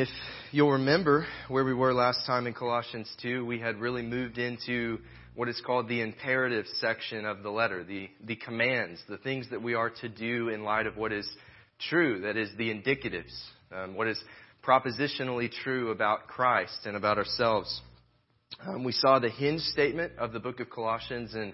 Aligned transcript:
And 0.00 0.08
if 0.08 0.14
you'll 0.50 0.72
remember 0.72 1.26
where 1.48 1.62
we 1.62 1.74
were 1.74 1.92
last 1.92 2.24
time 2.24 2.46
in 2.46 2.54
Colossians 2.54 3.06
2, 3.20 3.44
we 3.44 3.60
had 3.60 3.78
really 3.78 4.00
moved 4.00 4.38
into 4.38 4.98
what 5.34 5.46
is 5.46 5.60
called 5.60 5.88
the 5.88 6.00
imperative 6.00 6.64
section 6.78 7.26
of 7.26 7.42
the 7.42 7.50
letter, 7.50 7.84
the, 7.84 8.08
the 8.24 8.36
commands, 8.36 8.98
the 9.10 9.18
things 9.18 9.50
that 9.50 9.60
we 9.60 9.74
are 9.74 9.90
to 9.90 10.08
do 10.08 10.48
in 10.48 10.64
light 10.64 10.86
of 10.86 10.96
what 10.96 11.12
is 11.12 11.28
true, 11.90 12.22
that 12.22 12.38
is 12.38 12.48
the 12.56 12.70
indicatives, 12.70 13.30
um, 13.76 13.94
what 13.94 14.08
is 14.08 14.18
propositionally 14.64 15.52
true 15.52 15.90
about 15.90 16.28
Christ 16.28 16.86
and 16.86 16.96
about 16.96 17.18
ourselves. 17.18 17.82
Um, 18.66 18.84
we 18.84 18.92
saw 18.92 19.18
the 19.18 19.28
hinge 19.28 19.60
statement 19.60 20.12
of 20.18 20.32
the 20.32 20.40
book 20.40 20.60
of 20.60 20.70
Colossians 20.70 21.34
in 21.34 21.52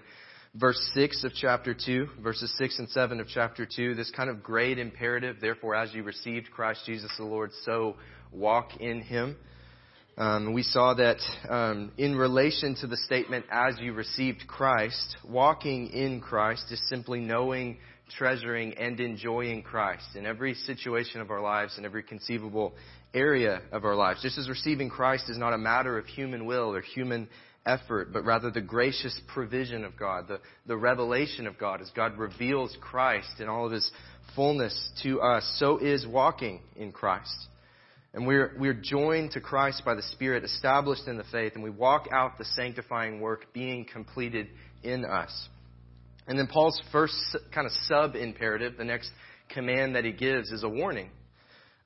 verse 0.55 0.79
6 0.93 1.23
of 1.23 1.31
chapter 1.33 1.73
2, 1.73 2.09
verses 2.21 2.53
6 2.57 2.79
and 2.79 2.89
7 2.89 3.19
of 3.19 3.27
chapter 3.27 3.65
2, 3.65 3.95
this 3.95 4.11
kind 4.11 4.29
of 4.29 4.43
great 4.43 4.79
imperative, 4.79 5.37
therefore, 5.41 5.75
as 5.75 5.93
you 5.93 6.03
received 6.03 6.51
Christ 6.51 6.81
Jesus 6.85 7.11
the 7.17 7.23
Lord, 7.23 7.51
so 7.63 7.95
walk 8.31 8.77
in 8.79 9.01
him. 9.01 9.35
Um, 10.17 10.53
we 10.53 10.63
saw 10.63 10.95
that 10.95 11.17
um, 11.47 11.91
in 11.97 12.15
relation 12.15 12.75
to 12.81 12.87
the 12.87 12.97
statement, 12.97 13.45
as 13.51 13.77
you 13.79 13.93
received 13.93 14.47
Christ, 14.47 15.17
walking 15.23 15.89
in 15.89 16.21
Christ 16.21 16.71
is 16.71 16.81
simply 16.89 17.19
knowing, 17.19 17.77
treasuring, 18.17 18.73
and 18.79 18.99
enjoying 18.99 19.61
Christ 19.61 20.15
in 20.15 20.25
every 20.25 20.55
situation 20.55 21.21
of 21.21 21.29
our 21.29 21.41
lives, 21.41 21.77
in 21.77 21.85
every 21.85 22.01
conceivable 22.01 22.73
area 23.13 23.61
of 23.71 23.85
our 23.85 23.95
lives. 23.95 24.23
Just 24.23 24.39
as 24.39 24.49
receiving 24.49 24.89
Christ 24.89 25.29
is 25.29 25.37
not 25.37 25.53
a 25.53 25.57
matter 25.57 25.99
of 25.99 26.07
human 26.07 26.47
will 26.47 26.73
or 26.73 26.81
human 26.81 27.27
effort, 27.67 28.13
but 28.13 28.23
rather 28.25 28.49
the 28.49 28.61
gracious 28.61 29.19
provision 29.27 29.83
of 29.83 29.97
God, 29.97 30.27
the, 30.27 30.39
the 30.65 30.77
revelation 30.77 31.45
of 31.45 31.57
God 31.57 31.81
as 31.81 31.89
God 31.95 32.17
reveals 32.17 32.75
Christ 32.81 33.39
in 33.39 33.47
all 33.47 33.65
of 33.65 33.71
his 33.71 33.91
fullness 34.35 34.91
to 35.03 35.21
us, 35.21 35.57
so 35.59 35.77
is 35.77 36.07
walking 36.07 36.61
in 36.75 36.91
Christ. 36.91 37.35
And 38.13 38.25
we're, 38.25 38.55
we're 38.57 38.73
joined 38.73 39.31
to 39.31 39.41
Christ 39.41 39.83
by 39.85 39.93
the 39.93 40.01
Spirit, 40.01 40.43
established 40.43 41.07
in 41.07 41.17
the 41.17 41.25
faith, 41.31 41.53
and 41.55 41.63
we 41.63 41.69
walk 41.69 42.07
out 42.11 42.37
the 42.37 42.45
sanctifying 42.45 43.19
work 43.19 43.53
being 43.53 43.85
completed 43.85 44.47
in 44.81 45.05
us. 45.05 45.49
And 46.27 46.39
then 46.39 46.47
Paul's 46.47 46.81
first 46.91 47.15
kind 47.53 47.67
of 47.67 47.73
sub 47.83 48.15
imperative, 48.15 48.77
the 48.77 48.83
next 48.85 49.11
command 49.49 49.95
that 49.95 50.05
he 50.05 50.11
gives, 50.11 50.51
is 50.51 50.63
a 50.63 50.69
warning 50.69 51.09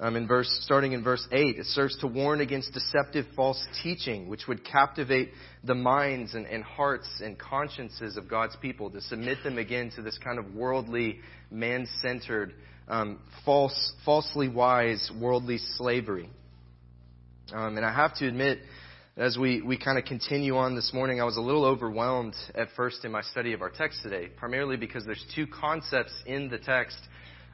um, 0.01 0.15
in 0.15 0.27
verse, 0.27 0.49
starting 0.63 0.93
in 0.93 1.03
verse 1.03 1.25
8. 1.31 1.59
It 1.59 1.65
serves 1.67 1.95
to 1.99 2.07
warn 2.07 2.41
against 2.41 2.73
deceptive 2.73 3.25
false 3.35 3.63
teaching, 3.83 4.27
which 4.27 4.47
would 4.47 4.65
captivate 4.65 5.29
the 5.63 5.75
minds 5.75 6.33
and, 6.33 6.47
and 6.47 6.63
hearts 6.63 7.07
and 7.23 7.37
consciences 7.37 8.17
of 8.17 8.27
God's 8.27 8.55
people, 8.57 8.89
to 8.89 8.99
submit 9.01 9.37
them 9.43 9.59
again 9.59 9.91
to 9.95 10.01
this 10.01 10.17
kind 10.17 10.39
of 10.39 10.55
worldly, 10.55 11.19
man 11.51 11.87
centered, 12.01 12.55
um, 12.87 13.19
false, 13.45 13.93
falsely 14.03 14.49
wise, 14.49 15.11
worldly 15.19 15.59
slavery. 15.59 16.29
Um, 17.53 17.77
and 17.77 17.85
I 17.85 17.93
have 17.93 18.15
to 18.15 18.27
admit, 18.27 18.59
as 19.17 19.37
we, 19.37 19.61
we 19.61 19.77
kind 19.77 19.99
of 19.99 20.05
continue 20.05 20.57
on 20.57 20.73
this 20.73 20.91
morning, 20.95 21.21
I 21.21 21.25
was 21.25 21.37
a 21.37 21.41
little 21.41 21.65
overwhelmed 21.65 22.35
at 22.55 22.69
first 22.75 23.05
in 23.05 23.11
my 23.11 23.21
study 23.21 23.53
of 23.53 23.61
our 23.61 23.69
text 23.69 24.01
today, 24.01 24.29
primarily 24.35 24.77
because 24.77 25.05
there's 25.05 25.23
two 25.35 25.45
concepts 25.45 26.13
in 26.25 26.49
the 26.49 26.57
text 26.57 26.97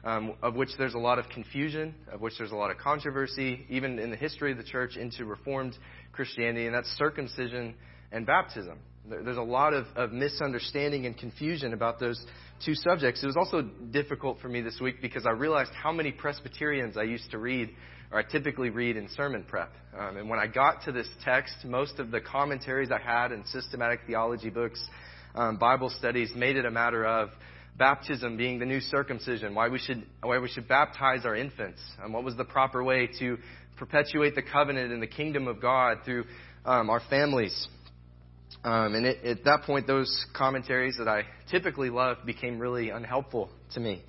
um, 0.04 0.34
of 0.42 0.54
which 0.54 0.70
there's 0.78 0.94
a 0.94 0.98
lot 0.98 1.18
of 1.18 1.28
confusion, 1.28 1.94
of 2.12 2.20
which 2.20 2.34
there's 2.38 2.52
a 2.52 2.56
lot 2.56 2.70
of 2.70 2.78
controversy, 2.78 3.66
even 3.68 3.98
in 3.98 4.10
the 4.10 4.16
history 4.16 4.52
of 4.52 4.58
the 4.58 4.64
church 4.64 4.96
into 4.96 5.24
Reformed 5.24 5.76
Christianity, 6.12 6.66
and 6.66 6.74
that's 6.74 6.88
circumcision 6.96 7.74
and 8.12 8.26
baptism. 8.26 8.78
There's 9.08 9.38
a 9.38 9.42
lot 9.42 9.72
of, 9.72 9.86
of 9.96 10.12
misunderstanding 10.12 11.06
and 11.06 11.16
confusion 11.16 11.72
about 11.72 11.98
those 11.98 12.22
two 12.64 12.74
subjects. 12.74 13.22
It 13.22 13.26
was 13.26 13.36
also 13.36 13.62
difficult 13.62 14.40
for 14.40 14.48
me 14.48 14.60
this 14.60 14.78
week 14.80 15.00
because 15.00 15.24
I 15.26 15.30
realized 15.30 15.70
how 15.72 15.92
many 15.92 16.12
Presbyterians 16.12 16.96
I 16.96 17.04
used 17.04 17.30
to 17.30 17.38
read, 17.38 17.70
or 18.12 18.18
I 18.18 18.22
typically 18.22 18.70
read 18.70 18.96
in 18.96 19.08
sermon 19.16 19.44
prep. 19.48 19.72
Um, 19.98 20.18
and 20.18 20.28
when 20.28 20.38
I 20.38 20.46
got 20.46 20.82
to 20.84 20.92
this 20.92 21.08
text, 21.24 21.54
most 21.64 21.98
of 21.98 22.10
the 22.10 22.20
commentaries 22.20 22.90
I 22.90 22.98
had 22.98 23.32
in 23.32 23.44
systematic 23.46 24.00
theology 24.06 24.50
books, 24.50 24.84
um, 25.34 25.56
Bible 25.56 25.90
studies, 25.90 26.32
made 26.34 26.56
it 26.56 26.66
a 26.66 26.70
matter 26.70 27.06
of 27.06 27.30
baptism 27.78 28.36
being 28.36 28.58
the 28.58 28.66
new 28.66 28.80
circumcision, 28.80 29.54
why 29.54 29.68
we 29.68 29.78
should, 29.78 30.04
why 30.22 30.38
we 30.38 30.48
should 30.48 30.68
baptize 30.68 31.24
our 31.24 31.36
infants, 31.36 31.80
and 32.02 32.12
what 32.12 32.24
was 32.24 32.36
the 32.36 32.44
proper 32.44 32.82
way 32.82 33.08
to 33.18 33.38
perpetuate 33.76 34.34
the 34.34 34.42
covenant 34.42 34.92
in 34.92 35.00
the 35.00 35.06
kingdom 35.06 35.46
of 35.46 35.62
God 35.62 35.98
through 36.04 36.24
um, 36.64 36.90
our 36.90 37.00
families. 37.08 37.68
Um, 38.64 38.94
and 38.94 39.06
it, 39.06 39.24
at 39.24 39.44
that 39.44 39.62
point, 39.62 39.86
those 39.86 40.26
commentaries 40.36 40.96
that 40.98 41.08
I 41.08 41.22
typically 41.50 41.90
love 41.90 42.18
became 42.26 42.58
really 42.58 42.90
unhelpful 42.90 43.50
to 43.74 43.80
me. 43.80 44.02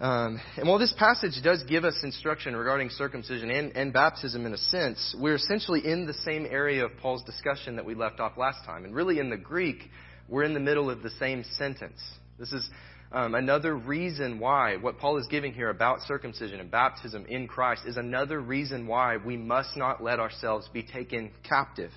Um, 0.00 0.40
and 0.56 0.68
while 0.68 0.78
this 0.78 0.94
passage 0.98 1.40
does 1.42 1.62
give 1.68 1.84
us 1.84 1.94
instruction 2.02 2.56
regarding 2.56 2.90
circumcision 2.90 3.50
and, 3.50 3.76
and, 3.76 3.92
baptism 3.92 4.44
in 4.44 4.52
a 4.52 4.58
sense, 4.58 5.14
we're 5.18 5.36
essentially 5.36 5.86
in 5.86 6.06
the 6.06 6.14
same 6.14 6.46
area 6.50 6.84
of 6.84 6.96
Paul's 7.00 7.22
discussion 7.22 7.76
that 7.76 7.84
we 7.84 7.94
left 7.94 8.18
off 8.18 8.36
last 8.36 8.64
time. 8.64 8.84
And 8.84 8.94
really, 8.94 9.20
in 9.20 9.30
the 9.30 9.36
Greek, 9.36 9.88
we're 10.28 10.42
in 10.42 10.52
the 10.52 10.60
middle 10.60 10.90
of 10.90 11.02
the 11.02 11.10
same 11.10 11.44
sentence. 11.56 12.00
This 12.38 12.52
is 12.52 12.68
um, 13.12 13.34
another 13.34 13.76
reason 13.76 14.40
why 14.40 14.76
what 14.76 14.98
Paul 14.98 15.18
is 15.18 15.26
giving 15.28 15.52
here 15.52 15.70
about 15.70 16.00
circumcision 16.02 16.58
and 16.58 16.70
baptism 16.70 17.26
in 17.28 17.46
Christ 17.46 17.82
is 17.86 17.96
another 17.96 18.40
reason 18.40 18.86
why 18.86 19.18
we 19.18 19.36
must 19.36 19.76
not 19.76 20.02
let 20.02 20.18
ourselves 20.18 20.68
be 20.72 20.82
taken 20.82 21.30
captive. 21.48 21.90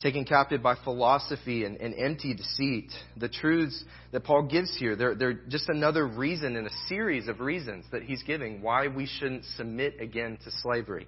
Taken 0.00 0.24
captive 0.24 0.62
by 0.62 0.76
philosophy 0.82 1.64
and, 1.64 1.76
and 1.76 1.94
empty 1.98 2.34
deceit. 2.34 2.90
The 3.18 3.28
truths 3.28 3.84
that 4.12 4.24
Paul 4.24 4.44
gives 4.44 4.76
here, 4.78 4.96
they're, 4.96 5.14
they're 5.14 5.40
just 5.48 5.68
another 5.68 6.06
reason 6.06 6.56
in 6.56 6.66
a 6.66 6.88
series 6.88 7.28
of 7.28 7.40
reasons 7.40 7.84
that 7.92 8.02
he's 8.02 8.22
giving 8.22 8.62
why 8.62 8.88
we 8.88 9.06
shouldn't 9.06 9.44
submit 9.56 10.00
again 10.00 10.38
to 10.44 10.50
slavery, 10.62 11.06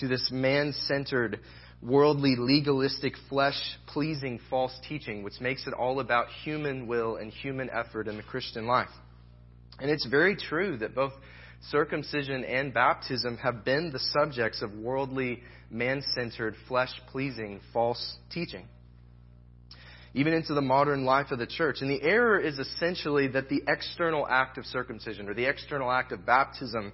to 0.00 0.08
this 0.08 0.30
man 0.30 0.74
centered 0.86 1.40
worldly, 1.84 2.34
legalistic, 2.38 3.14
flesh 3.28 3.60
pleasing 3.86 4.40
false 4.48 4.76
teaching, 4.88 5.22
which 5.22 5.40
makes 5.40 5.66
it 5.66 5.74
all 5.74 6.00
about 6.00 6.26
human 6.42 6.86
will 6.86 7.16
and 7.16 7.30
human 7.30 7.68
effort 7.70 8.08
in 8.08 8.16
the 8.16 8.22
Christian 8.22 8.66
life. 8.66 8.88
And 9.78 9.90
it's 9.90 10.06
very 10.06 10.36
true 10.36 10.78
that 10.78 10.94
both 10.94 11.12
circumcision 11.70 12.44
and 12.44 12.72
baptism 12.72 13.36
have 13.38 13.64
been 13.64 13.90
the 13.92 13.98
subjects 13.98 14.62
of 14.62 14.72
worldly, 14.72 15.42
man 15.70 16.02
centered, 16.14 16.54
flesh 16.68 16.92
pleasing 17.10 17.60
false 17.72 18.16
teaching. 18.30 18.66
Even 20.14 20.32
into 20.32 20.54
the 20.54 20.62
modern 20.62 21.04
life 21.04 21.32
of 21.32 21.40
the 21.40 21.46
church. 21.46 21.78
And 21.80 21.90
the 21.90 22.02
error 22.02 22.38
is 22.38 22.58
essentially 22.58 23.28
that 23.28 23.48
the 23.48 23.62
external 23.66 24.26
act 24.28 24.58
of 24.58 24.64
circumcision 24.66 25.28
or 25.28 25.34
the 25.34 25.46
external 25.46 25.90
act 25.90 26.12
of 26.12 26.24
baptism 26.24 26.92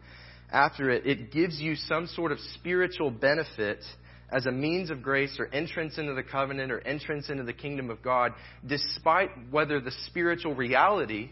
after 0.50 0.90
it, 0.90 1.06
it 1.06 1.30
gives 1.30 1.60
you 1.60 1.76
some 1.76 2.06
sort 2.08 2.32
of 2.32 2.38
spiritual 2.54 3.10
benefit 3.10 3.84
as 4.30 4.46
a 4.46 4.52
means 4.52 4.90
of 4.90 5.02
grace 5.02 5.36
or 5.38 5.46
entrance 5.52 5.98
into 5.98 6.14
the 6.14 6.22
covenant 6.22 6.70
or 6.70 6.80
entrance 6.86 7.30
into 7.30 7.42
the 7.42 7.52
kingdom 7.52 7.90
of 7.90 8.02
God, 8.02 8.32
despite 8.66 9.30
whether 9.50 9.80
the 9.80 9.92
spiritual 10.06 10.54
reality 10.54 11.30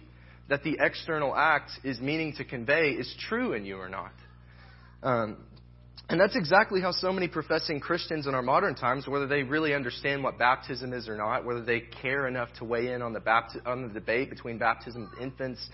that 0.48 0.62
the 0.62 0.78
external 0.80 1.34
act 1.34 1.70
is 1.84 2.00
meaning 2.00 2.32
to 2.34 2.44
convey 2.44 2.90
is 2.90 3.14
true 3.28 3.52
in 3.52 3.64
you 3.64 3.76
or 3.76 3.88
not. 3.88 4.12
Um, 5.02 5.36
and 6.08 6.18
that's 6.18 6.36
exactly 6.36 6.80
how 6.80 6.90
so 6.90 7.12
many 7.12 7.28
professing 7.28 7.80
Christians 7.80 8.26
in 8.26 8.34
our 8.34 8.42
modern 8.42 8.74
times, 8.74 9.06
whether 9.06 9.26
they 9.26 9.42
really 9.42 9.74
understand 9.74 10.24
what 10.24 10.38
baptism 10.38 10.94
is 10.94 11.06
or 11.06 11.16
not, 11.16 11.44
whether 11.44 11.62
they 11.62 11.80
care 11.80 12.26
enough 12.26 12.48
to 12.58 12.64
weigh 12.64 12.92
in 12.92 13.02
on 13.02 13.12
the, 13.12 13.20
bapti- 13.20 13.64
on 13.66 13.82
the 13.82 13.92
debate 13.92 14.30
between 14.30 14.56
baptism 14.56 15.10
of 15.12 15.22
infants, 15.22 15.68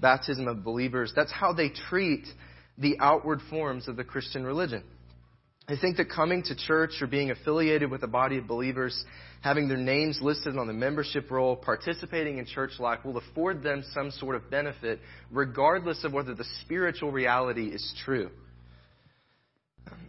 baptism 0.00 0.46
of 0.46 0.62
believers, 0.62 1.12
that's 1.16 1.32
how 1.32 1.52
they 1.52 1.68
treat 1.68 2.26
the 2.78 2.96
outward 3.00 3.40
forms 3.50 3.88
of 3.88 3.96
the 3.96 4.04
Christian 4.04 4.44
religion. 4.44 4.84
I 5.68 5.76
think 5.76 5.96
that 5.98 6.10
coming 6.10 6.42
to 6.44 6.56
church 6.56 6.90
or 7.00 7.06
being 7.06 7.30
affiliated 7.30 7.88
with 7.88 8.02
a 8.02 8.08
body 8.08 8.38
of 8.38 8.48
believers, 8.48 9.04
having 9.42 9.68
their 9.68 9.76
names 9.76 10.18
listed 10.20 10.56
on 10.56 10.66
the 10.66 10.72
membership 10.72 11.30
roll, 11.30 11.54
participating 11.54 12.38
in 12.38 12.46
church 12.46 12.80
life 12.80 13.04
will 13.04 13.16
afford 13.16 13.62
them 13.62 13.84
some 13.94 14.10
sort 14.10 14.34
of 14.34 14.50
benefit, 14.50 14.98
regardless 15.30 16.02
of 16.02 16.12
whether 16.12 16.34
the 16.34 16.44
spiritual 16.62 17.12
reality 17.12 17.66
is 17.66 17.94
true. 18.04 18.30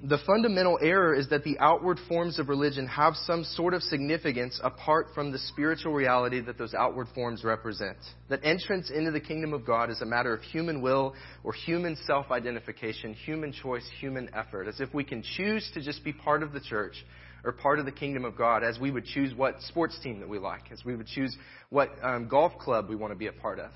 The 0.05 0.17
fundamental 0.27 0.77
error 0.81 1.15
is 1.15 1.29
that 1.29 1.45
the 1.45 1.57
outward 1.59 1.97
forms 2.09 2.37
of 2.37 2.49
religion 2.49 2.87
have 2.87 3.15
some 3.15 3.45
sort 3.45 3.73
of 3.73 3.81
significance 3.81 4.59
apart 4.61 5.07
from 5.15 5.31
the 5.31 5.39
spiritual 5.39 5.93
reality 5.93 6.41
that 6.41 6.57
those 6.57 6.73
outward 6.73 7.07
forms 7.15 7.45
represent. 7.45 7.95
That 8.27 8.41
entrance 8.43 8.91
into 8.91 9.11
the 9.11 9.21
kingdom 9.21 9.53
of 9.53 9.65
God 9.65 9.89
is 9.89 10.01
a 10.01 10.05
matter 10.05 10.33
of 10.33 10.41
human 10.41 10.81
will 10.81 11.15
or 11.45 11.53
human 11.53 11.95
self 12.05 12.31
identification, 12.31 13.13
human 13.13 13.53
choice, 13.53 13.89
human 14.01 14.29
effort. 14.35 14.67
As 14.67 14.81
if 14.81 14.93
we 14.93 15.05
can 15.05 15.23
choose 15.37 15.71
to 15.73 15.81
just 15.81 16.03
be 16.03 16.11
part 16.11 16.43
of 16.43 16.51
the 16.51 16.59
church 16.59 17.05
or 17.45 17.53
part 17.53 17.79
of 17.79 17.85
the 17.85 17.91
kingdom 17.91 18.25
of 18.25 18.37
God, 18.37 18.61
as 18.61 18.77
we 18.79 18.91
would 18.91 19.05
choose 19.05 19.33
what 19.33 19.61
sports 19.61 19.97
team 20.03 20.19
that 20.19 20.27
we 20.27 20.37
like, 20.37 20.69
as 20.71 20.83
we 20.83 20.97
would 20.97 21.07
choose 21.07 21.33
what 21.69 21.89
um, 22.01 22.27
golf 22.27 22.57
club 22.57 22.89
we 22.89 22.97
want 22.97 23.13
to 23.13 23.17
be 23.17 23.27
a 23.27 23.33
part 23.33 23.59
of 23.59 23.71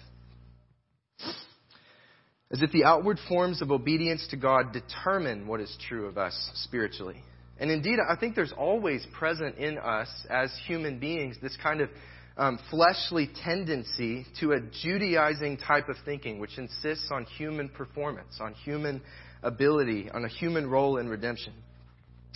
as 2.52 2.62
if 2.62 2.72
the 2.72 2.86
outward 2.86 3.20
forms 3.28 3.62
of 3.62 3.72
obedience 3.72 4.26
to 4.30 4.38
God 4.38 4.72
determine 4.72 5.48
what 5.48 5.60
is 5.60 5.76
true 5.88 6.06
of 6.06 6.18
us 6.18 6.50
spiritually. 6.56 7.22
And 7.60 7.72
indeed, 7.72 7.98
I 8.08 8.16
think 8.16 8.36
there's 8.36 8.54
always 8.54 9.06
present 9.18 9.58
in 9.58 9.78
us 9.78 10.08
as 10.30 10.54
human 10.68 11.00
beings 11.00 11.38
this 11.42 11.58
kind 11.62 11.82
of 11.82 11.90
um, 12.38 12.60
fleshly 12.70 13.30
tendency 13.44 14.26
to 14.40 14.52
a 14.54 14.60
Judaizing 14.84 15.58
type 15.58 15.90
of 15.90 15.96
thinking, 16.06 16.40
which 16.40 16.58
insists 16.58 17.10
on 17.12 17.26
human 17.26 17.68
performance, 17.70 18.38
on 18.40 18.54
human 18.54 19.02
ability, 19.42 20.10
on 20.14 20.24
a 20.24 20.28
human 20.28 20.70
role 20.70 20.98
in 20.98 21.10
redemption. 21.10 21.54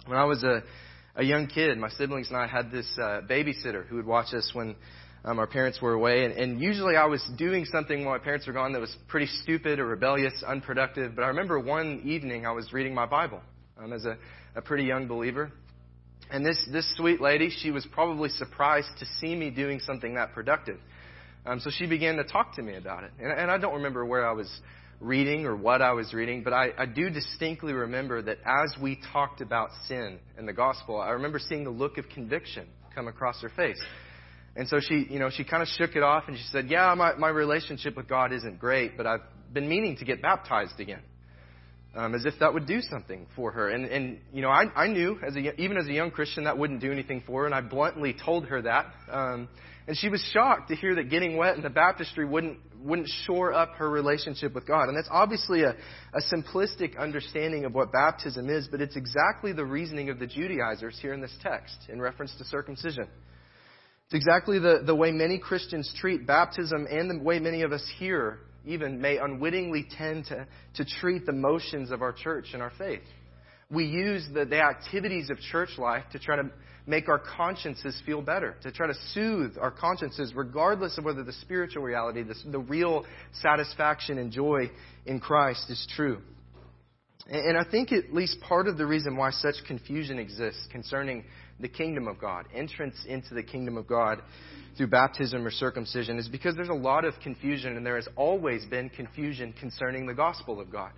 When 0.07 0.17
I 0.17 0.25
was 0.25 0.43
a, 0.43 0.63
a 1.15 1.23
young 1.23 1.47
kid, 1.47 1.77
my 1.77 1.89
siblings 1.89 2.29
and 2.29 2.37
I 2.37 2.47
had 2.47 2.71
this 2.71 2.91
uh, 2.99 3.21
babysitter 3.29 3.85
who 3.85 3.97
would 3.97 4.07
watch 4.07 4.33
us 4.33 4.49
when 4.53 4.75
um, 5.23 5.39
our 5.39 5.47
parents 5.47 5.81
were 5.81 5.93
away. 5.93 6.25
And, 6.25 6.33
and 6.33 6.61
usually 6.61 6.95
I 6.95 7.05
was 7.05 7.23
doing 7.37 7.65
something 7.65 8.05
while 8.05 8.17
my 8.17 8.23
parents 8.23 8.47
were 8.47 8.53
gone 8.53 8.73
that 8.73 8.81
was 8.81 8.95
pretty 9.07 9.27
stupid 9.27 9.79
or 9.79 9.85
rebellious, 9.85 10.43
unproductive. 10.45 11.15
But 11.15 11.23
I 11.23 11.27
remember 11.27 11.59
one 11.59 12.01
evening 12.05 12.45
I 12.45 12.51
was 12.51 12.73
reading 12.73 12.93
my 12.95 13.05
Bible 13.05 13.41
um, 13.81 13.93
as 13.93 14.05
a, 14.05 14.17
a 14.55 14.61
pretty 14.61 14.85
young 14.85 15.07
believer. 15.07 15.51
And 16.31 16.45
this, 16.45 16.67
this 16.71 16.91
sweet 16.95 17.19
lady, 17.19 17.49
she 17.49 17.71
was 17.71 17.85
probably 17.91 18.29
surprised 18.29 18.89
to 18.99 19.05
see 19.19 19.35
me 19.35 19.49
doing 19.49 19.79
something 19.79 20.15
that 20.15 20.33
productive. 20.33 20.79
Um, 21.45 21.59
so 21.59 21.69
she 21.71 21.87
began 21.87 22.15
to 22.17 22.23
talk 22.23 22.55
to 22.55 22.61
me 22.61 22.75
about 22.75 23.03
it. 23.03 23.11
And, 23.19 23.31
and 23.31 23.51
I 23.51 23.57
don't 23.57 23.75
remember 23.75 24.05
where 24.05 24.27
I 24.27 24.31
was 24.31 24.49
reading 24.99 25.45
or 25.45 25.55
what 25.55 25.81
I 25.81 25.91
was 25.93 26.13
reading, 26.13 26.43
but 26.43 26.53
I, 26.53 26.69
I 26.77 26.85
do 26.85 27.09
distinctly 27.09 27.73
remember 27.73 28.21
that 28.21 28.37
as 28.45 28.75
we 28.81 28.99
talked 29.11 29.41
about 29.41 29.71
sin 29.87 30.19
and 30.37 30.47
the 30.47 30.53
gospel, 30.53 31.01
I 31.01 31.09
remember 31.09 31.39
seeing 31.39 31.63
the 31.63 31.71
look 31.71 31.97
of 31.97 32.07
conviction 32.09 32.67
come 32.93 33.07
across 33.07 33.41
her 33.41 33.49
face. 33.49 33.81
And 34.55 34.67
so 34.67 34.79
she, 34.79 35.05
you 35.09 35.19
know, 35.19 35.29
she 35.29 35.43
kind 35.43 35.63
of 35.63 35.69
shook 35.69 35.95
it 35.95 36.03
off 36.03 36.25
and 36.27 36.37
she 36.37 36.43
said, 36.51 36.69
"Yeah, 36.69 36.93
my 36.95 37.15
my 37.15 37.29
relationship 37.29 37.95
with 37.95 38.07
God 38.07 38.33
isn't 38.33 38.59
great, 38.59 38.97
but 38.97 39.07
I've 39.07 39.21
been 39.53 39.69
meaning 39.69 39.97
to 39.97 40.05
get 40.05 40.21
baptized 40.21 40.79
again." 40.79 41.01
Um, 41.93 42.15
as 42.15 42.25
if 42.25 42.35
that 42.39 42.53
would 42.53 42.67
do 42.67 42.79
something 42.81 43.27
for 43.35 43.51
her. 43.51 43.69
And, 43.69 43.83
and 43.83 44.19
you 44.31 44.41
know, 44.41 44.49
I, 44.49 44.63
I 44.75 44.87
knew, 44.87 45.19
as 45.27 45.35
a, 45.35 45.61
even 45.61 45.75
as 45.75 45.87
a 45.87 45.91
young 45.91 46.09
Christian, 46.09 46.45
that 46.45 46.57
wouldn't 46.57 46.79
do 46.79 46.89
anything 46.89 47.21
for 47.27 47.41
her, 47.41 47.45
and 47.45 47.53
I 47.53 47.59
bluntly 47.59 48.13
told 48.13 48.45
her 48.45 48.61
that. 48.61 48.93
Um, 49.11 49.49
and 49.87 49.97
she 49.97 50.07
was 50.07 50.23
shocked 50.31 50.69
to 50.69 50.75
hear 50.75 50.95
that 50.95 51.09
getting 51.09 51.35
wet 51.35 51.57
in 51.57 51.63
the 51.63 51.69
baptistry 51.69 52.25
wouldn't, 52.25 52.59
wouldn't 52.81 53.09
shore 53.25 53.51
up 53.51 53.75
her 53.75 53.89
relationship 53.89 54.55
with 54.55 54.65
God. 54.65 54.87
And 54.87 54.95
that's 54.95 55.09
obviously 55.11 55.63
a, 55.63 55.75
a 56.13 56.21
simplistic 56.33 56.97
understanding 56.97 57.65
of 57.65 57.73
what 57.73 57.91
baptism 57.91 58.49
is, 58.49 58.69
but 58.69 58.79
it's 58.79 58.95
exactly 58.95 59.51
the 59.51 59.65
reasoning 59.65 60.09
of 60.09 60.17
the 60.17 60.27
Judaizers 60.27 60.97
here 61.01 61.13
in 61.13 61.19
this 61.19 61.35
text 61.41 61.75
in 61.89 61.99
reference 61.99 62.33
to 62.37 62.45
circumcision. 62.45 63.07
It's 64.11 64.25
exactly 64.27 64.59
the, 64.59 64.81
the 64.85 64.93
way 64.93 65.13
many 65.13 65.37
Christians 65.37 65.89
treat 65.97 66.27
baptism 66.27 66.85
and 66.91 67.09
the 67.09 67.23
way 67.23 67.39
many 67.39 67.61
of 67.61 67.71
us 67.71 67.85
here 67.97 68.39
even 68.65 68.99
may 68.99 69.17
unwittingly 69.17 69.87
tend 69.89 70.25
to, 70.25 70.45
to 70.73 70.85
treat 70.99 71.25
the 71.25 71.31
motions 71.31 71.91
of 71.91 72.01
our 72.01 72.11
church 72.11 72.47
and 72.51 72.61
our 72.61 72.73
faith. 72.77 73.03
We 73.69 73.85
use 73.85 74.27
the, 74.33 74.43
the 74.43 74.61
activities 74.61 75.29
of 75.29 75.39
church 75.39 75.77
life 75.77 76.03
to 76.11 76.19
try 76.19 76.35
to 76.35 76.51
make 76.85 77.07
our 77.07 77.19
consciences 77.19 78.01
feel 78.05 78.21
better, 78.21 78.57
to 78.63 78.71
try 78.73 78.87
to 78.87 78.93
soothe 79.13 79.57
our 79.57 79.71
consciences, 79.71 80.33
regardless 80.35 80.97
of 80.97 81.05
whether 81.05 81.23
the 81.23 81.31
spiritual 81.31 81.83
reality, 81.83 82.23
the, 82.23 82.35
the 82.51 82.59
real 82.59 83.05
satisfaction 83.41 84.17
and 84.17 84.29
joy 84.29 84.69
in 85.05 85.21
Christ 85.21 85.69
is 85.69 85.87
true. 85.95 86.17
And, 87.29 87.51
and 87.51 87.57
I 87.57 87.63
think 87.63 87.93
at 87.93 88.13
least 88.13 88.41
part 88.41 88.67
of 88.67 88.77
the 88.77 88.85
reason 88.85 89.15
why 89.15 89.31
such 89.31 89.55
confusion 89.65 90.19
exists 90.19 90.67
concerning 90.69 91.23
the 91.61 91.69
kingdom 91.69 92.07
of 92.07 92.19
God, 92.19 92.45
entrance 92.53 92.95
into 93.07 93.33
the 93.33 93.43
kingdom 93.43 93.77
of 93.77 93.87
God 93.87 94.21
through 94.77 94.87
baptism 94.87 95.45
or 95.45 95.51
circumcision, 95.51 96.17
is 96.17 96.27
because 96.27 96.55
there's 96.55 96.69
a 96.69 96.73
lot 96.73 97.05
of 97.05 97.13
confusion, 97.21 97.77
and 97.77 97.85
there 97.85 97.95
has 97.95 98.07
always 98.15 98.65
been 98.65 98.89
confusion 98.89 99.53
concerning 99.59 100.05
the 100.05 100.13
gospel 100.13 100.59
of 100.59 100.71
God. 100.71 100.91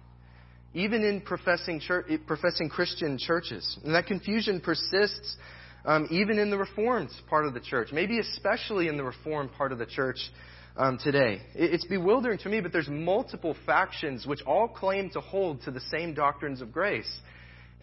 Even 0.73 1.03
in 1.03 1.21
professing, 1.21 1.79
church, 1.79 2.07
professing 2.25 2.69
Christian 2.69 3.17
churches. 3.19 3.77
And 3.83 3.93
that 3.93 4.07
confusion 4.07 4.59
persists 4.59 5.37
um, 5.85 6.07
even 6.09 6.39
in 6.39 6.49
the 6.49 6.57
Reformed 6.57 7.09
part 7.29 7.45
of 7.45 7.53
the 7.53 7.59
church, 7.59 7.89
maybe 7.91 8.19
especially 8.19 8.87
in 8.87 8.97
the 8.97 9.03
Reformed 9.03 9.51
part 9.53 9.71
of 9.71 9.77
the 9.77 9.85
church 9.85 10.17
um, 10.77 10.97
today. 10.97 11.41
It's 11.53 11.85
bewildering 11.85 12.39
to 12.39 12.49
me, 12.49 12.61
but 12.61 12.71
there's 12.71 12.89
multiple 12.89 13.55
factions 13.65 14.25
which 14.25 14.41
all 14.43 14.67
claim 14.67 15.09
to 15.11 15.21
hold 15.21 15.61
to 15.63 15.71
the 15.71 15.81
same 15.91 16.13
doctrines 16.13 16.61
of 16.61 16.71
grace. 16.71 17.11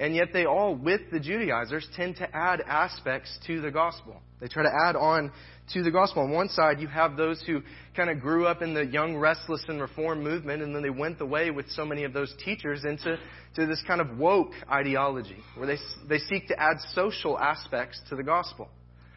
And 0.01 0.17
yet 0.17 0.29
they 0.33 0.47
all, 0.47 0.75
with 0.75 1.03
the 1.13 1.21
Judaizers, 1.21 1.87
tend 1.95 2.17
to 2.17 2.35
add 2.35 2.63
aspects 2.67 3.39
to 3.47 3.61
the 3.61 3.71
gospel. 3.71 4.17
They 4.41 4.49
try 4.49 4.63
to 4.63 4.73
add 4.87 4.97
on 4.97 5.31
to 5.75 5.83
the 5.83 5.91
gospel. 5.91 6.23
On 6.23 6.31
one 6.31 6.49
side, 6.49 6.81
you 6.81 6.89
have 6.89 7.19
those 7.19 7.43
who 7.47 7.61
kind 7.95 8.09
of 8.09 8.19
grew 8.19 8.47
up 8.47 8.63
in 8.63 8.73
the 8.73 8.87
young, 8.87 9.19
restless, 9.19 9.63
and 9.69 9.79
reform 9.79 10.25
movement, 10.25 10.63
and 10.63 10.75
then 10.75 10.83
they 10.83 10.89
went 10.89 11.19
the 11.19 11.27
way 11.27 11.51
with 11.51 11.71
so 11.73 11.85
many 11.85 12.05
of 12.05 12.15
those 12.15 12.35
teachers 12.43 12.87
into 12.87 13.19
to 13.57 13.67
this 13.67 13.83
kind 13.87 14.01
of 14.01 14.17
woke 14.17 14.53
ideology, 14.73 15.37
where 15.55 15.67
they, 15.67 15.77
they 16.09 16.19
seek 16.19 16.49
to 16.49 16.59
add 16.59 16.79
social 16.95 17.39
aspects 17.39 18.01
to 18.09 18.17
the 18.17 18.23
gospel, 18.23 18.69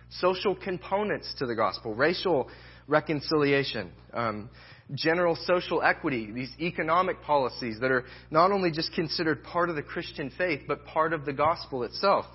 social 0.10 0.54
components 0.54 1.34
to 1.40 1.46
the 1.46 1.56
gospel, 1.56 1.96
racial 1.96 2.50
reconciliation, 2.90 3.90
um, 4.14 4.50
general 4.94 5.36
social 5.46 5.82
equity, 5.82 6.32
these 6.32 6.52
economic 6.60 7.22
policies 7.22 7.80
that 7.82 7.92
are 7.92 8.06
not 8.32 8.52
only 8.52 8.72
just 8.72 8.94
considered 8.94 9.44
part 9.44 9.70
of 9.70 9.76
the 9.76 9.82
Christian 9.82 10.32
faith, 10.38 10.62
but 10.68 10.86
part 10.86 11.14
of 11.14 11.26
the 11.26 11.34
gospel 11.34 11.84
itself. 11.84 12.26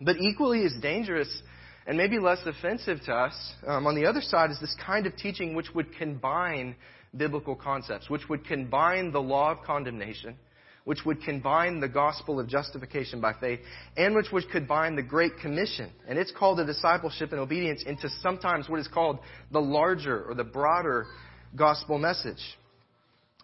But 0.00 0.16
equally 0.16 0.64
as 0.64 0.74
dangerous 0.80 1.42
and 1.86 1.96
maybe 1.96 2.18
less 2.18 2.40
offensive 2.44 2.98
to 3.06 3.12
us, 3.12 3.54
um, 3.66 3.86
on 3.86 3.94
the 3.94 4.06
other 4.06 4.20
side, 4.20 4.50
is 4.50 4.60
this 4.60 4.76
kind 4.84 5.06
of 5.06 5.16
teaching 5.16 5.54
which 5.54 5.72
would 5.74 5.94
combine 5.96 6.74
biblical 7.16 7.54
concepts, 7.54 8.10
which 8.10 8.28
would 8.28 8.44
combine 8.44 9.12
the 9.12 9.22
law 9.22 9.52
of 9.52 9.62
condemnation, 9.62 10.36
which 10.84 11.04
would 11.04 11.22
combine 11.22 11.80
the 11.80 11.88
gospel 11.88 12.40
of 12.40 12.48
justification 12.48 13.20
by 13.20 13.32
faith, 13.34 13.60
and 13.96 14.14
which 14.14 14.32
would 14.32 14.50
combine 14.50 14.96
the 14.96 15.02
Great 15.02 15.36
Commission 15.38 15.90
and 16.08 16.18
its 16.18 16.32
call 16.36 16.56
to 16.56 16.64
discipleship 16.64 17.30
and 17.30 17.40
obedience 17.40 17.82
into 17.86 18.08
sometimes 18.20 18.68
what 18.68 18.80
is 18.80 18.88
called 18.88 19.20
the 19.52 19.60
larger 19.60 20.24
or 20.24 20.34
the 20.34 20.44
broader 20.44 21.06
gospel 21.54 21.98
message. 21.98 22.42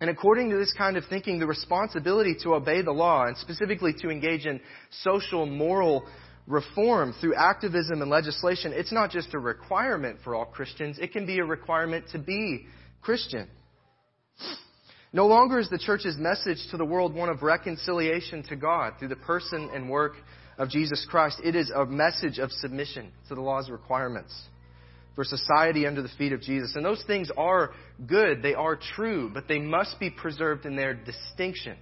And 0.00 0.10
according 0.10 0.50
to 0.50 0.56
this 0.56 0.72
kind 0.76 0.96
of 0.96 1.04
thinking, 1.08 1.38
the 1.38 1.46
responsibility 1.46 2.34
to 2.42 2.54
obey 2.54 2.82
the 2.82 2.90
law 2.90 3.26
and 3.26 3.36
specifically 3.36 3.92
to 4.00 4.10
engage 4.10 4.46
in 4.46 4.60
social, 5.02 5.46
moral 5.46 6.04
reform 6.48 7.14
through 7.20 7.36
activism 7.36 8.02
and 8.02 8.10
legislation, 8.10 8.72
it's 8.74 8.90
not 8.90 9.10
just 9.10 9.32
a 9.32 9.38
requirement 9.38 10.18
for 10.24 10.34
all 10.34 10.44
Christians, 10.44 10.98
it 10.98 11.12
can 11.12 11.24
be 11.24 11.38
a 11.38 11.44
requirement 11.44 12.06
to 12.10 12.18
be 12.18 12.66
Christian. 13.00 13.46
No 15.12 15.26
longer 15.26 15.58
is 15.58 15.68
the 15.68 15.78
church's 15.78 16.16
message 16.16 16.58
to 16.70 16.76
the 16.76 16.84
world 16.84 17.14
one 17.14 17.28
of 17.28 17.42
reconciliation 17.42 18.42
to 18.44 18.56
God 18.56 18.94
through 18.98 19.08
the 19.08 19.16
person 19.16 19.70
and 19.72 19.88
work 19.88 20.14
of 20.58 20.68
Jesus 20.68 21.06
Christ. 21.08 21.40
It 21.44 21.54
is 21.54 21.70
a 21.70 21.84
message 21.84 22.38
of 22.38 22.50
submission 22.50 23.12
to 23.28 23.34
the 23.34 23.40
law's 23.40 23.70
requirements 23.70 24.34
for 25.14 25.24
society 25.24 25.86
under 25.86 26.02
the 26.02 26.08
feet 26.16 26.32
of 26.32 26.40
Jesus. 26.40 26.74
And 26.74 26.84
those 26.84 27.02
things 27.06 27.30
are 27.36 27.70
good, 28.06 28.42
they 28.42 28.54
are 28.54 28.76
true, 28.76 29.30
but 29.32 29.48
they 29.48 29.58
must 29.58 30.00
be 30.00 30.10
preserved 30.10 30.64
in 30.64 30.76
their 30.76 30.94
distinction. 30.94 31.76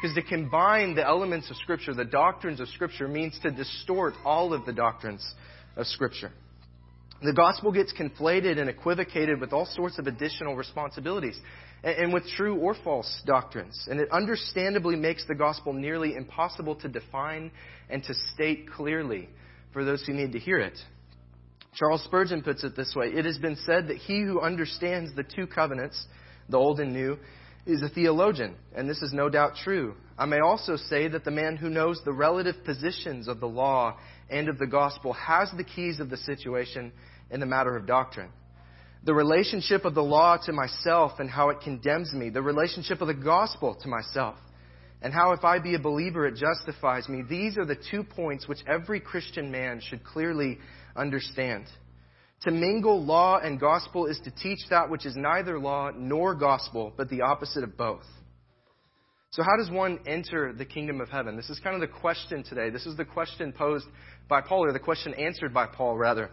Because 0.00 0.14
to 0.16 0.22
combine 0.22 0.94
the 0.94 1.04
elements 1.04 1.50
of 1.50 1.56
Scripture, 1.56 1.94
the 1.94 2.04
doctrines 2.04 2.60
of 2.60 2.68
Scripture, 2.68 3.08
means 3.08 3.38
to 3.42 3.50
distort 3.50 4.14
all 4.24 4.52
of 4.52 4.64
the 4.64 4.72
doctrines 4.72 5.26
of 5.76 5.86
Scripture. 5.86 6.30
The 7.20 7.32
gospel 7.32 7.72
gets 7.72 7.92
conflated 7.92 8.60
and 8.60 8.70
equivocated 8.70 9.40
with 9.40 9.52
all 9.52 9.66
sorts 9.66 9.98
of 9.98 10.06
additional 10.06 10.54
responsibilities 10.54 11.38
and 11.82 12.12
with 12.12 12.24
true 12.36 12.56
or 12.56 12.76
false 12.84 13.22
doctrines. 13.26 13.88
And 13.90 13.98
it 13.98 14.08
understandably 14.12 14.94
makes 14.94 15.26
the 15.26 15.34
gospel 15.34 15.72
nearly 15.72 16.14
impossible 16.14 16.76
to 16.76 16.88
define 16.88 17.50
and 17.90 18.04
to 18.04 18.14
state 18.34 18.70
clearly 18.70 19.28
for 19.72 19.84
those 19.84 20.04
who 20.06 20.12
need 20.12 20.32
to 20.32 20.38
hear 20.38 20.58
it. 20.58 20.78
Charles 21.74 22.02
Spurgeon 22.04 22.42
puts 22.42 22.64
it 22.64 22.76
this 22.76 22.94
way 22.96 23.08
It 23.08 23.24
has 23.24 23.38
been 23.38 23.56
said 23.64 23.88
that 23.88 23.96
he 23.96 24.22
who 24.22 24.40
understands 24.40 25.14
the 25.14 25.22
two 25.24 25.46
covenants, 25.46 26.06
the 26.48 26.56
old 26.56 26.80
and 26.80 26.92
new, 26.92 27.18
is 27.66 27.82
a 27.82 27.88
theologian, 27.88 28.56
and 28.74 28.88
this 28.88 29.02
is 29.02 29.12
no 29.12 29.28
doubt 29.28 29.54
true. 29.62 29.94
I 30.16 30.24
may 30.24 30.40
also 30.40 30.76
say 30.76 31.06
that 31.08 31.24
the 31.24 31.30
man 31.30 31.56
who 31.56 31.68
knows 31.68 32.00
the 32.04 32.12
relative 32.12 32.64
positions 32.64 33.28
of 33.28 33.40
the 33.40 33.48
law 33.48 33.98
and 34.30 34.48
of 34.48 34.58
the 34.58 34.66
gospel 34.66 35.12
has 35.12 35.50
the 35.56 35.64
keys 35.64 36.00
of 36.00 36.08
the 36.08 36.16
situation 36.16 36.92
in 37.30 37.40
the 37.40 37.46
matter 37.46 37.76
of 37.76 37.86
doctrine. 37.86 38.30
The 39.04 39.14
relationship 39.14 39.84
of 39.84 39.94
the 39.94 40.02
law 40.02 40.38
to 40.46 40.52
myself 40.52 41.20
and 41.20 41.30
how 41.30 41.50
it 41.50 41.60
condemns 41.60 42.12
me, 42.14 42.30
the 42.30 42.42
relationship 42.42 43.00
of 43.00 43.06
the 43.06 43.14
gospel 43.14 43.76
to 43.82 43.88
myself, 43.88 44.36
and 45.02 45.12
how 45.12 45.32
if 45.32 45.44
I 45.44 45.58
be 45.58 45.74
a 45.74 45.78
believer 45.78 46.26
it 46.26 46.34
justifies 46.34 47.08
me. 47.08 47.22
These 47.22 47.56
are 47.58 47.64
the 47.64 47.78
two 47.90 48.02
points 48.02 48.48
which 48.48 48.58
every 48.66 48.98
Christian 48.98 49.50
man 49.50 49.80
should 49.80 50.02
clearly 50.02 50.58
understand. 50.98 51.66
To 52.42 52.50
mingle 52.50 53.04
law 53.04 53.38
and 53.38 53.58
gospel 53.58 54.06
is 54.06 54.20
to 54.24 54.30
teach 54.30 54.60
that 54.70 54.90
which 54.90 55.06
is 55.06 55.16
neither 55.16 55.58
law 55.58 55.90
nor 55.96 56.34
gospel, 56.34 56.92
but 56.96 57.08
the 57.08 57.22
opposite 57.22 57.64
of 57.64 57.76
both. 57.76 58.04
So, 59.30 59.42
how 59.42 59.56
does 59.56 59.70
one 59.70 59.98
enter 60.06 60.52
the 60.52 60.64
kingdom 60.64 61.00
of 61.00 61.10
heaven? 61.10 61.36
This 61.36 61.50
is 61.50 61.60
kind 61.60 61.74
of 61.74 61.80
the 61.80 61.94
question 61.98 62.44
today. 62.44 62.70
This 62.70 62.86
is 62.86 62.96
the 62.96 63.04
question 63.04 63.52
posed 63.52 63.86
by 64.28 64.40
Paul, 64.40 64.64
or 64.64 64.72
the 64.72 64.78
question 64.78 65.14
answered 65.14 65.52
by 65.52 65.66
Paul, 65.66 65.98
rather. 65.98 66.30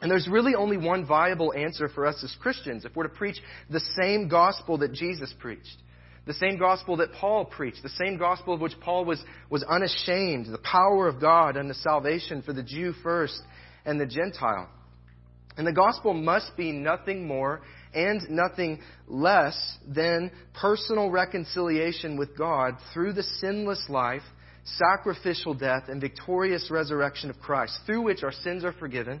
And 0.00 0.10
there's 0.10 0.28
really 0.28 0.54
only 0.54 0.76
one 0.76 1.06
viable 1.06 1.54
answer 1.54 1.88
for 1.88 2.06
us 2.06 2.22
as 2.22 2.36
Christians 2.40 2.84
if 2.84 2.94
we're 2.94 3.04
to 3.04 3.08
preach 3.08 3.36
the 3.70 3.80
same 4.00 4.28
gospel 4.28 4.78
that 4.78 4.92
Jesus 4.92 5.32
preached, 5.38 5.76
the 6.26 6.34
same 6.34 6.58
gospel 6.58 6.96
that 6.98 7.12
Paul 7.12 7.44
preached, 7.44 7.82
the 7.82 7.88
same 7.88 8.18
gospel 8.18 8.54
of 8.54 8.60
which 8.60 8.78
Paul 8.80 9.04
was, 9.04 9.22
was 9.48 9.62
unashamed, 9.64 10.46
the 10.46 10.58
power 10.58 11.08
of 11.08 11.20
God 11.20 11.56
unto 11.56 11.74
salvation 11.74 12.42
for 12.42 12.52
the 12.52 12.64
Jew 12.64 12.92
first 13.02 13.40
and 13.84 14.00
the 14.00 14.06
Gentile. 14.06 14.68
And 15.56 15.66
the 15.66 15.72
gospel 15.72 16.14
must 16.14 16.56
be 16.56 16.72
nothing 16.72 17.26
more 17.26 17.60
and 17.94 18.22
nothing 18.30 18.80
less 19.06 19.76
than 19.86 20.30
personal 20.54 21.10
reconciliation 21.10 22.16
with 22.16 22.36
God 22.36 22.76
through 22.94 23.12
the 23.12 23.22
sinless 23.22 23.84
life, 23.90 24.22
sacrificial 24.64 25.52
death, 25.52 25.84
and 25.88 26.00
victorious 26.00 26.70
resurrection 26.70 27.28
of 27.28 27.38
Christ, 27.38 27.78
through 27.84 28.02
which 28.02 28.22
our 28.22 28.32
sins 28.32 28.64
are 28.64 28.72
forgiven, 28.72 29.20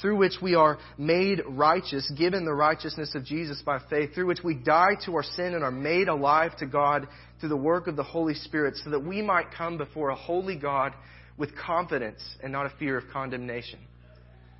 through 0.00 0.16
which 0.16 0.36
we 0.40 0.54
are 0.54 0.78
made 0.96 1.42
righteous, 1.46 2.10
given 2.16 2.44
the 2.44 2.54
righteousness 2.54 3.14
of 3.14 3.24
Jesus 3.24 3.60
by 3.60 3.78
faith, 3.90 4.14
through 4.14 4.26
which 4.26 4.44
we 4.44 4.54
die 4.54 4.94
to 5.04 5.14
our 5.16 5.22
sin 5.22 5.54
and 5.54 5.64
are 5.64 5.70
made 5.70 6.08
alive 6.08 6.56
to 6.58 6.66
God 6.66 7.08
through 7.40 7.48
the 7.50 7.56
work 7.56 7.88
of 7.88 7.96
the 7.96 8.02
Holy 8.02 8.34
Spirit, 8.34 8.76
so 8.76 8.90
that 8.90 9.00
we 9.04 9.20
might 9.20 9.50
come 9.50 9.76
before 9.76 10.10
a 10.10 10.14
holy 10.14 10.56
God 10.56 10.94
with 11.38 11.56
confidence 11.56 12.20
and 12.42 12.52
not 12.52 12.66
a 12.66 12.72
fear 12.78 12.98
of 12.98 13.04
condemnation. 13.12 13.78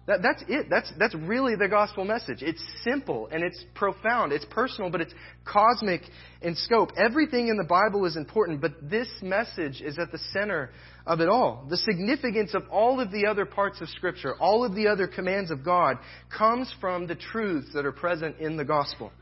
That, 0.08 0.22
that's 0.22 0.42
it. 0.48 0.68
That's, 0.70 0.90
that's 0.98 1.14
really 1.14 1.54
the 1.54 1.68
gospel 1.68 2.02
message. 2.06 2.38
It's 2.40 2.62
simple 2.82 3.28
and 3.30 3.44
it's 3.44 3.62
profound. 3.74 4.32
It's 4.32 4.46
personal, 4.48 4.90
but 4.90 5.02
it's 5.02 5.12
cosmic 5.44 6.00
in 6.40 6.54
scope. 6.54 6.92
Everything 6.96 7.48
in 7.48 7.58
the 7.58 7.64
Bible 7.64 8.06
is 8.06 8.16
important, 8.16 8.62
but 8.62 8.72
this 8.88 9.08
message 9.20 9.82
is 9.82 9.98
at 9.98 10.10
the 10.10 10.18
center 10.32 10.70
of 11.06 11.20
it 11.20 11.28
all. 11.28 11.66
The 11.68 11.76
significance 11.76 12.54
of 12.54 12.62
all 12.70 13.00
of 13.00 13.10
the 13.10 13.26
other 13.26 13.44
parts 13.44 13.82
of 13.82 13.88
Scripture, 13.90 14.34
all 14.40 14.64
of 14.64 14.74
the 14.74 14.86
other 14.86 15.08
commands 15.08 15.50
of 15.50 15.62
God, 15.62 15.98
comes 16.34 16.74
from 16.80 17.06
the 17.06 17.14
truths 17.14 17.68
that 17.74 17.84
are 17.84 17.92
present 17.92 18.38
in 18.40 18.56
the 18.56 18.64
gospel. 18.64 19.12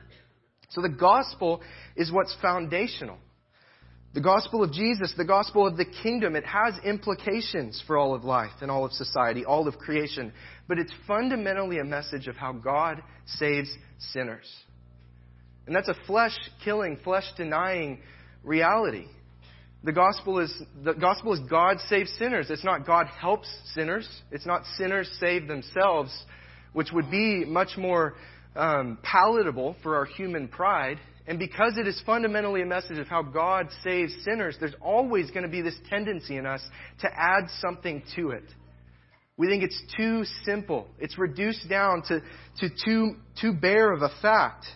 So 0.69 0.83
the 0.83 0.89
gospel 0.89 1.63
is 1.97 2.13
what's 2.13 2.37
foundational. 2.41 3.19
The 4.17 4.23
gospel 4.23 4.65
of 4.65 4.73
Jesus, 4.73 5.13
the 5.15 5.27
gospel 5.27 5.67
of 5.67 5.77
the 5.77 5.85
kingdom, 5.85 6.37
it 6.37 6.47
has 6.47 6.73
implications 6.83 7.85
for 7.87 7.99
all 7.99 8.15
of 8.15 8.25
life 8.25 8.63
and 8.63 8.71
all 8.71 8.87
of 8.87 8.93
society, 8.93 9.45
all 9.45 9.69
of 9.69 9.77
creation. 9.77 10.33
But 10.67 10.79
it's 10.79 10.93
fundamentally 11.07 11.81
a 11.81 11.85
message 11.85 12.27
of 12.27 12.35
how 12.35 12.55
God 12.55 13.03
saves 13.27 13.69
sinners. 13.99 14.51
And 15.67 15.77
that's 15.77 15.89
a 15.89 15.97
flesh 16.07 16.35
killing, 16.65 16.97
flesh 17.05 17.27
denying 17.37 18.01
reality. 18.43 19.05
The 19.85 19.93
gospel 19.93 20.39
is 20.39 20.63
the 20.83 20.95
gospel 20.95 21.35
is 21.35 21.41
God 21.51 21.77
saves 21.87 22.11
sinners. 22.19 22.47
It's 22.49 22.65
not 22.65 22.87
God 22.87 23.09
helps 23.09 23.55
sinners. 23.75 24.09
It's 24.33 24.47
not 24.47 24.63
sinners 24.79 25.11
save 25.21 25.47
themselves, 25.47 26.11
which 26.73 26.91
would 26.91 27.11
be 27.11 27.45
much 27.45 27.77
more 27.77 28.15
um, 28.55 28.97
palatable 29.03 29.77
for 29.83 29.95
our 29.95 30.07
human 30.07 30.49
pride. 30.49 31.01
And 31.29 31.39
because 31.39 31.77
it 31.77 31.89
is 31.89 32.01
fundamentally 32.07 32.63
a 32.63 32.67
message 32.67 32.99
of 32.99 33.09
how 33.09 33.23
God 33.23 33.69
saves 33.83 34.15
sinners, 34.25 34.57
there's 34.61 34.77
always 34.81 35.31
going 35.31 35.43
to 35.43 35.51
be 35.51 35.61
this 35.61 35.77
tendency 35.91 36.37
in 36.37 36.47
us 36.47 36.63
to 37.01 37.09
add 37.13 37.49
something 37.61 38.03
to 38.15 38.31
it. 38.31 38.45
We 39.37 39.49
think 39.49 39.65
it's 39.65 39.83
too 39.97 40.25
simple. 40.45 40.87
It's 40.99 41.19
reduced 41.19 41.69
down 41.69 42.03
to, 42.09 42.21
to 42.61 42.69
too, 42.85 43.17
too 43.41 43.53
bare 43.53 43.93
of 43.93 44.03
a 44.03 44.11
fact. 44.23 44.67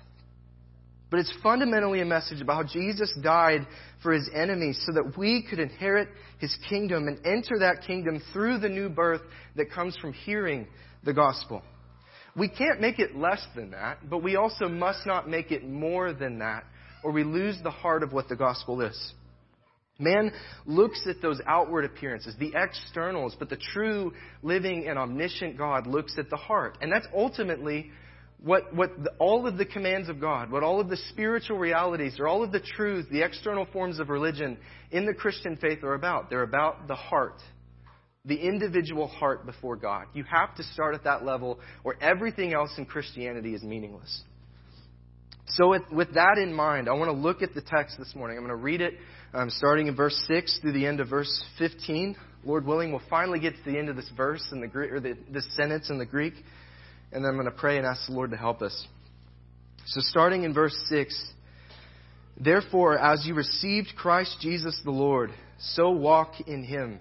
But 1.10 1.20
it's 1.20 1.32
fundamentally 1.42 2.00
a 2.00 2.04
message 2.04 2.40
about 2.40 2.66
how 2.66 2.72
Jesus 2.72 3.16
died 3.22 3.66
for 4.02 4.12
his 4.12 4.28
enemies 4.34 4.80
so 4.86 4.92
that 4.92 5.16
we 5.16 5.44
could 5.48 5.58
inherit 5.58 6.08
his 6.38 6.56
kingdom 6.68 7.08
and 7.08 7.18
enter 7.26 7.58
that 7.60 7.84
kingdom 7.86 8.22
through 8.32 8.58
the 8.58 8.68
new 8.68 8.88
birth 8.88 9.22
that 9.56 9.70
comes 9.72 9.96
from 10.00 10.12
hearing 10.12 10.66
the 11.04 11.12
gospel. 11.12 11.62
We 12.40 12.48
can't 12.48 12.80
make 12.80 12.98
it 12.98 13.14
less 13.14 13.46
than 13.54 13.72
that, 13.72 14.08
but 14.08 14.22
we 14.22 14.36
also 14.36 14.66
must 14.66 15.04
not 15.04 15.28
make 15.28 15.52
it 15.52 15.68
more 15.68 16.14
than 16.14 16.38
that, 16.38 16.64
or 17.04 17.12
we 17.12 17.22
lose 17.22 17.58
the 17.62 17.70
heart 17.70 18.02
of 18.02 18.14
what 18.14 18.30
the 18.30 18.34
gospel 18.34 18.80
is. 18.80 19.12
Man 19.98 20.32
looks 20.64 21.06
at 21.06 21.20
those 21.20 21.38
outward 21.46 21.84
appearances, 21.84 22.34
the 22.38 22.54
externals, 22.56 23.36
but 23.38 23.50
the 23.50 23.58
true 23.58 24.14
living 24.42 24.88
and 24.88 24.98
omniscient 24.98 25.58
God 25.58 25.86
looks 25.86 26.16
at 26.16 26.30
the 26.30 26.38
heart. 26.38 26.78
And 26.80 26.90
that's 26.90 27.06
ultimately 27.14 27.90
what, 28.42 28.74
what 28.74 29.04
the, 29.04 29.10
all 29.18 29.46
of 29.46 29.58
the 29.58 29.66
commands 29.66 30.08
of 30.08 30.18
God, 30.18 30.50
what 30.50 30.62
all 30.62 30.80
of 30.80 30.88
the 30.88 30.96
spiritual 31.10 31.58
realities, 31.58 32.18
or 32.18 32.26
all 32.26 32.42
of 32.42 32.52
the 32.52 32.60
truths, 32.60 33.06
the 33.10 33.20
external 33.20 33.66
forms 33.66 34.00
of 34.00 34.08
religion 34.08 34.56
in 34.90 35.04
the 35.04 35.12
Christian 35.12 35.56
faith 35.56 35.84
are 35.84 35.92
about. 35.92 36.30
They're 36.30 36.42
about 36.42 36.88
the 36.88 36.94
heart 36.94 37.42
the 38.24 38.36
individual 38.36 39.06
heart 39.06 39.46
before 39.46 39.76
God. 39.76 40.06
You 40.12 40.24
have 40.24 40.54
to 40.56 40.62
start 40.62 40.94
at 40.94 41.04
that 41.04 41.24
level, 41.24 41.58
or 41.84 41.96
everything 42.00 42.52
else 42.52 42.70
in 42.76 42.84
Christianity 42.84 43.54
is 43.54 43.62
meaningless. 43.62 44.22
So, 45.46 45.70
with, 45.70 45.82
with 45.90 46.14
that 46.14 46.38
in 46.38 46.52
mind, 46.52 46.88
I 46.88 46.92
want 46.92 47.08
to 47.10 47.16
look 47.16 47.42
at 47.42 47.54
the 47.54 47.62
text 47.62 47.98
this 47.98 48.14
morning. 48.14 48.36
I'm 48.36 48.44
going 48.44 48.56
to 48.56 48.62
read 48.62 48.80
it 48.80 48.94
um, 49.34 49.50
starting 49.50 49.88
in 49.88 49.96
verse 49.96 50.16
6 50.28 50.60
through 50.60 50.72
the 50.72 50.86
end 50.86 51.00
of 51.00 51.08
verse 51.08 51.44
15. 51.58 52.14
Lord 52.44 52.66
willing, 52.66 52.92
we'll 52.92 53.02
finally 53.10 53.40
get 53.40 53.54
to 53.56 53.70
the 53.70 53.76
end 53.76 53.88
of 53.88 53.96
this 53.96 54.10
verse 54.16 54.46
in 54.52 54.60
the 54.60 54.68
Greek, 54.68 54.92
or 54.92 55.00
the, 55.00 55.16
this 55.30 55.46
sentence 55.56 55.90
in 55.90 55.98
the 55.98 56.06
Greek, 56.06 56.34
and 57.12 57.24
then 57.24 57.30
I'm 57.30 57.36
going 57.36 57.50
to 57.50 57.58
pray 57.58 57.78
and 57.78 57.86
ask 57.86 58.06
the 58.06 58.12
Lord 58.12 58.30
to 58.30 58.36
help 58.36 58.62
us. 58.62 58.86
So, 59.86 60.00
starting 60.02 60.44
in 60.44 60.54
verse 60.54 60.76
6, 60.88 61.32
Therefore, 62.38 62.98
as 62.98 63.26
you 63.26 63.34
received 63.34 63.88
Christ 63.96 64.36
Jesus 64.40 64.80
the 64.84 64.90
Lord, 64.90 65.30
so 65.58 65.90
walk 65.90 66.34
in 66.46 66.62
him 66.62 67.00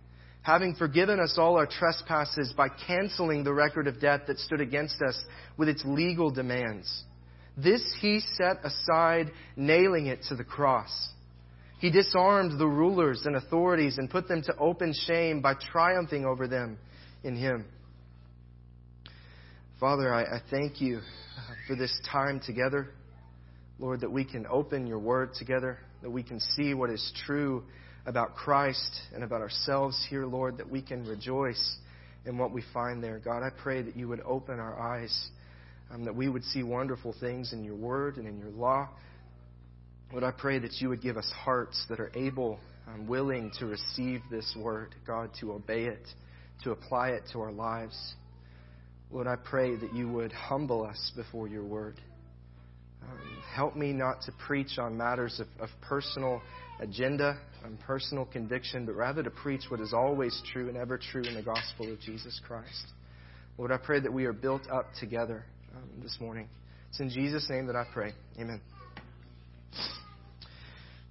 having 0.41 0.75
forgiven 0.75 1.19
us 1.19 1.35
all 1.37 1.55
our 1.55 1.67
trespasses 1.67 2.53
by 2.55 2.67
canceling 2.87 3.43
the 3.43 3.53
record 3.53 3.87
of 3.87 4.01
debt 4.01 4.27
that 4.27 4.39
stood 4.39 4.61
against 4.61 5.01
us 5.01 5.23
with 5.57 5.69
its 5.69 5.83
legal 5.85 6.31
demands. 6.31 7.03
This 7.57 7.83
he 7.99 8.21
set 8.37 8.57
aside, 8.63 9.31
nailing 9.55 10.07
it 10.07 10.23
to 10.29 10.35
the 10.35 10.43
cross. 10.43 11.09
He 11.79 11.91
disarmed 11.91 12.59
the 12.59 12.67
rulers 12.67 13.23
and 13.25 13.35
authorities 13.35 13.97
and 13.97 14.09
put 14.09 14.27
them 14.27 14.41
to 14.43 14.55
open 14.57 14.93
shame 15.07 15.41
by 15.41 15.55
triumphing 15.55 16.25
over 16.25 16.47
them 16.47 16.77
in 17.23 17.35
him. 17.35 17.65
Father, 19.79 20.13
I, 20.13 20.21
I 20.21 20.41
thank 20.49 20.79
you 20.79 21.01
for 21.67 21.75
this 21.75 21.91
time 22.11 22.39
together. 22.39 22.89
Lord, 23.79 24.01
that 24.01 24.11
we 24.11 24.23
can 24.23 24.45
open 24.47 24.85
your 24.85 24.99
word 24.99 25.33
together, 25.33 25.79
that 26.03 26.11
we 26.11 26.21
can 26.21 26.39
see 26.39 26.75
what 26.75 26.91
is 26.91 27.11
true 27.25 27.63
about 28.05 28.35
Christ 28.35 28.99
and 29.13 29.23
about 29.23 29.41
ourselves 29.41 30.05
here, 30.09 30.25
Lord, 30.25 30.57
that 30.57 30.69
we 30.69 30.81
can 30.81 31.05
rejoice 31.07 31.77
in 32.25 32.37
what 32.37 32.51
we 32.51 32.63
find 32.73 33.03
there. 33.03 33.19
God, 33.19 33.43
I 33.43 33.49
pray 33.49 33.81
that 33.81 33.95
you 33.95 34.07
would 34.07 34.21
open 34.21 34.59
our 34.59 34.79
eyes, 34.79 35.29
um, 35.91 36.05
that 36.05 36.15
we 36.15 36.29
would 36.29 36.43
see 36.43 36.63
wonderful 36.63 37.15
things 37.19 37.53
in 37.53 37.63
your 37.63 37.75
word 37.75 38.17
and 38.17 38.27
in 38.27 38.37
your 38.39 38.49
law. 38.49 38.89
Lord, 40.11 40.23
I 40.23 40.31
pray 40.31 40.59
that 40.59 40.73
you 40.79 40.89
would 40.89 41.01
give 41.01 41.17
us 41.17 41.31
hearts 41.43 41.85
that 41.89 41.99
are 41.99 42.11
able, 42.15 42.59
and 42.87 43.07
willing 43.07 43.51
to 43.59 43.65
receive 43.65 44.21
this 44.29 44.55
word, 44.57 44.95
God, 45.05 45.29
to 45.39 45.53
obey 45.53 45.85
it, 45.85 46.05
to 46.63 46.71
apply 46.71 47.09
it 47.09 47.23
to 47.33 47.41
our 47.41 47.51
lives. 47.51 48.15
Lord, 49.11 49.27
I 49.27 49.35
pray 49.35 49.75
that 49.75 49.93
you 49.93 50.09
would 50.09 50.31
humble 50.31 50.85
us 50.85 51.11
before 51.15 51.47
your 51.47 51.63
word. 51.63 51.99
Um, 53.03 53.43
help 53.53 53.75
me 53.75 53.93
not 53.93 54.21
to 54.23 54.31
preach 54.45 54.77
on 54.77 54.97
matters 54.97 55.39
of, 55.39 55.47
of 55.59 55.69
personal 55.81 56.41
agenda 56.79 57.37
and 57.63 57.79
personal 57.79 58.25
conviction, 58.25 58.85
but 58.85 58.95
rather 58.95 59.23
to 59.23 59.29
preach 59.29 59.63
what 59.69 59.79
is 59.79 59.93
always 59.93 60.41
true 60.51 60.67
and 60.67 60.77
ever 60.77 60.97
true 60.97 61.23
in 61.23 61.35
the 61.35 61.43
gospel 61.43 61.91
of 61.91 61.99
Jesus 61.99 62.39
Christ. 62.47 62.85
Lord, 63.57 63.71
I 63.71 63.77
pray 63.77 63.99
that 63.99 64.11
we 64.11 64.25
are 64.25 64.33
built 64.33 64.63
up 64.71 64.87
together 64.99 65.45
um, 65.75 66.01
this 66.01 66.17
morning. 66.19 66.47
It's 66.89 66.99
in 66.99 67.09
Jesus' 67.09 67.47
name 67.49 67.67
that 67.67 67.75
I 67.75 67.85
pray. 67.93 68.13
Amen. 68.39 68.61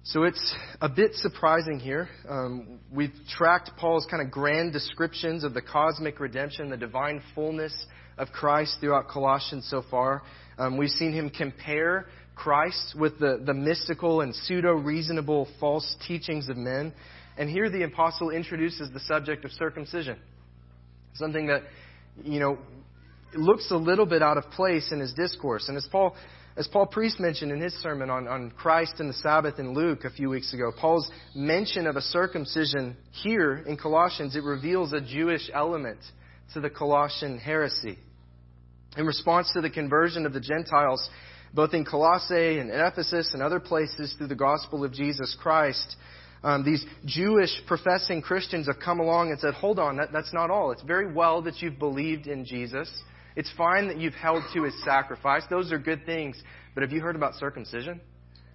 So 0.03 0.23
it's 0.23 0.55
a 0.81 0.89
bit 0.89 1.13
surprising 1.13 1.79
here. 1.79 2.09
Um, 2.27 2.79
we've 2.91 3.13
tracked 3.29 3.71
Paul's 3.77 4.05
kind 4.09 4.21
of 4.21 4.31
grand 4.31 4.73
descriptions 4.73 5.43
of 5.43 5.53
the 5.53 5.61
cosmic 5.61 6.19
redemption, 6.19 6.69
the 6.69 6.77
divine 6.77 7.21
fullness 7.33 7.73
of 8.17 8.29
Christ 8.29 8.77
throughout 8.81 9.07
Colossians 9.07 9.67
so 9.69 9.83
far. 9.89 10.23
Um, 10.57 10.77
we've 10.77 10.89
seen 10.89 11.13
him 11.13 11.29
compare 11.29 12.07
Christ 12.35 12.95
with 12.97 13.19
the, 13.19 13.41
the 13.45 13.53
mystical 13.53 14.21
and 14.21 14.35
pseudo 14.35 14.71
reasonable 14.73 15.47
false 15.59 15.95
teachings 16.07 16.49
of 16.49 16.57
men. 16.57 16.93
And 17.37 17.49
here 17.49 17.69
the 17.69 17.83
apostle 17.83 18.29
introduces 18.29 18.89
the 18.91 18.99
subject 19.01 19.45
of 19.45 19.51
circumcision. 19.51 20.17
Something 21.13 21.47
that, 21.47 21.63
you 22.23 22.39
know, 22.39 22.57
looks 23.33 23.69
a 23.71 23.77
little 23.77 24.05
bit 24.05 24.21
out 24.21 24.37
of 24.37 24.49
place 24.51 24.91
in 24.91 24.99
his 24.99 25.13
discourse. 25.13 25.67
And 25.67 25.77
as 25.77 25.87
Paul, 25.91 26.15
as 26.57 26.67
Paul 26.67 26.85
Priest 26.85 27.19
mentioned 27.19 27.51
in 27.51 27.61
his 27.61 27.73
sermon 27.75 28.09
on, 28.09 28.27
on 28.27 28.51
Christ 28.51 28.95
and 28.99 29.09
the 29.09 29.13
Sabbath 29.13 29.57
in 29.59 29.73
Luke 29.73 30.03
a 30.03 30.09
few 30.09 30.29
weeks 30.29 30.53
ago, 30.53 30.71
Paul's 30.77 31.09
mention 31.33 31.87
of 31.87 31.95
a 31.95 32.01
circumcision 32.01 32.97
here 33.11 33.63
in 33.65 33.77
Colossians, 33.77 34.35
it 34.35 34.43
reveals 34.43 34.93
a 34.93 35.01
Jewish 35.01 35.49
element 35.53 35.99
to 36.53 36.59
the 36.59 36.69
Colossian 36.69 37.37
heresy. 37.37 37.97
In 38.97 39.05
response 39.05 39.49
to 39.53 39.61
the 39.61 39.69
conversion 39.69 40.25
of 40.25 40.33
the 40.33 40.41
Gentiles, 40.41 41.09
both 41.53 41.73
in 41.73 41.85
Colossae 41.85 42.59
and 42.59 42.69
Ephesus 42.69 43.31
and 43.33 43.41
other 43.41 43.59
places 43.59 44.13
through 44.17 44.27
the 44.27 44.35
gospel 44.35 44.83
of 44.83 44.91
Jesus 44.91 45.35
Christ, 45.41 45.95
um, 46.43 46.65
these 46.65 46.85
Jewish 47.05 47.51
professing 47.67 48.21
Christians 48.21 48.67
have 48.67 48.83
come 48.83 48.99
along 48.99 49.29
and 49.29 49.39
said, 49.39 49.53
hold 49.53 49.79
on, 49.79 49.95
that, 49.97 50.09
that's 50.11 50.33
not 50.33 50.49
all. 50.49 50.71
It's 50.71 50.81
very 50.81 51.13
well 51.13 51.41
that 51.43 51.61
you've 51.61 51.79
believed 51.79 52.27
in 52.27 52.43
Jesus. 52.45 52.91
It's 53.37 53.51
fine 53.57 53.87
that 53.87 53.97
you've 53.97 54.13
held 54.15 54.43
to 54.55 54.63
his 54.63 54.73
sacrifice. 54.83 55.43
Those 55.49 55.71
are 55.71 55.77
good 55.77 56.05
things. 56.05 56.41
But 56.73 56.81
have 56.81 56.91
you 56.91 56.99
heard 56.99 57.15
about 57.15 57.35
circumcision? 57.35 58.01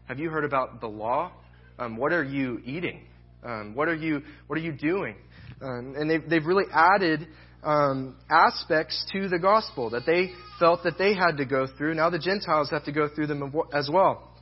Have 0.07 0.19
you 0.19 0.29
heard 0.29 0.45
about 0.45 0.83
the 0.83 0.87
law? 0.87 1.33
Um, 1.79 1.97
what 1.97 2.13
are 2.13 2.25
you 2.25 2.61
eating? 2.65 3.07
Um, 3.43 3.75
what 3.75 3.89
are 3.89 3.95
you 3.95 4.23
What 4.49 4.59
are 4.59 4.63
you 4.63 4.73
doing? 4.73 5.17
Um, 5.63 5.95
and 5.97 6.11
they've 6.11 6.29
they've 6.29 6.45
really 6.45 6.65
added 6.73 7.29
um, 7.67 8.17
aspects 8.31 9.05
to 9.13 9.29
the 9.29 9.41
gospel 9.41 9.91
that 9.91 10.07
they 10.07 10.31
felt 10.59 10.85
that 10.85 10.97
they 10.97 11.15
had 11.15 11.37
to 11.39 11.45
go 11.45 11.67
through. 11.67 11.95
Now 11.95 12.09
the 12.09 12.19
Gentiles 12.19 12.71
have 12.71 12.85
to 12.85 12.93
go 12.93 13.09
through 13.09 13.27
them 13.27 13.53
as 13.73 13.91
well. 13.93 14.33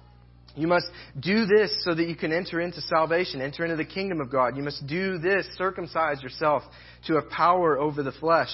You 0.54 0.69
must 0.69 0.87
do 1.19 1.47
this 1.47 1.75
so 1.85 1.95
that 1.95 2.07
you 2.07 2.14
can 2.14 2.33
enter 2.33 2.61
into 2.61 2.81
salvation, 2.83 3.40
enter 3.40 3.64
into 3.64 3.76
the 3.76 3.85
kingdom 3.85 4.21
of 4.21 4.31
God. 4.31 4.57
You 4.57 4.62
must 4.62 4.87
do 4.87 5.19
this, 5.19 5.47
circumcise 5.57 6.23
yourself 6.23 6.62
to 7.07 7.14
have 7.14 7.28
power 7.31 7.76
over 7.78 8.02
the 8.04 8.12
flesh. 8.12 8.52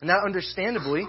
And 0.00 0.10
that 0.10 0.22
understandably, 0.24 1.04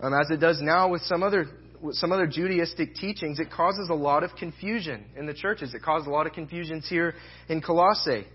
um, 0.00 0.14
as 0.14 0.30
it 0.30 0.40
does 0.40 0.60
now 0.60 0.90
with 0.90 1.02
some 1.02 1.22
other 1.22 1.46
with 1.82 1.96
some 1.96 2.12
other 2.12 2.26
Judaistic 2.26 2.94
teachings, 2.94 3.38
it 3.38 3.50
causes 3.50 3.88
a 3.90 3.94
lot 3.94 4.22
of 4.22 4.34
confusion 4.36 5.04
in 5.16 5.26
the 5.26 5.32
churches. 5.32 5.72
It 5.74 5.82
caused 5.82 6.06
a 6.06 6.10
lot 6.10 6.26
of 6.26 6.32
confusions 6.32 6.86
here 6.88 7.14
in 7.48 7.62
Colossae. 7.62 8.26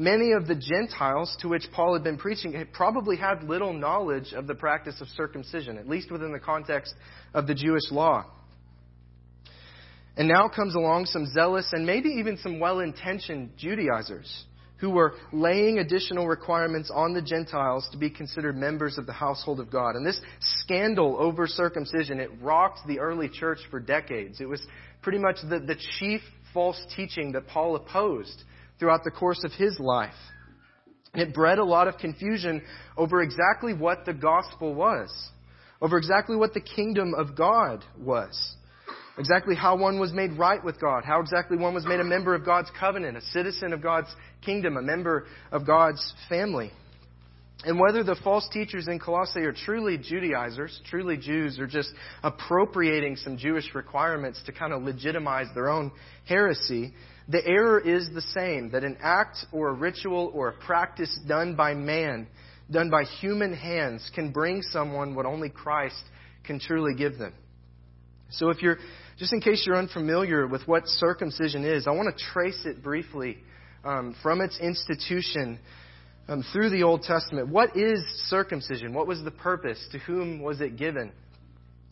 Many 0.00 0.30
of 0.30 0.46
the 0.46 0.54
Gentiles 0.54 1.36
to 1.40 1.48
which 1.48 1.64
Paul 1.72 1.94
had 1.94 2.04
been 2.04 2.18
preaching 2.18 2.54
probably 2.72 3.16
had 3.16 3.42
little 3.42 3.72
knowledge 3.72 4.32
of 4.32 4.46
the 4.46 4.54
practice 4.54 5.00
of 5.00 5.08
circumcision, 5.08 5.76
at 5.76 5.88
least 5.88 6.12
within 6.12 6.30
the 6.32 6.38
context 6.38 6.94
of 7.34 7.48
the 7.48 7.54
Jewish 7.54 7.90
law. 7.90 8.24
And 10.16 10.28
now 10.28 10.48
comes 10.48 10.76
along 10.76 11.06
some 11.06 11.26
zealous 11.26 11.68
and 11.72 11.84
maybe 11.84 12.10
even 12.10 12.38
some 12.38 12.60
well 12.60 12.78
intentioned 12.78 13.50
Judaizers 13.56 14.44
who 14.76 14.90
were 14.90 15.14
laying 15.32 15.80
additional 15.80 16.28
requirements 16.28 16.92
on 16.94 17.12
the 17.12 17.22
Gentiles 17.22 17.88
to 17.90 17.98
be 17.98 18.08
considered 18.08 18.56
members 18.56 18.98
of 18.98 19.06
the 19.06 19.12
household 19.12 19.58
of 19.58 19.68
God. 19.68 19.96
And 19.96 20.06
this 20.06 20.20
scandal 20.62 21.16
over 21.18 21.48
circumcision, 21.48 22.20
it 22.20 22.30
rocked 22.40 22.86
the 22.86 23.00
early 23.00 23.28
church 23.28 23.58
for 23.68 23.80
decades. 23.80 24.40
It 24.40 24.48
was 24.48 24.64
pretty 25.02 25.18
much 25.18 25.38
the, 25.42 25.58
the 25.58 25.76
chief 25.98 26.20
false 26.54 26.80
teaching 26.94 27.32
that 27.32 27.48
Paul 27.48 27.74
opposed 27.74 28.44
throughout 28.78 29.04
the 29.04 29.10
course 29.10 29.42
of 29.44 29.52
his 29.52 29.78
life. 29.78 30.14
It 31.14 31.34
bred 31.34 31.58
a 31.58 31.64
lot 31.64 31.88
of 31.88 31.98
confusion 31.98 32.62
over 32.96 33.22
exactly 33.22 33.74
what 33.74 34.04
the 34.04 34.12
gospel 34.12 34.74
was, 34.74 35.10
over 35.80 35.96
exactly 35.96 36.36
what 36.36 36.54
the 36.54 36.60
kingdom 36.60 37.14
of 37.14 37.36
God 37.36 37.84
was 37.98 38.56
exactly 39.18 39.56
how 39.56 39.76
one 39.76 39.98
was 39.98 40.12
made 40.12 40.32
right 40.32 40.62
with 40.64 40.80
God, 40.80 41.04
how 41.04 41.20
exactly 41.20 41.56
one 41.56 41.74
was 41.74 41.84
made 41.84 42.00
a 42.00 42.04
member 42.04 42.34
of 42.34 42.44
God's 42.44 42.70
covenant, 42.78 43.16
a 43.16 43.20
citizen 43.20 43.72
of 43.72 43.82
God's 43.82 44.08
kingdom, 44.42 44.76
a 44.76 44.82
member 44.82 45.26
of 45.50 45.66
God's 45.66 46.14
family. 46.28 46.70
And 47.64 47.80
whether 47.80 48.04
the 48.04 48.14
false 48.22 48.48
teachers 48.52 48.86
in 48.86 49.00
Colossae 49.00 49.40
are 49.40 49.52
truly 49.52 49.98
Judaizers, 49.98 50.80
truly 50.88 51.16
Jews, 51.16 51.58
or 51.58 51.66
just 51.66 51.92
appropriating 52.22 53.16
some 53.16 53.36
Jewish 53.36 53.74
requirements 53.74 54.40
to 54.46 54.52
kind 54.52 54.72
of 54.72 54.82
legitimize 54.82 55.48
their 55.54 55.68
own 55.68 55.90
heresy, 56.24 56.94
the 57.28 57.46
error 57.46 57.78
is 57.78 58.08
the 58.14 58.22
same 58.22 58.70
that 58.70 58.84
an 58.84 58.96
act 59.02 59.38
or 59.52 59.68
a 59.68 59.72
ritual 59.72 60.30
or 60.34 60.48
a 60.48 60.52
practice 60.52 61.18
done 61.28 61.54
by 61.56 61.74
man, 61.74 62.26
done 62.70 62.88
by 62.88 63.04
human 63.04 63.52
hands, 63.52 64.10
can 64.14 64.32
bring 64.32 64.62
someone 64.62 65.14
what 65.14 65.26
only 65.26 65.50
Christ 65.50 66.02
can 66.44 66.58
truly 66.58 66.94
give 66.94 67.18
them. 67.18 67.34
So 68.30 68.48
if 68.48 68.62
you're 68.62 68.78
just 69.18 69.32
in 69.32 69.40
case 69.40 69.64
you're 69.66 69.76
unfamiliar 69.76 70.46
with 70.46 70.66
what 70.66 70.86
circumcision 70.86 71.64
is, 71.64 71.86
I 71.86 71.90
want 71.90 72.16
to 72.16 72.24
trace 72.32 72.64
it 72.64 72.82
briefly 72.82 73.38
um, 73.84 74.14
from 74.22 74.40
its 74.40 74.58
institution 74.60 75.58
um, 76.28 76.44
through 76.52 76.70
the 76.70 76.82
Old 76.82 77.02
Testament. 77.02 77.48
What 77.48 77.76
is 77.76 78.00
circumcision? 78.28 78.94
What 78.94 79.06
was 79.06 79.22
the 79.22 79.30
purpose? 79.30 79.84
To 79.92 79.98
whom 79.98 80.40
was 80.40 80.60
it 80.60 80.76
given? 80.76 81.12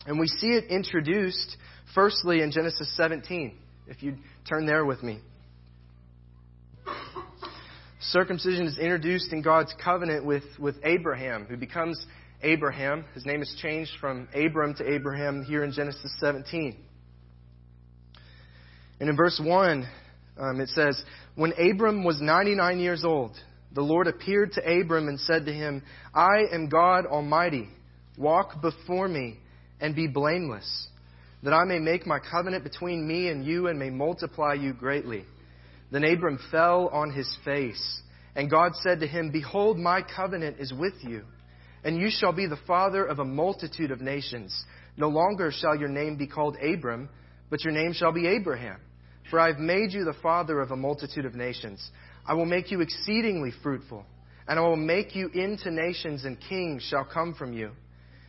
And 0.05 0.19
we 0.19 0.27
see 0.27 0.47
it 0.47 0.65
introduced 0.65 1.57
firstly 1.93 2.41
in 2.41 2.51
Genesis 2.51 2.95
17. 2.95 3.57
If 3.87 4.03
you 4.03 4.15
turn 4.47 4.65
there 4.65 4.85
with 4.85 5.03
me. 5.03 5.19
Circumcision 7.99 8.67
is 8.67 8.77
introduced 8.77 9.33
in 9.33 9.41
God's 9.41 9.73
covenant 9.83 10.25
with, 10.25 10.43
with 10.59 10.75
Abraham, 10.83 11.45
who 11.45 11.57
becomes 11.57 12.05
Abraham. 12.41 13.03
His 13.13 13.25
name 13.25 13.41
is 13.41 13.53
changed 13.61 13.91
from 13.99 14.29
Abram 14.33 14.75
to 14.75 14.89
Abraham 14.89 15.43
here 15.43 15.63
in 15.63 15.71
Genesis 15.71 16.15
17. 16.19 16.77
And 18.99 19.09
in 19.09 19.15
verse 19.15 19.41
1, 19.43 19.87
um, 20.39 20.61
it 20.61 20.69
says, 20.69 21.03
When 21.35 21.53
Abram 21.53 22.03
was 22.03 22.21
99 22.21 22.79
years 22.79 23.03
old, 23.03 23.31
the 23.73 23.81
Lord 23.81 24.07
appeared 24.07 24.53
to 24.53 24.61
Abram 24.61 25.07
and 25.07 25.19
said 25.19 25.45
to 25.45 25.53
him, 25.53 25.83
I 26.13 26.43
am 26.53 26.69
God 26.69 27.05
Almighty. 27.05 27.69
Walk 28.17 28.61
before 28.61 29.07
me 29.07 29.39
and 29.79 29.95
be 29.95 30.07
blameless, 30.07 30.87
that 31.47 31.53
I 31.53 31.63
may 31.63 31.79
make 31.79 32.05
my 32.05 32.19
covenant 32.19 32.65
between 32.65 33.07
me 33.07 33.29
and 33.29 33.45
you 33.45 33.67
and 33.67 33.79
may 33.79 33.89
multiply 33.89 34.53
you 34.53 34.73
greatly. 34.73 35.23
Then 35.91 36.03
Abram 36.03 36.39
fell 36.51 36.89
on 36.89 37.11
his 37.11 37.33
face, 37.45 38.01
and 38.35 38.51
God 38.51 38.73
said 38.83 38.99
to 38.99 39.07
him, 39.07 39.31
Behold, 39.31 39.77
my 39.77 40.01
covenant 40.01 40.57
is 40.59 40.73
with 40.73 40.95
you, 40.99 41.23
and 41.85 41.97
you 41.97 42.09
shall 42.11 42.33
be 42.33 42.47
the 42.47 42.59
father 42.67 43.05
of 43.05 43.19
a 43.19 43.23
multitude 43.23 43.91
of 43.91 44.01
nations. 44.01 44.53
No 44.97 45.07
longer 45.07 45.49
shall 45.51 45.77
your 45.77 45.87
name 45.87 46.17
be 46.17 46.27
called 46.27 46.57
Abram, 46.61 47.07
but 47.49 47.63
your 47.63 47.73
name 47.73 47.93
shall 47.93 48.11
be 48.11 48.27
Abraham 48.27 48.81
for 49.29 49.39
I 49.39 49.47
have 49.47 49.59
made 49.59 49.91
you 49.91 50.03
the 50.03 50.15
father 50.21 50.61
of 50.61 50.71
a 50.71 50.75
multitude 50.75 51.25
of 51.25 51.35
nations. 51.35 51.91
I 52.25 52.33
will 52.33 52.45
make 52.45 52.71
you 52.71 52.81
exceedingly 52.81 53.51
fruitful, 53.63 54.05
and 54.47 54.59
I 54.59 54.61
will 54.61 54.75
make 54.75 55.15
you 55.15 55.29
into 55.29 55.71
nations, 55.71 56.25
and 56.25 56.37
kings 56.39 56.83
shall 56.83 57.05
come 57.05 57.33
from 57.33 57.53
you. 57.53 57.71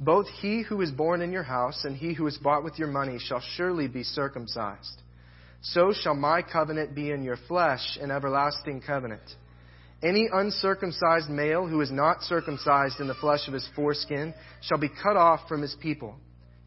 both 0.00 0.26
he 0.40 0.62
who 0.62 0.80
is 0.80 0.90
born 0.90 1.22
in 1.22 1.32
your 1.32 1.42
house 1.42 1.84
and 1.84 1.96
he 1.96 2.14
who 2.14 2.26
is 2.26 2.38
bought 2.38 2.62
with 2.62 2.78
your 2.78 2.88
money 2.88 3.18
shall 3.18 3.42
surely 3.56 3.88
be 3.88 4.04
circumcised. 4.04 5.02
So 5.60 5.92
shall 5.92 6.14
my 6.14 6.42
covenant 6.42 6.94
be 6.94 7.10
in 7.10 7.24
your 7.24 7.38
flesh, 7.48 7.98
an 8.00 8.10
everlasting 8.10 8.80
covenant. 8.80 9.22
Any 10.02 10.28
uncircumcised 10.32 11.28
male 11.28 11.66
who 11.66 11.80
is 11.80 11.90
not 11.90 12.22
circumcised 12.22 13.00
in 13.00 13.08
the 13.08 13.14
flesh 13.14 13.48
of 13.48 13.54
his 13.54 13.68
foreskin 13.74 14.32
shall 14.62 14.78
be 14.78 14.88
cut 14.88 15.16
off 15.16 15.48
from 15.48 15.62
his 15.62 15.76
people. 15.80 16.14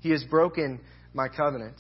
He 0.02 0.10
has 0.10 0.24
broken 0.26 0.82
my 1.14 1.30
covenant. 1.30 1.76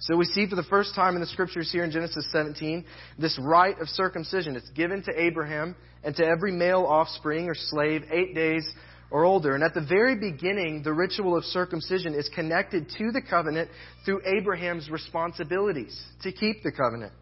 So 0.00 0.16
we 0.16 0.24
see 0.24 0.48
for 0.48 0.56
the 0.56 0.62
first 0.62 0.94
time 0.94 1.16
in 1.16 1.20
the 1.20 1.26
scriptures 1.26 1.70
here 1.70 1.84
in 1.84 1.90
Genesis 1.90 2.26
17 2.32 2.84
this 3.18 3.38
rite 3.42 3.80
of 3.80 3.88
circumcision. 3.88 4.56
It's 4.56 4.70
given 4.70 5.02
to 5.02 5.12
Abraham 5.20 5.76
and 6.04 6.14
to 6.16 6.24
every 6.24 6.52
male 6.52 6.86
offspring 6.88 7.48
or 7.48 7.54
slave 7.54 8.04
eight 8.10 8.34
days 8.34 8.66
or 9.10 9.24
older. 9.24 9.54
And 9.54 9.64
at 9.64 9.74
the 9.74 9.86
very 9.86 10.16
beginning, 10.16 10.82
the 10.82 10.92
ritual 10.92 11.36
of 11.36 11.44
circumcision 11.44 12.14
is 12.14 12.28
connected 12.34 12.88
to 12.98 13.10
the 13.12 13.22
covenant 13.22 13.70
through 14.04 14.20
Abraham's 14.24 14.90
responsibilities 14.90 15.98
to 16.22 16.32
keep 16.32 16.62
the 16.62 16.72
covenant. 16.72 17.12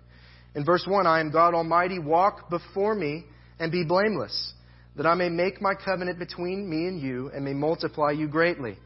In 0.55 0.65
verse 0.65 0.85
1, 0.87 1.07
I 1.07 1.21
am 1.21 1.31
God 1.31 1.55
Almighty, 1.55 1.99
walk 1.99 2.49
before 2.49 2.95
me 2.95 3.25
and 3.59 3.71
be 3.71 3.85
blameless, 3.85 4.55
that 4.97 5.07
I 5.07 5.15
may 5.15 5.29
make 5.29 5.61
my 5.61 5.75
covenant 5.75 6.19
between 6.19 6.69
me 6.69 6.87
and 6.89 7.01
you 7.01 7.31
and 7.35 7.45
may 7.45 7.53
multiply 7.53 8.11
you 8.11 8.27
greatly. 8.27 8.77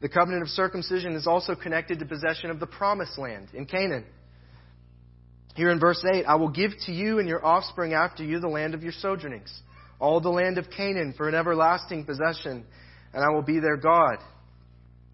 The 0.00 0.08
covenant 0.08 0.42
of 0.42 0.48
circumcision 0.48 1.14
is 1.14 1.26
also 1.26 1.54
connected 1.54 2.00
to 2.00 2.06
possession 2.06 2.50
of 2.50 2.60
the 2.60 2.66
promised 2.66 3.18
land 3.18 3.48
in 3.54 3.66
Canaan. 3.66 4.04
Here 5.54 5.70
in 5.70 5.80
verse 5.80 6.04
8, 6.04 6.24
I 6.24 6.34
will 6.34 6.50
give 6.50 6.72
to 6.84 6.92
you 6.92 7.18
and 7.18 7.26
your 7.26 7.44
offspring 7.44 7.94
after 7.94 8.22
you 8.22 8.40
the 8.40 8.48
land 8.48 8.74
of 8.74 8.82
your 8.82 8.92
sojournings, 8.92 9.62
all 9.98 10.20
the 10.20 10.30
land 10.30 10.58
of 10.58 10.66
Canaan 10.70 11.14
for 11.16 11.28
an 11.28 11.34
everlasting 11.34 12.04
possession, 12.04 12.64
and 13.12 13.24
I 13.24 13.30
will 13.30 13.42
be 13.42 13.60
their 13.60 13.76
God. 13.76 14.18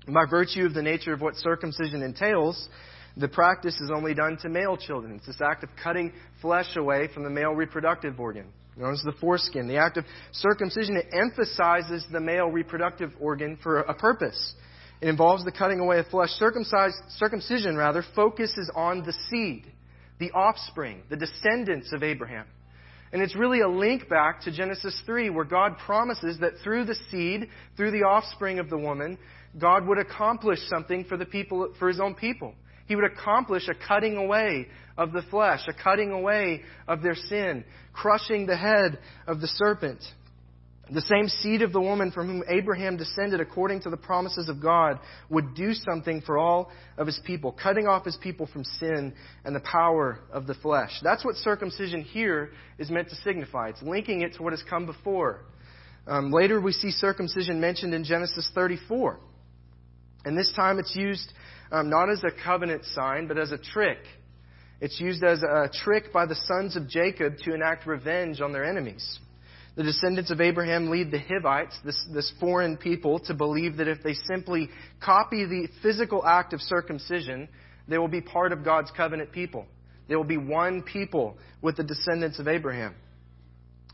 By 0.08 0.24
virtue 0.28 0.66
of 0.66 0.74
the 0.74 0.82
nature 0.82 1.12
of 1.12 1.20
what 1.20 1.36
circumcision 1.36 2.02
entails, 2.02 2.68
the 3.16 3.28
practice 3.28 3.80
is 3.80 3.90
only 3.94 4.14
done 4.14 4.36
to 4.42 4.48
male 4.48 4.76
children. 4.76 5.16
It's 5.16 5.26
this 5.26 5.40
act 5.44 5.62
of 5.62 5.70
cutting 5.82 6.12
flesh 6.40 6.76
away 6.76 7.08
from 7.12 7.24
the 7.24 7.30
male 7.30 7.52
reproductive 7.52 8.18
organ, 8.18 8.46
known 8.76 8.94
as 8.94 9.02
the 9.02 9.12
foreskin. 9.20 9.68
The 9.68 9.76
act 9.76 9.98
of 9.98 10.04
circumcision 10.32 10.96
it 10.96 11.06
emphasizes 11.12 12.04
the 12.10 12.20
male 12.20 12.48
reproductive 12.48 13.12
organ 13.20 13.58
for 13.62 13.80
a 13.80 13.94
purpose. 13.94 14.54
It 15.00 15.08
involves 15.08 15.44
the 15.44 15.52
cutting 15.52 15.80
away 15.80 15.98
of 15.98 16.06
flesh. 16.08 16.30
circumcision, 16.30 17.76
rather, 17.76 18.04
focuses 18.14 18.70
on 18.74 19.02
the 19.04 19.12
seed, 19.30 19.66
the 20.18 20.30
offspring, 20.30 21.02
the 21.10 21.16
descendants 21.16 21.92
of 21.92 22.02
Abraham. 22.02 22.46
And 23.12 23.20
it's 23.20 23.36
really 23.36 23.60
a 23.60 23.68
link 23.68 24.08
back 24.08 24.40
to 24.42 24.50
Genesis 24.50 24.98
3, 25.04 25.30
where 25.30 25.44
God 25.44 25.76
promises 25.84 26.38
that 26.40 26.54
through 26.64 26.86
the 26.86 26.96
seed, 27.10 27.48
through 27.76 27.90
the 27.90 28.04
offspring 28.04 28.58
of 28.58 28.70
the 28.70 28.78
woman, 28.78 29.18
God 29.58 29.86
would 29.86 29.98
accomplish 29.98 30.58
something 30.68 31.04
for 31.04 31.18
the 31.18 31.26
people, 31.26 31.74
for 31.78 31.88
his 31.88 32.00
own 32.00 32.14
people. 32.14 32.54
He 32.86 32.96
would 32.96 33.04
accomplish 33.04 33.68
a 33.68 33.86
cutting 33.86 34.16
away 34.16 34.66
of 34.96 35.12
the 35.12 35.22
flesh, 35.30 35.60
a 35.68 35.72
cutting 35.74 36.10
away 36.10 36.62
of 36.88 37.02
their 37.02 37.14
sin, 37.14 37.64
crushing 37.92 38.46
the 38.46 38.56
head 38.56 38.98
of 39.26 39.40
the 39.40 39.46
serpent. 39.46 40.00
The 40.92 41.00
same 41.00 41.28
seed 41.28 41.62
of 41.62 41.72
the 41.72 41.80
woman 41.80 42.10
from 42.10 42.26
whom 42.26 42.42
Abraham 42.48 42.98
descended 42.98 43.40
according 43.40 43.80
to 43.82 43.90
the 43.90 43.96
promises 43.96 44.50
of 44.50 44.60
God 44.60 44.98
would 45.30 45.54
do 45.54 45.72
something 45.72 46.20
for 46.20 46.36
all 46.36 46.70
of 46.98 47.06
his 47.06 47.18
people, 47.24 47.52
cutting 47.52 47.86
off 47.86 48.04
his 48.04 48.16
people 48.16 48.46
from 48.46 48.62
sin 48.64 49.14
and 49.44 49.56
the 49.56 49.60
power 49.60 50.18
of 50.30 50.46
the 50.46 50.54
flesh. 50.54 50.90
That's 51.02 51.24
what 51.24 51.36
circumcision 51.36 52.02
here 52.02 52.50
is 52.78 52.90
meant 52.90 53.08
to 53.08 53.16
signify. 53.16 53.70
It's 53.70 53.82
linking 53.82 54.20
it 54.20 54.34
to 54.34 54.42
what 54.42 54.52
has 54.52 54.62
come 54.68 54.84
before. 54.84 55.44
Um, 56.06 56.30
later, 56.30 56.60
we 56.60 56.72
see 56.72 56.90
circumcision 56.90 57.58
mentioned 57.58 57.94
in 57.94 58.04
Genesis 58.04 58.50
34. 58.54 59.18
And 60.26 60.36
this 60.36 60.52
time 60.54 60.78
it's 60.78 60.94
used 60.94 61.32
um, 61.70 61.88
not 61.88 62.10
as 62.10 62.22
a 62.22 62.30
covenant 62.44 62.84
sign, 62.84 63.28
but 63.28 63.38
as 63.38 63.50
a 63.50 63.58
trick. 63.58 63.98
It's 64.82 65.00
used 65.00 65.24
as 65.24 65.42
a 65.42 65.70
trick 65.72 66.12
by 66.12 66.26
the 66.26 66.34
sons 66.34 66.76
of 66.76 66.88
Jacob 66.88 67.38
to 67.44 67.54
enact 67.54 67.86
revenge 67.86 68.40
on 68.40 68.52
their 68.52 68.64
enemies. 68.64 69.18
The 69.74 69.82
descendants 69.82 70.30
of 70.30 70.40
Abraham 70.40 70.90
lead 70.90 71.10
the 71.10 71.18
Hivites, 71.18 71.78
this, 71.84 71.98
this 72.12 72.30
foreign 72.38 72.76
people, 72.76 73.20
to 73.20 73.34
believe 73.34 73.78
that 73.78 73.88
if 73.88 74.02
they 74.02 74.14
simply 74.14 74.68
copy 75.00 75.46
the 75.46 75.68
physical 75.82 76.24
act 76.26 76.52
of 76.52 76.60
circumcision, 76.60 77.48
they 77.88 77.96
will 77.96 78.08
be 78.08 78.20
part 78.20 78.52
of 78.52 78.64
God's 78.64 78.90
covenant 78.94 79.32
people. 79.32 79.66
They 80.08 80.16
will 80.16 80.24
be 80.24 80.36
one 80.36 80.82
people 80.82 81.38
with 81.62 81.76
the 81.76 81.84
descendants 81.84 82.38
of 82.38 82.48
Abraham. 82.48 82.94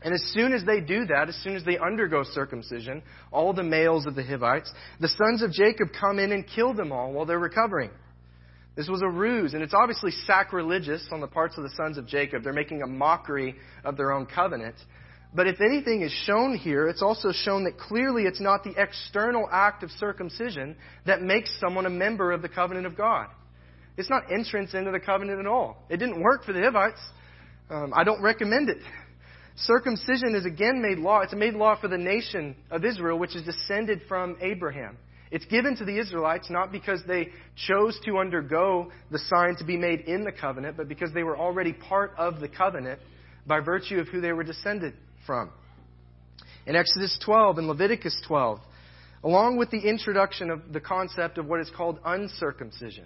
And 0.01 0.13
as 0.13 0.21
soon 0.33 0.53
as 0.53 0.63
they 0.65 0.81
do 0.81 1.05
that, 1.05 1.29
as 1.29 1.35
soon 1.43 1.55
as 1.55 1.63
they 1.63 1.77
undergo 1.77 2.23
circumcision, 2.23 3.01
all 3.31 3.53
the 3.53 3.63
males 3.63 4.05
of 4.05 4.15
the 4.15 4.23
Hivites, 4.23 4.71
the 4.99 5.09
sons 5.09 5.41
of 5.41 5.51
Jacob 5.51 5.89
come 5.97 6.19
in 6.19 6.31
and 6.31 6.45
kill 6.47 6.73
them 6.73 6.91
all 6.91 7.11
while 7.13 7.25
they're 7.25 7.39
recovering. 7.39 7.91
This 8.75 8.87
was 8.87 9.01
a 9.01 9.09
ruse, 9.09 9.53
and 9.53 9.61
it's 9.61 9.73
obviously 9.73 10.11
sacrilegious 10.25 11.05
on 11.11 11.19
the 11.19 11.27
parts 11.27 11.57
of 11.57 11.63
the 11.63 11.71
sons 11.75 11.97
of 11.97 12.07
Jacob. 12.07 12.43
They're 12.43 12.53
making 12.53 12.81
a 12.81 12.87
mockery 12.87 13.55
of 13.83 13.97
their 13.97 14.13
own 14.13 14.25
covenant. 14.25 14.75
But 15.33 15.45
if 15.45 15.61
anything 15.61 16.01
is 16.01 16.11
shown 16.25 16.57
here, 16.57 16.87
it's 16.87 17.03
also 17.03 17.31
shown 17.31 17.63
that 17.65 17.77
clearly 17.77 18.23
it's 18.23 18.41
not 18.41 18.63
the 18.63 18.73
external 18.77 19.47
act 19.51 19.83
of 19.83 19.91
circumcision 19.91 20.75
that 21.05 21.21
makes 21.21 21.55
someone 21.59 21.85
a 21.85 21.89
member 21.89 22.31
of 22.31 22.41
the 22.41 22.49
covenant 22.49 22.87
of 22.87 22.97
God. 22.97 23.27
It's 23.95 24.09
not 24.09 24.31
entrance 24.31 24.73
into 24.73 24.91
the 24.91 24.99
covenant 24.99 25.39
at 25.39 25.45
all. 25.45 25.83
It 25.89 25.97
didn't 25.97 26.21
work 26.21 26.45
for 26.45 26.53
the 26.53 26.61
Hivites. 26.61 26.99
Um, 27.69 27.93
I 27.95 28.03
don't 28.03 28.21
recommend 28.23 28.69
it. 28.69 28.77
Circumcision 29.55 30.33
is 30.33 30.45
again 30.45 30.81
made 30.81 30.97
law. 30.97 31.19
It's 31.19 31.35
made 31.35 31.53
law 31.53 31.79
for 31.79 31.89
the 31.89 31.97
nation 31.97 32.55
of 32.71 32.83
Israel, 32.83 33.19
which 33.19 33.35
is 33.35 33.43
descended 33.43 34.01
from 34.07 34.37
Abraham. 34.41 34.97
It's 35.31 35.45
given 35.45 35.75
to 35.75 35.85
the 35.85 35.99
Israelites 35.99 36.49
not 36.49 36.71
because 36.71 37.01
they 37.07 37.27
chose 37.67 37.99
to 38.05 38.17
undergo 38.17 38.89
the 39.11 39.19
sign 39.19 39.57
to 39.57 39.63
be 39.63 39.77
made 39.77 40.01
in 40.01 40.23
the 40.23 40.31
covenant, 40.31 40.75
but 40.75 40.87
because 40.87 41.13
they 41.13 41.23
were 41.23 41.37
already 41.37 41.73
part 41.73 42.13
of 42.17 42.39
the 42.39 42.47
covenant 42.47 42.99
by 43.45 43.59
virtue 43.59 43.99
of 43.99 44.07
who 44.07 44.21
they 44.21 44.31
were 44.31 44.43
descended 44.43 44.93
from. 45.29 45.51
In 46.65 46.75
Exodus 46.75 47.15
12 47.23 47.59
and 47.59 47.67
Leviticus 47.67 48.19
12, 48.25 48.59
along 49.23 49.57
with 49.57 49.69
the 49.69 49.77
introduction 49.77 50.49
of 50.49 50.73
the 50.73 50.79
concept 50.79 51.37
of 51.37 51.45
what 51.45 51.59
is 51.59 51.69
called 51.77 51.99
uncircumcision. 52.03 53.05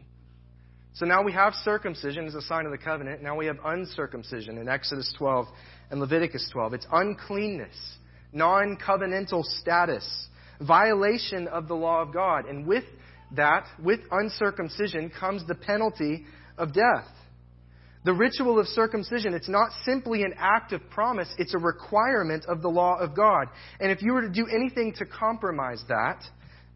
So 0.93 1.05
now 1.05 1.21
we 1.21 1.33
have 1.33 1.53
circumcision 1.65 2.25
as 2.25 2.33
a 2.33 2.41
sign 2.43 2.65
of 2.65 2.71
the 2.71 2.77
covenant. 2.77 3.21
Now 3.21 3.36
we 3.36 3.47
have 3.47 3.57
uncircumcision 3.65 4.57
in 4.57 4.69
Exodus 4.69 5.13
12 5.17 5.47
and 5.91 5.99
Leviticus 5.99 6.47
12. 6.53 6.75
It's 6.75 6.88
uncleanness, 6.93 7.75
non 8.31 8.77
covenantal 8.77 9.43
status, 9.43 10.07
violation 10.62 11.49
of 11.49 11.67
the 11.67 11.75
law 11.75 12.01
of 12.01 12.13
God. 12.13 12.45
And 12.45 12.65
with 12.65 12.86
that, 13.36 13.65
with 13.83 13.99
uncircumcision, 14.09 15.12
comes 15.19 15.45
the 15.45 15.55
penalty 15.55 16.25
of 16.57 16.73
death. 16.73 17.09
The 18.05 18.13
ritual 18.13 18.59
of 18.59 18.67
circumcision, 18.67 19.33
it's 19.33 19.47
not 19.47 19.69
simply 19.85 20.23
an 20.23 20.33
act 20.37 20.73
of 20.73 20.81
promise, 20.89 21.33
it's 21.37 21.53
a 21.53 21.57
requirement 21.57 22.45
of 22.45 22.61
the 22.61 22.67
law 22.67 22.97
of 22.99 23.15
God. 23.15 23.47
And 23.79 23.91
if 23.91 24.01
you 24.01 24.13
were 24.13 24.21
to 24.21 24.29
do 24.29 24.45
anything 24.47 24.93
to 24.97 25.05
compromise 25.05 25.81
that, 25.87 26.21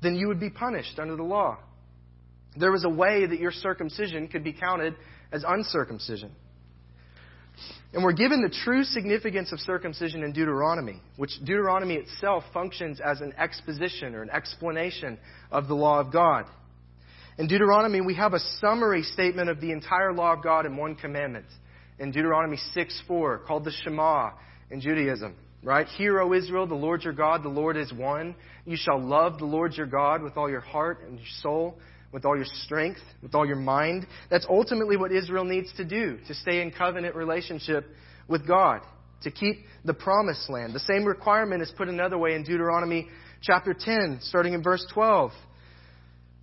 then 0.02 0.16
you 0.16 0.28
would 0.28 0.40
be 0.40 0.50
punished 0.50 1.00
under 1.00 1.18
the 1.18 1.24
law. 1.24 1.58
There 2.56 2.72
was 2.72 2.86
a 2.86 2.90
way 2.90 3.26
that 3.26 3.40
your 3.40 3.52
circumcision 3.52 4.30
could 4.30 4.44
be 4.44 4.54
counted 4.54 4.96
as 5.32 5.44
uncircumcision. 5.46 6.32
And 7.94 8.04
we're 8.04 8.14
given 8.14 8.42
the 8.42 8.56
true 8.64 8.84
significance 8.84 9.52
of 9.52 9.60
circumcision 9.60 10.24
in 10.24 10.32
Deuteronomy, 10.32 11.02
which 11.18 11.32
Deuteronomy 11.40 11.96
itself 11.96 12.44
functions 12.54 13.00
as 13.04 13.22
an 13.22 13.34
exposition 13.38 14.16
or 14.16 14.22
an 14.22 14.30
explanation 14.30 15.18
of 15.52 15.68
the 15.68 15.74
law 15.74 16.00
of 16.00 16.12
God. 16.12 16.46
In 17.38 17.48
Deuteronomy, 17.48 18.02
we 18.02 18.16
have 18.16 18.34
a 18.34 18.40
summary 18.60 19.04
statement 19.04 19.48
of 19.48 19.62
the 19.62 19.72
entire 19.72 20.12
law 20.12 20.34
of 20.34 20.44
God 20.44 20.66
in 20.66 20.76
one 20.76 20.96
commandment. 20.96 21.46
In 22.00 22.12
Deuteronomy 22.12 22.58
6 22.74 23.04
4, 23.08 23.40
called 23.40 23.64
the 23.64 23.72
Shema 23.84 24.32
in 24.72 24.82
Judaism. 24.82 25.36
Right? 25.64 25.88
Hear, 25.88 26.20
O 26.20 26.34
Israel, 26.34 26.66
the 26.66 26.76
Lord 26.76 27.04
your 27.04 27.14
God, 27.14 27.44
the 27.44 27.50
Lord 27.50 27.78
is 27.78 27.94
one. 27.94 28.36
You 28.66 28.76
shall 28.76 29.00
love 29.00 29.38
the 29.38 29.46
Lord 29.46 29.74
your 29.74 29.86
God 29.86 30.24
with 30.24 30.36
all 30.36 30.50
your 30.50 30.62
heart 30.62 31.02
and 31.02 31.18
your 31.18 31.28
soul, 31.42 31.78
with 32.12 32.26
all 32.26 32.36
your 32.36 32.46
strength, 32.64 33.02
with 33.22 33.36
all 33.36 33.46
your 33.46 33.56
mind. 33.56 34.08
That's 34.32 34.46
ultimately 34.50 34.98
what 34.98 35.12
Israel 35.12 35.44
needs 35.44 35.72
to 35.78 35.86
do 35.86 36.18
to 36.28 36.34
stay 36.34 36.62
in 36.62 36.72
covenant 36.72 37.16
relationship 37.16 37.86
with 38.28 38.48
God, 38.48 38.82
to 39.24 39.32
keep 39.32 39.58
the 39.86 39.94
promised 39.94 40.50
land. 40.50 40.74
The 40.74 40.80
same 40.80 41.06
requirement 41.06 41.62
is 41.62 41.72
put 41.78 41.88
another 41.88 42.18
way 42.18 42.34
in 42.34 42.44
Deuteronomy 42.44 43.10
chapter 43.42 43.76
10, 43.78 44.20
starting 44.22 44.54
in 44.54 44.64
verse 44.64 44.86
12 44.94 45.32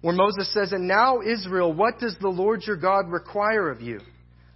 where 0.05 0.15
Moses 0.15 0.53
says, 0.53 0.73
And 0.73 0.87
now, 0.87 1.23
Israel, 1.23 1.73
what 1.73 1.99
does 1.99 2.15
the 2.21 2.29
Lord 2.29 2.63
your 2.67 2.77
God 2.77 3.11
require 3.11 3.71
of 3.71 3.81
you? 3.81 4.01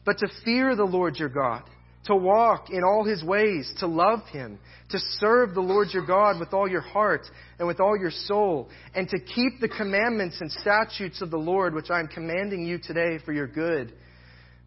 But 0.04 0.18
to 0.18 0.28
fear 0.44 0.76
the 0.76 0.84
Lord 0.84 1.16
your 1.16 1.30
God, 1.30 1.62
to 2.04 2.14
walk 2.14 2.68
in 2.68 2.84
all 2.84 3.02
his 3.02 3.24
ways, 3.24 3.72
to 3.78 3.87
love 3.87 4.20
him, 4.30 4.58
to 4.90 4.98
serve 4.98 5.54
the 5.54 5.62
Lord 5.62 5.88
your 5.90 6.04
God 6.04 6.38
with 6.38 6.52
all 6.52 6.68
your 6.68 6.82
heart 6.82 7.22
and 7.58 7.66
with 7.66 7.80
all 7.80 7.96
your 7.98 8.11
soul, 8.11 8.68
and 8.94 9.08
to 9.08 9.18
keep 9.18 9.58
the 9.58 9.70
commandments 9.70 10.37
and 10.42 10.52
statutes 10.52 11.22
of 11.22 11.30
the 11.30 11.38
Lord, 11.38 11.74
which 11.74 11.88
I 11.88 12.00
am 12.00 12.08
commanding 12.08 12.66
you 12.66 12.76
today 12.76 13.18
for 13.24 13.32
your 13.32 13.48
good. 13.48 13.94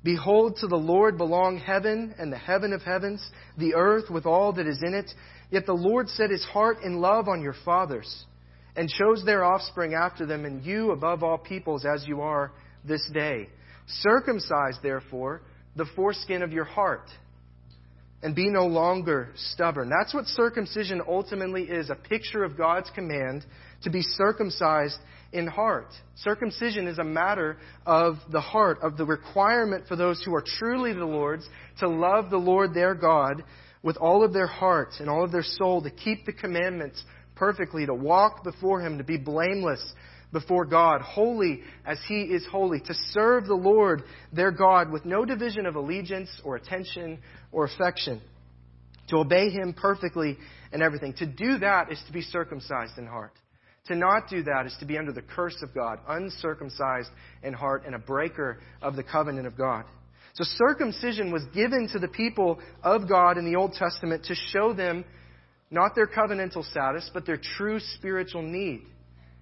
Behold, 0.03 0.55
to 0.61 0.67
the 0.67 0.75
Lord 0.75 1.15
belong 1.15 1.59
heaven 1.59 2.15
and 2.17 2.33
the 2.33 2.39
heaven 2.39 2.73
of 2.73 2.81
heavens, 2.81 3.23
the 3.55 3.75
earth 3.75 4.09
with 4.09 4.25
all 4.25 4.51
that 4.53 4.65
is 4.65 4.81
in 4.83 4.95
it. 4.95 5.11
Yet 5.51 5.67
the 5.67 5.73
Lord 5.73 6.09
set 6.09 6.31
his 6.31 6.43
heart 6.43 6.81
in 6.81 7.01
love 7.01 7.27
on 7.27 7.43
your 7.43 7.55
fathers 7.63 8.25
and 8.75 8.89
chose 8.89 9.23
their 9.25 9.43
offspring 9.43 9.93
after 9.93 10.25
them, 10.25 10.45
and 10.45 10.63
you 10.63 10.91
above 10.91 11.23
all 11.23 11.37
peoples 11.37 11.85
as 11.85 12.05
you 12.07 12.21
are 12.21 12.51
this 12.85 13.07
day. 13.13 13.49
Circumcise, 13.87 14.77
therefore, 14.81 15.41
the 15.75 15.85
foreskin 15.95 16.41
of 16.41 16.51
your 16.51 16.65
heart, 16.65 17.09
and 18.23 18.35
be 18.35 18.49
no 18.49 18.67
longer 18.67 19.29
stubborn. 19.35 19.89
That's 19.89 20.13
what 20.13 20.25
circumcision 20.27 21.01
ultimately 21.07 21.63
is 21.63 21.89
a 21.89 21.95
picture 21.95 22.43
of 22.43 22.57
God's 22.57 22.89
command 22.91 23.45
to 23.83 23.89
be 23.89 24.01
circumcised 24.01 24.97
in 25.33 25.47
heart. 25.47 25.87
Circumcision 26.17 26.87
is 26.87 26.99
a 26.99 27.03
matter 27.03 27.57
of 27.85 28.17
the 28.31 28.41
heart, 28.41 28.79
of 28.83 28.97
the 28.97 29.05
requirement 29.05 29.87
for 29.87 29.95
those 29.95 30.21
who 30.23 30.35
are 30.35 30.43
truly 30.59 30.93
the 30.93 31.05
Lord's 31.05 31.47
to 31.79 31.87
love 31.87 32.29
the 32.29 32.37
Lord 32.37 32.73
their 32.73 32.93
God 32.93 33.43
with 33.81 33.97
all 33.97 34.23
of 34.23 34.33
their 34.33 34.47
heart 34.47 34.89
and 34.99 35.09
all 35.09 35.23
of 35.23 35.31
their 35.31 35.43
soul, 35.43 35.81
to 35.81 35.89
keep 35.89 36.25
the 36.25 36.33
commandments 36.33 37.03
perfectly, 37.41 37.87
to 37.87 37.93
walk 37.95 38.43
before 38.43 38.81
Him, 38.81 38.99
to 38.99 39.03
be 39.03 39.17
blameless 39.17 39.81
before 40.31 40.63
God, 40.63 41.01
holy 41.01 41.61
as 41.87 41.97
He 42.07 42.21
is 42.21 42.45
holy, 42.45 42.79
to 42.81 42.93
serve 43.09 43.47
the 43.47 43.55
Lord 43.55 44.03
their 44.31 44.51
God 44.51 44.91
with 44.91 45.05
no 45.05 45.25
division 45.25 45.65
of 45.65 45.75
allegiance 45.75 46.29
or 46.43 46.55
attention 46.55 47.17
or 47.51 47.65
affection, 47.65 48.21
to 49.09 49.17
obey 49.17 49.49
Him 49.49 49.73
perfectly 49.73 50.37
in 50.71 50.83
everything. 50.83 51.13
To 51.13 51.25
do 51.25 51.57
that 51.57 51.91
is 51.91 51.99
to 52.05 52.13
be 52.13 52.21
circumcised 52.21 52.99
in 52.99 53.07
heart. 53.07 53.33
To 53.87 53.95
not 53.95 54.29
do 54.29 54.43
that 54.43 54.67
is 54.67 54.75
to 54.79 54.85
be 54.85 54.99
under 54.99 55.11
the 55.11 55.23
curse 55.23 55.57
of 55.63 55.73
God, 55.73 55.97
uncircumcised 56.07 57.09
in 57.41 57.53
heart 57.53 57.85
and 57.87 57.95
a 57.95 57.99
breaker 57.99 58.59
of 58.83 58.95
the 58.95 59.03
covenant 59.03 59.47
of 59.47 59.57
God. 59.57 59.85
So 60.35 60.43
circumcision 60.43 61.31
was 61.31 61.43
given 61.55 61.89
to 61.91 61.97
the 61.97 62.07
people 62.07 62.59
of 62.83 63.09
God 63.09 63.39
in 63.39 63.51
the 63.51 63.57
Old 63.57 63.73
Testament 63.73 64.25
to 64.25 64.35
show 64.35 64.73
them 64.73 65.05
not 65.71 65.95
their 65.95 66.07
covenantal 66.07 66.69
status, 66.69 67.09
but 67.13 67.25
their 67.25 67.39
true 67.57 67.79
spiritual 67.95 68.41
need. 68.41 68.83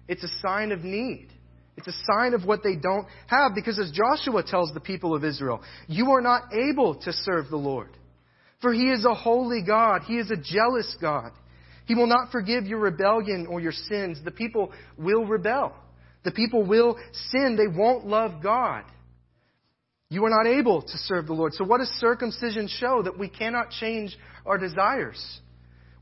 It's 0.08 0.24
a 0.24 0.38
sign 0.40 0.72
of 0.72 0.84
need. 0.84 1.28
It's 1.76 1.88
a 1.88 2.12
sign 2.12 2.34
of 2.34 2.44
what 2.44 2.62
they 2.62 2.76
don't 2.76 3.06
have 3.26 3.54
because 3.54 3.78
as 3.78 3.90
Joshua 3.90 4.42
tells 4.42 4.72
the 4.72 4.80
people 4.80 5.14
of 5.14 5.24
Israel, 5.24 5.60
you 5.88 6.10
are 6.12 6.20
not 6.20 6.52
able 6.52 6.94
to 6.94 7.12
serve 7.12 7.48
the 7.48 7.56
Lord. 7.56 7.96
For 8.60 8.72
he 8.72 8.90
is 8.90 9.04
a 9.04 9.14
holy 9.14 9.62
God. 9.66 10.02
He 10.02 10.18
is 10.18 10.30
a 10.30 10.36
jealous 10.36 10.94
God. 11.00 11.32
He 11.86 11.94
will 11.94 12.06
not 12.06 12.30
forgive 12.30 12.66
your 12.66 12.78
rebellion 12.78 13.46
or 13.48 13.60
your 13.60 13.72
sins. 13.72 14.18
The 14.24 14.30
people 14.30 14.72
will 14.98 15.24
rebel. 15.24 15.74
The 16.24 16.30
people 16.30 16.64
will 16.64 16.98
sin. 17.30 17.56
They 17.56 17.66
won't 17.66 18.06
love 18.06 18.42
God. 18.42 18.84
You 20.10 20.24
are 20.24 20.30
not 20.30 20.46
able 20.46 20.82
to 20.82 20.98
serve 20.98 21.26
the 21.26 21.32
Lord. 21.32 21.54
So 21.54 21.64
what 21.64 21.78
does 21.78 21.88
circumcision 21.98 22.68
show? 22.68 23.02
That 23.02 23.18
we 23.18 23.28
cannot 23.28 23.70
change 23.70 24.16
our 24.44 24.58
desires. 24.58 25.40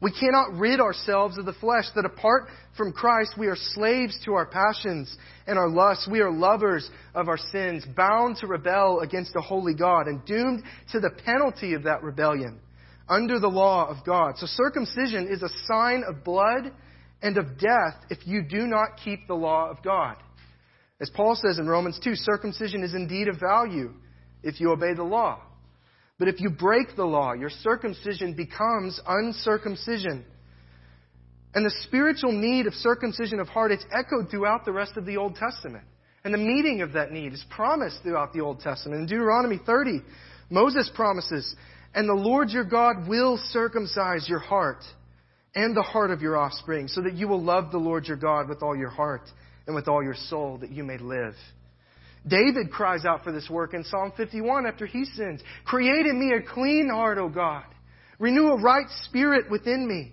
We 0.00 0.12
cannot 0.12 0.54
rid 0.54 0.80
ourselves 0.80 1.38
of 1.38 1.44
the 1.44 1.52
flesh, 1.54 1.86
that 1.96 2.04
apart 2.04 2.48
from 2.76 2.92
Christ, 2.92 3.34
we 3.36 3.48
are 3.48 3.56
slaves 3.56 4.16
to 4.24 4.34
our 4.34 4.46
passions 4.46 5.16
and 5.46 5.58
our 5.58 5.68
lusts. 5.68 6.08
We 6.08 6.20
are 6.20 6.30
lovers 6.30 6.88
of 7.14 7.28
our 7.28 7.38
sins, 7.38 7.84
bound 7.96 8.36
to 8.36 8.46
rebel 8.46 9.00
against 9.00 9.34
a 9.36 9.40
holy 9.40 9.74
God, 9.74 10.06
and 10.06 10.24
doomed 10.24 10.62
to 10.92 11.00
the 11.00 11.10
penalty 11.24 11.74
of 11.74 11.82
that 11.82 12.04
rebellion 12.04 12.60
under 13.08 13.40
the 13.40 13.48
law 13.48 13.88
of 13.88 14.04
God. 14.04 14.36
So 14.36 14.46
circumcision 14.46 15.28
is 15.28 15.42
a 15.42 15.48
sign 15.66 16.04
of 16.06 16.22
blood 16.22 16.72
and 17.22 17.36
of 17.36 17.58
death 17.58 17.96
if 18.10 18.18
you 18.26 18.42
do 18.42 18.66
not 18.66 18.98
keep 19.02 19.26
the 19.26 19.34
law 19.34 19.68
of 19.68 19.82
God. 19.82 20.16
As 21.00 21.10
Paul 21.10 21.34
says 21.34 21.58
in 21.58 21.66
Romans 21.66 21.98
2, 22.02 22.14
circumcision 22.14 22.82
is 22.82 22.94
indeed 22.94 23.28
of 23.28 23.40
value 23.40 23.94
if 24.42 24.60
you 24.60 24.70
obey 24.70 24.94
the 24.94 25.02
law. 25.02 25.40
But 26.18 26.28
if 26.28 26.40
you 26.40 26.50
break 26.50 26.96
the 26.96 27.04
law, 27.04 27.32
your 27.32 27.50
circumcision 27.50 28.34
becomes 28.34 29.00
uncircumcision. 29.06 30.24
And 31.54 31.64
the 31.64 31.74
spiritual 31.84 32.32
need 32.32 32.66
of 32.66 32.74
circumcision 32.74 33.40
of 33.40 33.48
heart, 33.48 33.72
it's 33.72 33.86
echoed 33.92 34.30
throughout 34.30 34.64
the 34.64 34.72
rest 34.72 34.96
of 34.96 35.06
the 35.06 35.16
Old 35.16 35.36
Testament. 35.36 35.84
And 36.24 36.34
the 36.34 36.38
meeting 36.38 36.82
of 36.82 36.92
that 36.92 37.12
need 37.12 37.32
is 37.32 37.44
promised 37.48 38.02
throughout 38.02 38.32
the 38.32 38.40
Old 38.40 38.60
Testament. 38.60 39.00
In 39.00 39.06
Deuteronomy 39.06 39.60
30, 39.64 40.02
Moses 40.50 40.90
promises, 40.94 41.54
And 41.94 42.08
the 42.08 42.14
Lord 42.14 42.50
your 42.50 42.64
God 42.64 43.08
will 43.08 43.38
circumcise 43.50 44.28
your 44.28 44.40
heart 44.40 44.82
and 45.54 45.76
the 45.76 45.82
heart 45.82 46.10
of 46.10 46.20
your 46.20 46.36
offspring, 46.36 46.88
so 46.88 47.00
that 47.02 47.14
you 47.14 47.28
will 47.28 47.42
love 47.42 47.70
the 47.70 47.78
Lord 47.78 48.06
your 48.06 48.16
God 48.16 48.48
with 48.48 48.62
all 48.62 48.76
your 48.76 48.90
heart 48.90 49.22
and 49.66 49.74
with 49.74 49.88
all 49.88 50.02
your 50.02 50.14
soul, 50.14 50.58
that 50.58 50.70
you 50.70 50.84
may 50.84 50.98
live. 50.98 51.34
David 52.28 52.70
cries 52.70 53.04
out 53.04 53.24
for 53.24 53.32
this 53.32 53.48
work 53.50 53.74
in 53.74 53.84
Psalm 53.84 54.12
51 54.16 54.66
after 54.66 54.86
he 54.86 55.04
sins. 55.04 55.40
Create 55.64 56.06
in 56.06 56.18
me 56.18 56.34
a 56.34 56.42
clean 56.42 56.88
heart, 56.92 57.18
O 57.18 57.28
God. 57.28 57.64
Renew 58.18 58.48
a 58.48 58.60
right 58.60 58.86
spirit 59.04 59.50
within 59.50 59.86
me. 59.86 60.12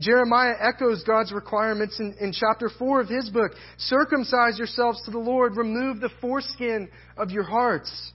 Jeremiah 0.00 0.54
echoes 0.60 1.02
God's 1.04 1.32
requirements 1.32 1.98
in, 1.98 2.14
in 2.20 2.32
chapter 2.32 2.68
4 2.78 3.00
of 3.00 3.08
his 3.08 3.30
book. 3.30 3.52
Circumcise 3.78 4.58
yourselves 4.58 5.02
to 5.04 5.10
the 5.10 5.18
Lord. 5.18 5.56
Remove 5.56 6.00
the 6.00 6.10
foreskin 6.20 6.88
of 7.16 7.30
your 7.30 7.44
hearts. 7.44 8.12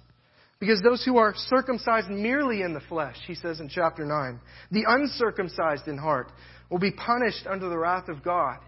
Because 0.59 0.79
those 0.83 1.03
who 1.03 1.17
are 1.17 1.33
circumcised 1.35 2.09
merely 2.09 2.61
in 2.61 2.75
the 2.75 2.81
flesh, 2.81 3.17
he 3.25 3.33
says 3.33 3.59
in 3.59 3.67
chapter 3.67 4.05
9, 4.05 4.39
the 4.69 4.85
uncircumcised 4.87 5.87
in 5.87 5.97
heart 5.97 6.31
will 6.69 6.77
be 6.77 6.91
punished 6.91 7.47
under 7.47 7.67
the 7.67 7.77
wrath 7.77 8.09
of 8.09 8.23
God. 8.23 8.59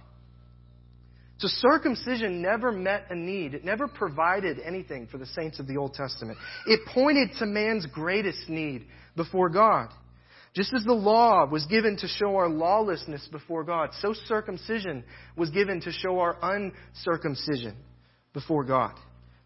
So 1.43 1.49
circumcision 1.49 2.41
never 2.41 2.71
met 2.71 3.07
a 3.09 3.15
need. 3.15 3.53
It 3.53 3.65
never 3.65 3.85
provided 3.85 4.59
anything 4.61 5.07
for 5.07 5.17
the 5.17 5.25
saints 5.25 5.59
of 5.59 5.67
the 5.67 5.75
Old 5.75 5.93
Testament. 5.93 6.37
It 6.67 6.79
pointed 6.85 7.31
to 7.39 7.45
man's 7.45 7.85
greatest 7.85 8.47
need 8.47 8.85
before 9.17 9.49
God. 9.49 9.89
Just 10.55 10.73
as 10.73 10.85
the 10.85 10.93
law 10.93 11.45
was 11.45 11.65
given 11.65 11.97
to 11.97 12.07
show 12.07 12.37
our 12.37 12.47
lawlessness 12.47 13.27
before 13.29 13.65
God, 13.65 13.89
so 13.99 14.13
circumcision 14.25 15.03
was 15.35 15.49
given 15.49 15.81
to 15.81 15.91
show 15.91 16.19
our 16.19 16.37
uncircumcision 16.41 17.75
before 18.33 18.63
God. 18.63 18.93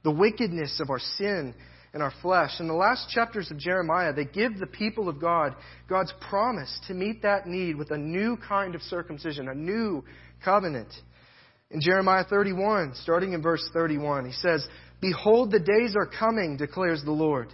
The 0.03 0.11
wickedness 0.11 0.79
of 0.79 0.91
our 0.91 0.99
sin 0.99 1.55
and 1.95 2.03
our 2.03 2.13
flesh. 2.21 2.59
In 2.59 2.67
the 2.67 2.75
last 2.75 3.09
chapters 3.09 3.49
of 3.49 3.57
Jeremiah, 3.57 4.13
they 4.13 4.25
give 4.25 4.59
the 4.59 4.67
people 4.67 5.09
of 5.09 5.19
God 5.19 5.55
God's 5.89 6.13
promise 6.29 6.79
to 6.89 6.93
meet 6.93 7.23
that 7.23 7.47
need 7.47 7.75
with 7.75 7.89
a 7.89 7.97
new 7.97 8.37
kind 8.37 8.75
of 8.75 8.83
circumcision, 8.83 9.47
a 9.47 9.55
new 9.55 10.03
covenant. 10.45 10.93
In 11.69 11.81
Jeremiah 11.81 12.23
31, 12.23 12.93
starting 12.95 13.33
in 13.33 13.41
verse 13.41 13.67
31, 13.73 14.25
he 14.25 14.31
says, 14.31 14.65
Behold, 15.01 15.51
the 15.51 15.59
days 15.59 15.95
are 15.95 16.07
coming, 16.07 16.57
declares 16.57 17.03
the 17.03 17.11
Lord, 17.11 17.53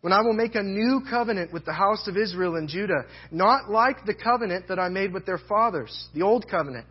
when 0.00 0.12
I 0.12 0.20
will 0.22 0.32
make 0.32 0.54
a 0.54 0.62
new 0.62 1.02
covenant 1.08 1.52
with 1.52 1.64
the 1.64 1.72
house 1.72 2.08
of 2.08 2.16
Israel 2.16 2.56
and 2.56 2.68
Judah, 2.68 3.04
not 3.30 3.70
like 3.70 4.04
the 4.04 4.14
covenant 4.14 4.68
that 4.68 4.78
I 4.78 4.88
made 4.88 5.12
with 5.12 5.26
their 5.26 5.38
fathers, 5.38 6.08
the 6.14 6.22
old 6.22 6.48
covenant, 6.48 6.86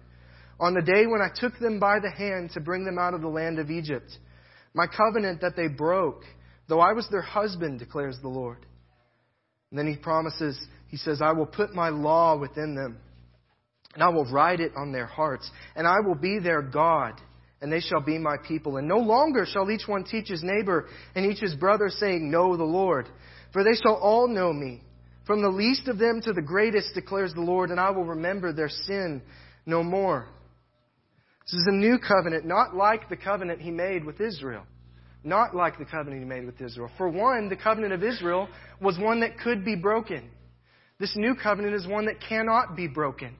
on 0.60 0.74
the 0.74 0.82
day 0.82 1.08
when 1.08 1.21
I 1.21 1.30
took 1.34 1.58
them 1.60 1.80
by 1.80 2.00
the 2.00 2.12
hand 2.12 2.52
to 2.52 2.62
bring 2.62 2.86
them 2.86 3.00
out 3.00 3.15
of 3.15 3.21
the 3.21 3.28
land 3.28 3.60
of 3.60 3.71
Egypt. 3.71 4.17
My 4.74 4.86
covenant 4.86 5.41
that 5.41 5.56
they 5.58 5.67
broke, 5.67 6.24
though 6.69 6.80
I 6.80 6.93
was 6.93 7.08
their 7.10 7.21
husband, 7.21 7.80
declares 7.80 8.17
the 8.21 8.30
Lord. 8.30 8.65
And 9.71 9.80
then 9.80 9.88
he 9.88 9.97
promises, 9.97 10.58
he 10.88 10.97
says, 10.97 11.21
I 11.21 11.34
will 11.34 11.47
put 11.47 11.74
my 11.74 11.89
law 11.89 12.38
within 12.38 12.76
them 12.76 13.00
and 13.94 14.04
I 14.04 14.10
will 14.10 14.26
write 14.26 14.60
it 14.60 14.72
on 14.76 14.92
their 14.92 15.06
hearts, 15.06 15.50
and 15.76 15.86
I 15.86 16.00
will 16.06 16.16
be 16.16 16.40
their 16.40 16.62
God, 16.62 17.20
and 17.62 17.72
they 17.72 17.82
shall 17.82 18.02
be 18.02 18.18
my 18.18 18.38
people. 18.48 18.78
And 18.78 18.88
no 18.88 18.98
longer 18.98 19.46
shall 19.46 19.70
each 19.70 19.88
one 19.88 20.04
teach 20.04 20.30
his 20.30 20.44
neighbor 20.44 20.88
and 21.16 21.26
each 21.26 21.40
his 21.40 21.56
brother, 21.56 21.90
saying, 21.90 22.32
Know 22.32 22.58
the 22.58 22.64
Lord. 22.64 23.08
For 23.54 23.64
they 23.64 23.76
shall 23.84 23.96
all 23.96 24.28
know 24.28 24.54
me, 24.54 24.82
from 25.26 25.42
the 25.42 25.50
least 25.50 25.88
of 25.88 25.98
them 25.98 26.22
to 26.24 26.34
the 26.34 26.42
greatest, 26.42 26.94
declares 26.94 27.34
the 27.34 27.42
Lord, 27.42 27.70
and 27.70 27.80
I 27.80 27.92
will 27.92 28.06
remember 28.06 28.54
their 28.54 28.70
sin 28.70 29.22
no 29.66 29.84
more. 29.84 30.28
This 31.46 31.60
is 31.60 31.68
a 31.68 31.76
new 31.76 32.00
covenant, 32.00 32.46
not 32.46 32.76
like 32.76 33.10
the 33.10 33.18
covenant 33.18 33.62
he 33.62 33.72
made 33.72 34.06
with 34.06 34.22
Israel. 34.22 34.64
Not 35.24 35.56
like 35.56 35.78
the 35.78 35.86
covenant 35.86 36.22
he 36.22 36.28
made 36.28 36.46
with 36.46 36.60
Israel. 36.62 36.90
For 36.98 37.08
one, 37.08 37.50
the 37.50 37.56
covenant 37.56 37.94
of 37.94 38.04
Israel 38.04 38.48
was 38.80 38.98
one 38.98 39.20
that 39.20 39.38
could 39.38 39.64
be 39.64 39.76
broken. 39.76 40.30
This 41.00 41.14
new 41.16 41.36
covenant 41.36 41.76
is 41.76 41.86
one 41.86 42.06
that 42.06 42.22
cannot 42.28 42.76
be 42.76 42.88
broken. 42.88 43.36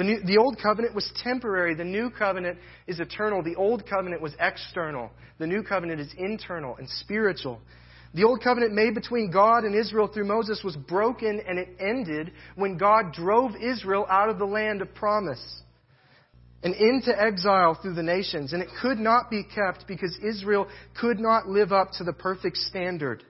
The, 0.00 0.04
new, 0.04 0.22
the 0.24 0.38
old 0.38 0.56
covenant 0.56 0.94
was 0.94 1.12
temporary. 1.22 1.74
The 1.74 1.84
new 1.84 2.08
covenant 2.08 2.56
is 2.86 3.00
eternal. 3.00 3.42
The 3.42 3.56
old 3.56 3.86
covenant 3.86 4.22
was 4.22 4.32
external. 4.40 5.10
The 5.36 5.46
new 5.46 5.62
covenant 5.62 6.00
is 6.00 6.10
internal 6.16 6.74
and 6.78 6.88
spiritual. 6.88 7.60
The 8.14 8.24
old 8.24 8.42
covenant 8.42 8.72
made 8.72 8.94
between 8.94 9.30
God 9.30 9.64
and 9.64 9.74
Israel 9.74 10.08
through 10.08 10.24
Moses 10.24 10.62
was 10.64 10.74
broken 10.74 11.42
and 11.46 11.58
it 11.58 11.76
ended 11.78 12.32
when 12.54 12.78
God 12.78 13.12
drove 13.12 13.50
Israel 13.62 14.06
out 14.08 14.30
of 14.30 14.38
the 14.38 14.46
land 14.46 14.80
of 14.80 14.94
promise 14.94 15.60
and 16.62 16.74
into 16.74 17.12
exile 17.14 17.74
through 17.74 17.92
the 17.92 18.02
nations. 18.02 18.54
And 18.54 18.62
it 18.62 18.70
could 18.80 18.98
not 18.98 19.28
be 19.28 19.44
kept 19.44 19.86
because 19.86 20.16
Israel 20.26 20.66
could 20.98 21.20
not 21.20 21.46
live 21.46 21.72
up 21.72 21.90
to 21.98 22.04
the 22.04 22.14
perfect 22.14 22.56
standard 22.56 23.22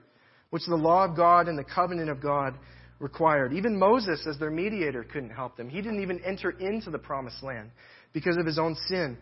which 0.51 0.63
the 0.67 0.75
law 0.75 1.03
of 1.03 1.17
God 1.17 1.49
and 1.49 1.59
the 1.59 1.65
covenant 1.65 2.09
of 2.09 2.21
God 2.21 2.53
required. 3.01 3.53
Even 3.53 3.77
Moses, 3.77 4.25
as 4.27 4.37
their 4.37 4.51
mediator, 4.51 5.03
couldn't 5.03 5.31
help 5.31 5.57
them. 5.57 5.69
He 5.69 5.81
didn't 5.81 6.01
even 6.01 6.21
enter 6.23 6.51
into 6.51 6.91
the 6.91 6.99
promised 6.99 7.43
land 7.43 7.71
because 8.13 8.37
of 8.37 8.45
his 8.45 8.59
own 8.59 8.75
sin. 8.87 9.17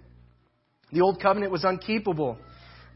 The 0.92 1.02
old 1.02 1.22
covenant 1.22 1.52
was 1.52 1.63
unkeepable, 1.63 2.38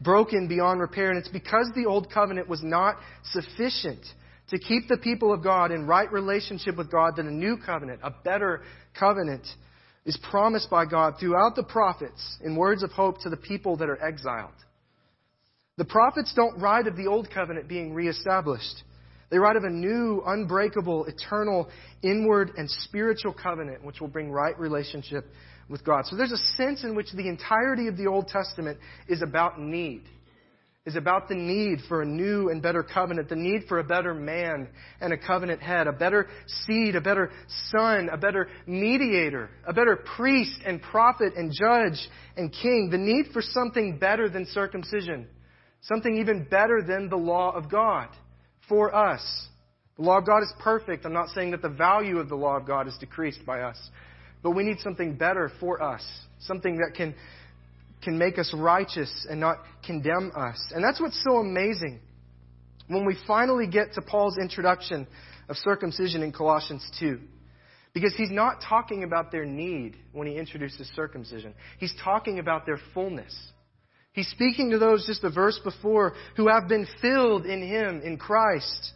broken 0.00 0.46
beyond 0.46 0.80
repair, 0.80 1.10
and 1.10 1.18
it's 1.18 1.28
because 1.28 1.70
the 1.74 1.86
old 1.86 2.10
covenant 2.12 2.48
was 2.48 2.62
not 2.62 2.96
sufficient 3.32 4.04
to 4.50 4.58
keep 4.58 4.88
the 4.88 4.98
people 4.98 5.32
of 5.32 5.42
God 5.42 5.70
in 5.70 5.86
right 5.86 6.10
relationship 6.12 6.76
with 6.76 6.90
God 6.90 7.16
that 7.16 7.24
a 7.24 7.30
new 7.30 7.56
covenant, 7.56 8.00
a 8.02 8.10
better 8.10 8.62
covenant, 8.98 9.46
is 10.04 10.18
promised 10.30 10.68
by 10.68 10.84
God 10.84 11.14
throughout 11.18 11.56
the 11.56 11.62
prophets 11.62 12.36
in 12.42 12.56
words 12.56 12.82
of 12.82 12.90
hope 12.90 13.20
to 13.22 13.30
the 13.30 13.36
people 13.36 13.76
that 13.78 13.88
are 13.88 14.02
exiled. 14.04 14.52
The 15.76 15.84
prophets 15.84 16.32
don't 16.36 16.60
write 16.60 16.86
of 16.86 16.96
the 16.96 17.06
old 17.06 17.30
covenant 17.32 17.68
being 17.68 17.94
reestablished. 17.94 18.82
They 19.30 19.38
write 19.38 19.56
of 19.56 19.64
a 19.64 19.70
new, 19.70 20.22
unbreakable, 20.26 21.06
eternal, 21.06 21.68
inward, 22.02 22.52
and 22.56 22.70
spiritual 22.70 23.32
covenant 23.32 23.84
which 23.84 24.00
will 24.00 24.08
bring 24.08 24.30
right 24.30 24.58
relationship 24.58 25.26
with 25.68 25.84
God. 25.84 26.06
So 26.06 26.16
there's 26.16 26.32
a 26.32 26.56
sense 26.56 26.84
in 26.84 26.94
which 26.94 27.10
the 27.12 27.28
entirety 27.28 27.88
of 27.88 27.96
the 27.96 28.06
Old 28.06 28.28
Testament 28.28 28.78
is 29.08 29.22
about 29.22 29.58
need 29.58 30.02
is 30.86 30.96
about 30.96 31.28
the 31.28 31.34
need 31.34 31.78
for 31.88 32.02
a 32.02 32.06
new 32.06 32.50
and 32.50 32.60
better 32.60 32.82
covenant, 32.82 33.30
the 33.30 33.36
need 33.36 33.62
for 33.68 33.78
a 33.78 33.84
better 33.84 34.12
man 34.12 34.68
and 35.00 35.14
a 35.14 35.16
covenant 35.16 35.62
head, 35.62 35.86
a 35.86 35.92
better 35.92 36.28
seed, 36.46 36.94
a 36.94 37.00
better 37.00 37.30
son, 37.70 38.10
a 38.12 38.18
better 38.18 38.48
mediator, 38.66 39.48
a 39.66 39.72
better 39.72 39.96
priest 40.16 40.60
and 40.66 40.82
prophet 40.82 41.32
and 41.36 41.52
judge 41.58 42.08
and 42.36 42.52
king, 42.52 42.90
the 42.90 42.98
need 42.98 43.32
for 43.32 43.40
something 43.40 43.98
better 43.98 44.28
than 44.28 44.44
circumcision, 44.44 45.26
something 45.80 46.18
even 46.18 46.46
better 46.50 46.82
than 46.86 47.08
the 47.08 47.16
law 47.16 47.50
of 47.52 47.70
God 47.70 48.08
for 48.68 48.94
us. 48.94 49.48
The 49.96 50.02
law 50.02 50.18
of 50.18 50.26
God 50.26 50.42
is 50.42 50.52
perfect. 50.58 51.04
I'm 51.04 51.12
not 51.12 51.28
saying 51.28 51.52
that 51.52 51.62
the 51.62 51.68
value 51.68 52.18
of 52.18 52.28
the 52.28 52.34
law 52.34 52.56
of 52.56 52.66
God 52.66 52.88
is 52.88 52.96
decreased 52.98 53.46
by 53.46 53.60
us, 53.60 53.78
but 54.42 54.52
we 54.52 54.64
need 54.64 54.80
something 54.80 55.16
better 55.16 55.50
for 55.60 55.82
us, 55.82 56.04
something 56.40 56.76
that 56.78 56.94
can 56.96 57.14
can 58.04 58.18
make 58.18 58.38
us 58.38 58.52
righteous 58.54 59.26
and 59.28 59.40
not 59.40 59.58
condemn 59.84 60.30
us. 60.36 60.58
And 60.72 60.84
that's 60.84 61.00
what's 61.00 61.20
so 61.24 61.38
amazing. 61.38 62.00
When 62.86 63.06
we 63.06 63.16
finally 63.26 63.66
get 63.66 63.94
to 63.94 64.02
Paul's 64.02 64.36
introduction 64.38 65.06
of 65.48 65.56
circumcision 65.56 66.22
in 66.22 66.30
Colossians 66.30 66.86
2, 67.00 67.18
because 67.94 68.14
he's 68.14 68.30
not 68.30 68.60
talking 68.68 69.04
about 69.04 69.32
their 69.32 69.46
need 69.46 69.96
when 70.12 70.26
he 70.26 70.36
introduces 70.36 70.90
circumcision. 70.94 71.54
He's 71.78 71.94
talking 72.02 72.38
about 72.40 72.66
their 72.66 72.78
fullness. 72.92 73.34
He's 74.14 74.28
speaking 74.28 74.70
to 74.70 74.78
those 74.78 75.06
just 75.06 75.22
the 75.22 75.30
verse 75.30 75.60
before 75.62 76.14
who 76.36 76.48
have 76.48 76.66
been 76.68 76.86
filled 77.02 77.44
in 77.44 77.62
him, 77.62 78.00
in 78.02 78.16
Christ, 78.16 78.92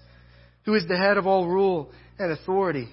who 0.65 0.75
is 0.75 0.87
the 0.89 0.97
head 0.97 1.19
of 1.19 1.27
all 1.27 1.47
rule 1.47 1.91
and 2.19 2.33
authority 2.33 2.89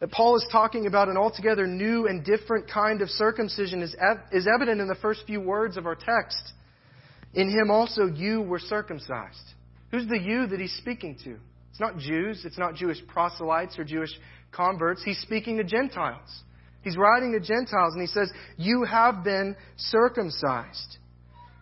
that 0.00 0.12
Paul 0.12 0.36
is 0.36 0.46
talking 0.50 0.86
about 0.86 1.08
an 1.08 1.16
altogether 1.16 1.66
new 1.66 2.06
and 2.06 2.24
different 2.24 2.70
kind 2.70 3.02
of 3.02 3.08
circumcision 3.10 3.82
is, 3.82 3.96
is 4.30 4.46
evident 4.52 4.80
in 4.80 4.86
the 4.86 4.94
first 4.94 5.24
few 5.26 5.40
words 5.40 5.76
of 5.76 5.86
our 5.86 5.96
text. 5.96 6.52
In 7.34 7.48
him 7.48 7.70
also 7.70 8.06
you 8.06 8.42
were 8.42 8.60
circumcised. 8.60 9.54
Who's 9.90 10.06
the 10.06 10.18
you 10.18 10.46
that 10.46 10.60
he's 10.60 10.76
speaking 10.76 11.18
to? 11.24 11.36
It's 11.70 11.80
not 11.80 11.98
Jews, 11.98 12.44
it's 12.44 12.58
not 12.58 12.74
Jewish 12.74 12.98
proselytes 13.06 13.78
or 13.78 13.84
Jewish 13.84 14.10
converts. 14.52 15.02
He's 15.02 15.18
speaking 15.20 15.56
to 15.56 15.64
Gentiles. 15.64 16.42
He's 16.88 16.96
writing 16.96 17.32
to 17.32 17.40
Gentiles 17.40 17.92
and 17.92 18.00
he 18.00 18.06
says, 18.06 18.32
You 18.56 18.84
have 18.84 19.22
been 19.22 19.56
circumcised. 19.76 20.96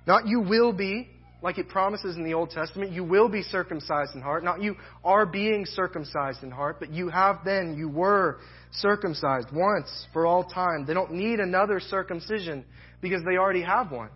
Not 0.07 0.29
you 0.29 0.39
will 0.39 0.73
be, 0.73 1.09
like 1.43 1.59
it 1.59 1.69
promises 1.69 2.15
in 2.15 2.23
the 2.23 2.33
Old 2.33 2.51
Testament, 2.51 2.93
you 2.93 3.03
will 3.03 3.29
be 3.29 3.43
circumcised 3.43 4.15
in 4.15 4.21
heart. 4.21 4.45
Not 4.45 4.63
you 4.63 4.77
are 5.05 5.27
being 5.27 5.67
circumcised 5.67 6.45
in 6.45 6.53
heart, 6.53 6.77
but 6.79 6.93
you 6.93 7.09
have 7.09 7.43
been, 7.43 7.75
you 7.77 7.89
were 7.89 8.39
circumcised 8.71 9.49
once 9.53 10.07
for 10.13 10.27
all 10.27 10.45
time. 10.45 10.87
They 10.87 10.95
don't 10.95 11.13
need 11.13 11.41
another 11.41 11.81
circumcision 11.81 12.65
because 13.01 13.23
they 13.29 13.37
already 13.37 13.63
have 13.63 13.91
one. 13.91 14.11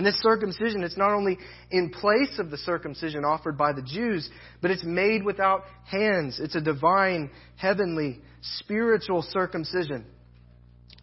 And 0.00 0.06
this 0.06 0.22
circumcision, 0.22 0.82
it's 0.82 0.96
not 0.96 1.12
only 1.12 1.36
in 1.70 1.90
place 1.90 2.38
of 2.38 2.50
the 2.50 2.56
circumcision 2.56 3.22
offered 3.22 3.58
by 3.58 3.74
the 3.74 3.82
Jews, 3.82 4.30
but 4.62 4.70
it's 4.70 4.82
made 4.82 5.22
without 5.22 5.64
hands. 5.84 6.40
It's 6.40 6.54
a 6.54 6.60
divine, 6.62 7.30
heavenly, 7.56 8.22
spiritual 8.40 9.20
circumcision. 9.20 10.06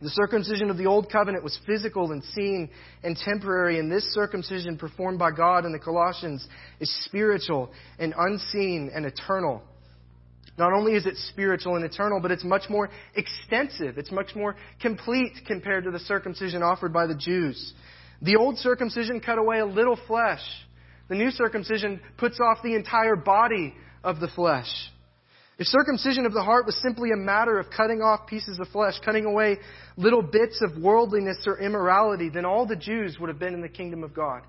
The 0.02 0.10
circumcision 0.10 0.72
of 0.72 0.78
the 0.78 0.88
Old 0.88 1.12
Covenant 1.12 1.44
was 1.44 1.60
physical 1.68 2.12
and 2.12 2.24
seen 2.24 2.72
and 3.04 3.16
temporary, 3.16 3.78
and 3.78 3.92
this 3.92 4.04
circumcision 4.16 4.80
performed 4.80 5.20
by 5.20 5.30
God 5.30 5.64
in 5.66 5.72
the 5.72 5.78
Colossians 5.78 6.48
is 6.80 6.92
spiritual 7.06 7.72
and 8.00 8.16
unseen 8.18 8.90
and 8.96 9.06
eternal. 9.06 9.62
Not 10.58 10.74
only 10.74 10.94
is 10.94 11.06
it 11.06 11.18
spiritual 11.30 11.76
and 11.76 11.86
eternal, 11.86 12.20
but 12.20 12.32
it's 12.32 12.44
much 12.44 12.68
more 12.68 12.90
extensive. 13.16 14.00
It's 14.00 14.12
much 14.12 14.34
more 14.36 14.56
complete 14.82 15.34
compared 15.46 15.84
to 15.84 15.92
the 15.92 16.00
circumcision 16.00 16.64
offered 16.64 16.92
by 16.92 17.06
the 17.06 17.14
Jews. 17.14 17.76
The 18.22 18.36
old 18.36 18.58
circumcision 18.58 19.20
cut 19.20 19.38
away 19.38 19.60
a 19.60 19.66
little 19.66 20.00
flesh. 20.08 20.42
The 21.08 21.16
new 21.16 21.32
circumcision 21.32 22.02
puts 22.18 22.40
off 22.40 22.64
the 22.64 22.76
entire 22.76 23.16
body 23.16 23.74
of 24.04 24.20
the 24.20 24.28
flesh. 24.28 24.68
If 25.60 25.68
circumcision 25.68 26.26
of 26.26 26.34
the 26.34 26.44
heart 26.44 26.68
was 26.68 26.80
simply 26.82 27.12
a 27.12 27.18
matter 27.18 27.58
of 27.58 27.68
cutting 27.76 28.02
off 28.02 28.28
pieces 28.28 28.60
of 28.60 28.68
flesh, 28.68 28.94
cutting 29.04 29.26
away 29.26 29.58
little 29.96 30.22
bits 30.22 30.62
of 30.62 30.82
worldliness 30.82 31.44
or 31.48 31.60
immorality, 31.60 32.30
then 32.30 32.46
all 32.46 32.68
the 32.68 32.76
Jews 32.76 33.18
would 33.20 33.30
have 33.30 33.40
been 33.40 33.56
in 33.56 33.62
the 33.62 33.70
kingdom 33.70 34.04
of 34.04 34.14
God. 34.14 34.44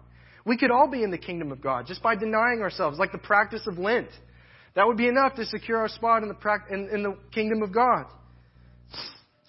We 0.44 0.58
could 0.58 0.70
all 0.70 0.88
be 0.88 1.02
in 1.02 1.10
the 1.10 1.18
kingdom 1.18 1.50
of 1.50 1.62
God 1.62 1.86
just 1.86 2.02
by 2.02 2.14
denying 2.14 2.60
ourselves, 2.60 2.98
like 2.98 3.12
the 3.12 3.18
practice 3.18 3.66
of 3.66 3.78
Lent. 3.78 4.08
That 4.74 4.86
would 4.86 4.98
be 4.98 5.08
enough 5.08 5.34
to 5.36 5.46
secure 5.46 5.78
our 5.78 5.88
spot 5.88 6.22
in 6.22 6.28
the, 6.28 6.58
in, 6.70 6.88
in 6.92 7.02
the 7.02 7.16
kingdom 7.32 7.62
of 7.62 7.72
God. 7.72 8.04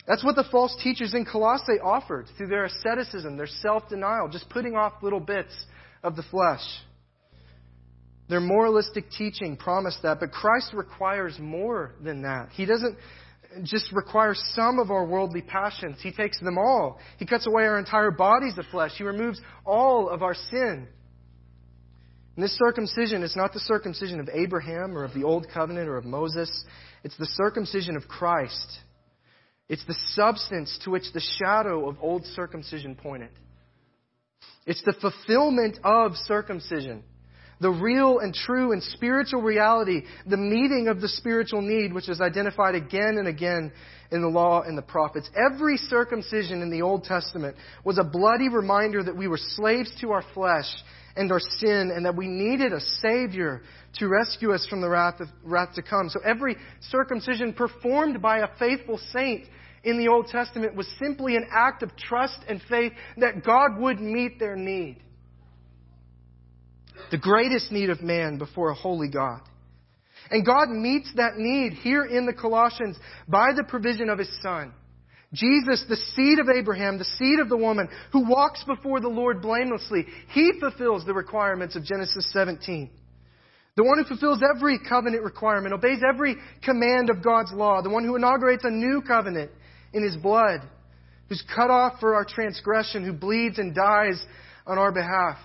That's 0.10 0.24
what 0.24 0.36
the 0.36 0.44
false 0.52 0.76
teachers 0.82 1.14
in 1.14 1.24
Colossae 1.24 1.80
offered 1.84 2.26
through 2.36 2.48
their 2.48 2.66
asceticism, 2.66 3.38
their 3.38 3.46
self 3.46 3.88
denial, 3.90 4.28
just 4.28 4.50
putting 4.50 4.76
off 4.76 4.94
little 5.04 5.20
bits 5.20 5.54
of 6.04 6.16
the 6.16 6.24
flesh. 6.24 6.64
Their 8.28 8.40
moralistic 8.40 9.12
teaching 9.12 9.56
promised 9.56 10.02
that, 10.02 10.20
but 10.20 10.32
Christ 10.32 10.74
requires 10.74 11.38
more 11.40 11.94
than 12.04 12.24
that. 12.24 12.50
He 12.54 12.66
doesn't 12.66 12.98
just 13.64 13.92
require 13.92 14.34
some 14.34 14.80
of 14.80 14.90
our 14.90 15.06
worldly 15.06 15.44
passions. 15.44 15.98
He 16.02 16.12
takes 16.12 16.40
them 16.40 16.58
all. 16.58 16.98
He 17.20 17.28
cuts 17.28 17.46
away 17.46 17.66
our 17.66 17.78
entire 17.78 18.12
bodies 18.12 18.58
of 18.58 18.66
flesh. 18.72 18.94
He 18.98 19.04
removes 19.04 19.40
all 19.64 20.10
of 20.10 20.24
our 20.24 20.34
sin. 20.34 20.88
And 22.36 22.44
this 22.44 22.58
circumcision 22.58 23.22
is 23.22 23.36
not 23.36 23.54
the 23.54 23.60
circumcision 23.60 24.20
of 24.20 24.30
Abraham 24.34 24.98
or 24.98 25.04
of 25.04 25.14
the 25.14 25.24
Old 25.24 25.48
Covenant 25.54 25.88
or 25.88 25.98
of 25.98 26.06
Moses. 26.06 26.66
It's 27.04 27.18
the 27.18 27.30
circumcision 27.34 27.96
of 27.96 28.08
Christ. 28.08 28.80
It's 29.70 29.86
the 29.86 29.96
substance 30.14 30.78
to 30.84 30.90
which 30.90 31.14
the 31.14 31.22
shadow 31.40 31.88
of 31.88 31.98
old 32.02 32.26
circumcision 32.26 32.96
pointed. 32.96 33.30
It's 34.66 34.84
the 34.84 34.94
fulfillment 35.00 35.78
of 35.84 36.16
circumcision 36.16 37.04
the 37.60 37.70
real 37.70 38.20
and 38.20 38.34
true 38.34 38.72
and 38.72 38.82
spiritual 38.82 39.42
reality, 39.42 40.04
the 40.26 40.38
meeting 40.38 40.88
of 40.88 41.02
the 41.02 41.10
spiritual 41.10 41.62
need, 41.62 41.94
which 41.94 42.10
is 42.10 42.22
identified 42.22 42.76
again 42.76 43.18
and 43.18 43.28
again 43.28 43.72
in 44.12 44.22
the 44.22 44.28
law 44.28 44.62
and 44.62 44.78
the 44.78 44.82
prophets. 44.82 45.30
Every 45.36 45.78
circumcision 45.78 46.62
in 46.62 46.70
the 46.70 46.82
Old 46.82 47.04
Testament 47.04 47.56
was 47.84 47.98
a 47.98 48.04
bloody 48.04 48.50
reminder 48.50 49.04
that 49.04 49.16
we 49.16 49.28
were 49.28 49.38
slaves 49.38 49.92
to 50.02 50.12
our 50.12 50.24
flesh 50.34 50.68
and 51.16 51.32
our 51.32 51.40
sin 51.40 51.92
and 51.94 52.06
that 52.06 52.16
we 52.16 52.28
needed 52.28 52.72
a 52.72 52.80
Savior 52.80 53.62
to 53.98 54.08
rescue 54.08 54.54
us 54.54 54.66
from 54.70 54.80
the 54.80 54.90
wrath, 54.90 55.20
of, 55.20 55.28
wrath 55.44 55.76
to 55.76 55.82
come. 55.82 56.10
So 56.10 56.22
every 56.26 56.56
circumcision 56.90 57.54
performed 57.54 58.22
by 58.22 58.40
a 58.40 58.48
faithful 58.58 59.00
saint 59.12 59.46
in 59.84 59.98
the 59.98 60.08
Old 60.08 60.28
Testament 60.28 60.76
was 60.76 60.88
simply 61.00 61.36
an 61.36 61.48
act 61.52 61.84
of 61.84 61.96
trust 61.96 62.40
and 62.48 62.62
faith 62.70 62.94
that 63.18 63.44
God 63.44 63.80
would 63.80 64.00
meet 64.00 64.40
their 64.40 64.56
need 64.56 64.98
the 67.12 67.18
greatest 67.18 67.72
need 67.72 67.90
of 67.90 68.02
man 68.02 68.38
before 68.38 68.70
a 68.70 68.76
holy 68.76 69.10
God. 69.10 69.42
And 70.32 70.46
God 70.46 70.70
meets 70.70 71.12
that 71.16 71.38
need 71.38 71.74
here 71.74 72.06
in 72.06 72.26
the 72.26 72.34
Colossians 72.34 72.98
by 73.28 73.52
the 73.56 73.64
provision 73.64 74.10
of 74.10 74.20
His 74.20 74.30
Son. 74.44 74.74
Jesus, 75.34 75.84
the 75.88 75.96
seed 75.96 76.40
of 76.40 76.50
Abraham, 76.50 76.98
the 76.98 77.06
seed 77.06 77.40
of 77.40 77.50
the 77.50 77.58
woman 77.58 77.88
who 78.12 78.28
walks 78.28 78.64
before 78.64 79.00
the 79.00 79.08
Lord 79.08 79.42
blamelessly, 79.42 80.06
He 80.34 80.54
fulfills 80.60 81.06
the 81.06 81.14
requirements 81.14 81.76
of 81.76 81.84
Genesis 81.84 82.32
17. 82.34 82.90
The 83.76 83.84
one 83.84 83.98
who 83.98 84.06
fulfills 84.06 84.42
every 84.56 84.80
covenant 84.88 85.24
requirement, 85.24 85.74
obeys 85.74 86.02
every 86.08 86.36
command 86.64 87.10
of 87.10 87.24
God's 87.24 87.54
law, 87.54 87.82
the 87.82 87.90
one 87.90 88.04
who 88.04 88.16
inaugurates 88.16 88.66
a 88.66 88.72
new 88.72 89.02
covenant 89.02 89.52
in 89.94 90.04
His 90.04 90.16
blood, 90.16 90.62
who's 91.28 91.44
cut 91.56 91.70
off 91.70 92.00
for 92.00 92.16
our 92.16 92.26
transgression, 92.26 93.04
who 93.04 93.14
bleeds 93.14 93.60
and 93.60 93.74
dies 93.74 94.24
on 94.66 94.78
our 94.78 94.92
behalf. 94.92 95.38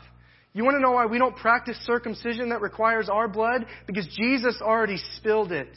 You 0.53 0.65
want 0.65 0.77
to 0.77 0.81
know 0.81 0.93
why 0.93 1.07
we 1.07 1.19
don't 1.19 1.37
practice 1.37 1.77
circumcision 1.85 2.51
that 2.51 2.61
requires 2.61 3.09
our 3.09 3.27
blood? 3.27 3.67
Because 3.87 4.07
Jesus 4.17 4.61
already 4.63 4.99
spilled 5.17 5.51
it. 5.51 5.69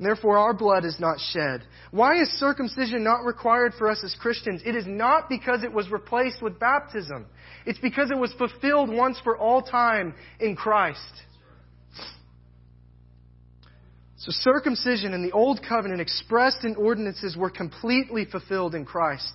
Therefore, 0.00 0.38
our 0.38 0.54
blood 0.54 0.84
is 0.84 0.98
not 0.98 1.18
shed. 1.20 1.62
Why 1.90 2.20
is 2.20 2.28
circumcision 2.40 3.04
not 3.04 3.24
required 3.24 3.74
for 3.78 3.88
us 3.88 4.02
as 4.02 4.16
Christians? 4.18 4.62
It 4.64 4.74
is 4.74 4.86
not 4.86 5.28
because 5.28 5.62
it 5.62 5.72
was 5.72 5.90
replaced 5.90 6.42
with 6.42 6.58
baptism. 6.58 7.26
It's 7.64 7.78
because 7.78 8.10
it 8.10 8.18
was 8.18 8.32
fulfilled 8.32 8.90
once 8.90 9.20
for 9.22 9.38
all 9.38 9.62
time 9.62 10.14
in 10.40 10.56
Christ. 10.56 10.98
So 14.16 14.30
circumcision 14.30 15.12
in 15.12 15.22
the 15.22 15.32
Old 15.32 15.60
Covenant 15.68 16.00
expressed 16.00 16.64
in 16.64 16.76
ordinances 16.76 17.36
were 17.36 17.50
completely 17.50 18.24
fulfilled 18.24 18.74
in 18.74 18.84
Christ. 18.84 19.32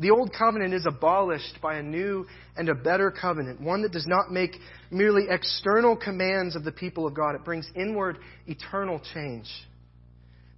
The 0.00 0.10
old 0.12 0.32
covenant 0.32 0.74
is 0.74 0.86
abolished 0.86 1.58
by 1.60 1.74
a 1.78 1.82
new 1.82 2.24
and 2.56 2.68
a 2.68 2.74
better 2.74 3.10
covenant, 3.10 3.60
one 3.60 3.82
that 3.82 3.90
does 3.90 4.06
not 4.06 4.30
make 4.30 4.54
merely 4.92 5.24
external 5.28 5.96
commands 5.96 6.54
of 6.54 6.62
the 6.62 6.70
people 6.70 7.04
of 7.04 7.14
God. 7.14 7.34
It 7.34 7.44
brings 7.44 7.68
inward 7.74 8.18
eternal 8.46 9.00
change. 9.12 9.48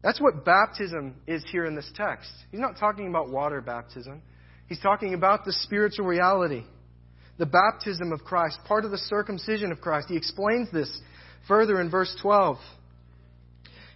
That's 0.03 0.21
what 0.21 0.45
baptism 0.45 1.15
is 1.27 1.43
here 1.51 1.65
in 1.65 1.75
this 1.75 1.91
text. 1.95 2.31
He's 2.51 2.61
not 2.61 2.77
talking 2.79 3.09
about 3.09 3.31
water 3.31 3.63
baptism. 3.63 4.21
He's 4.67 4.81
talking 4.81 5.15
about 5.15 5.47
the 5.47 5.55
spiritual 5.55 6.05
reality. 6.05 6.65
the 7.41 7.47
baptism 7.47 8.13
of 8.13 8.23
Christ, 8.23 8.59
part 8.67 8.85
of 8.85 8.91
the 8.91 8.99
circumcision 8.99 9.73
of 9.73 9.81
Christ. 9.81 10.09
He 10.11 10.17
explains 10.17 10.71
this 10.71 11.01
further 11.49 11.81
in 11.81 11.91
verse 11.91 12.15
12. 12.21 12.59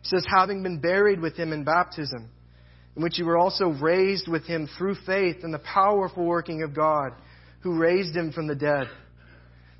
He 0.05 0.11
says, 0.11 0.27
having 0.29 0.63
been 0.63 0.81
buried 0.81 1.19
with 1.19 1.35
him 1.35 1.55
in 1.55 1.65
baptism, 1.65 2.29
in 2.95 3.03
which 3.03 3.19
you 3.19 3.25
were 3.25 3.39
also 3.39 3.69
raised 3.69 4.29
with 4.29 4.45
him 4.45 4.69
through 4.77 4.97
faith 5.07 5.39
in 5.43 5.51
the 5.51 5.59
powerful 5.59 6.27
working 6.27 6.63
of 6.63 6.75
God, 6.75 7.13
who 7.61 7.79
raised 7.79 8.15
him 8.15 8.31
from 8.31 8.47
the 8.47 8.55
dead. 8.55 8.87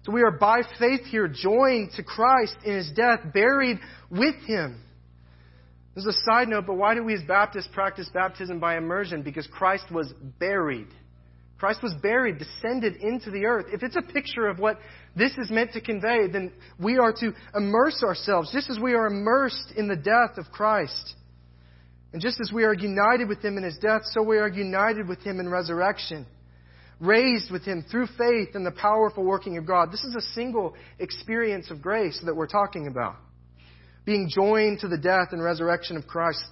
So 0.05 0.13
we 0.13 0.23
are 0.23 0.31
by 0.31 0.63
faith 0.79 1.05
here 1.05 1.29
joined 1.29 1.93
to 1.97 2.03
Christ 2.03 2.57
in 2.65 2.75
his 2.75 2.91
death, 2.97 3.21
buried 3.35 3.79
with 4.11 4.37
him. 4.47 4.81
This 5.95 6.07
is 6.07 6.17
a 6.17 6.31
side 6.31 6.49
note, 6.49 6.65
but 6.67 6.77
why 6.77 6.95
do 6.95 7.05
we 7.05 7.15
as 7.15 7.23
Baptists 7.29 7.69
practice 7.73 8.09
baptism 8.13 8.59
by 8.59 8.79
immersion? 8.79 9.23
Because 9.23 9.47
Christ 9.47 9.85
was 9.93 10.11
buried. 10.41 10.89
Christ 11.65 11.83
was 11.83 11.95
buried, 11.95 12.37
descended 12.37 12.97
into 12.97 13.31
the 13.31 13.47
earth. 13.47 13.65
If 13.73 13.83
it's 13.83 13.97
a 13.97 14.03
picture 14.03 14.49
of 14.49 14.59
what 14.59 14.79
this 15.17 15.33
is 15.39 15.51
meant 15.51 15.73
to 15.73 15.81
convey, 15.81 16.27
then 16.31 16.53
we 16.79 16.99
are 16.99 17.11
to 17.21 17.33
immerse 17.55 18.03
ourselves, 18.03 18.53
just 18.53 18.69
as 18.69 18.79
we 18.79 18.93
are 18.93 19.07
immersed 19.07 19.73
in 19.75 19.89
the 19.89 19.97
death 19.97 20.37
of 20.37 20.53
Christ. 20.53 21.15
And 22.13 22.21
just 22.21 22.39
as 22.43 22.53
we 22.53 22.65
are 22.65 22.75
united 22.75 23.31
with 23.31 23.43
Him 23.43 23.57
in 23.57 23.63
His 23.63 23.79
death, 23.79 24.03
so 24.05 24.23
we 24.23 24.37
are 24.37 24.49
united 24.51 25.09
with 25.09 25.21
Him 25.21 25.41
in 25.41 25.49
resurrection. 25.49 26.27
Raised 27.01 27.51
with 27.51 27.65
Him 27.65 27.83
through 27.91 28.09
faith 28.09 28.55
in 28.55 28.63
the 28.63 28.71
powerful 28.71 29.25
working 29.25 29.57
of 29.57 29.67
God. 29.67 29.91
This 29.91 30.05
is 30.05 30.15
a 30.15 30.35
single 30.35 30.75
experience 30.99 31.71
of 31.71 31.81
grace 31.81 32.21
that 32.27 32.37
we're 32.37 32.47
talking 32.47 32.89
about. 32.89 33.17
Being 34.05 34.29
joined 34.29 34.81
to 34.81 34.89
the 34.89 34.99
death 34.99 35.29
and 35.33 35.43
resurrection 35.43 35.97
of 35.97 36.07
Christ 36.07 36.45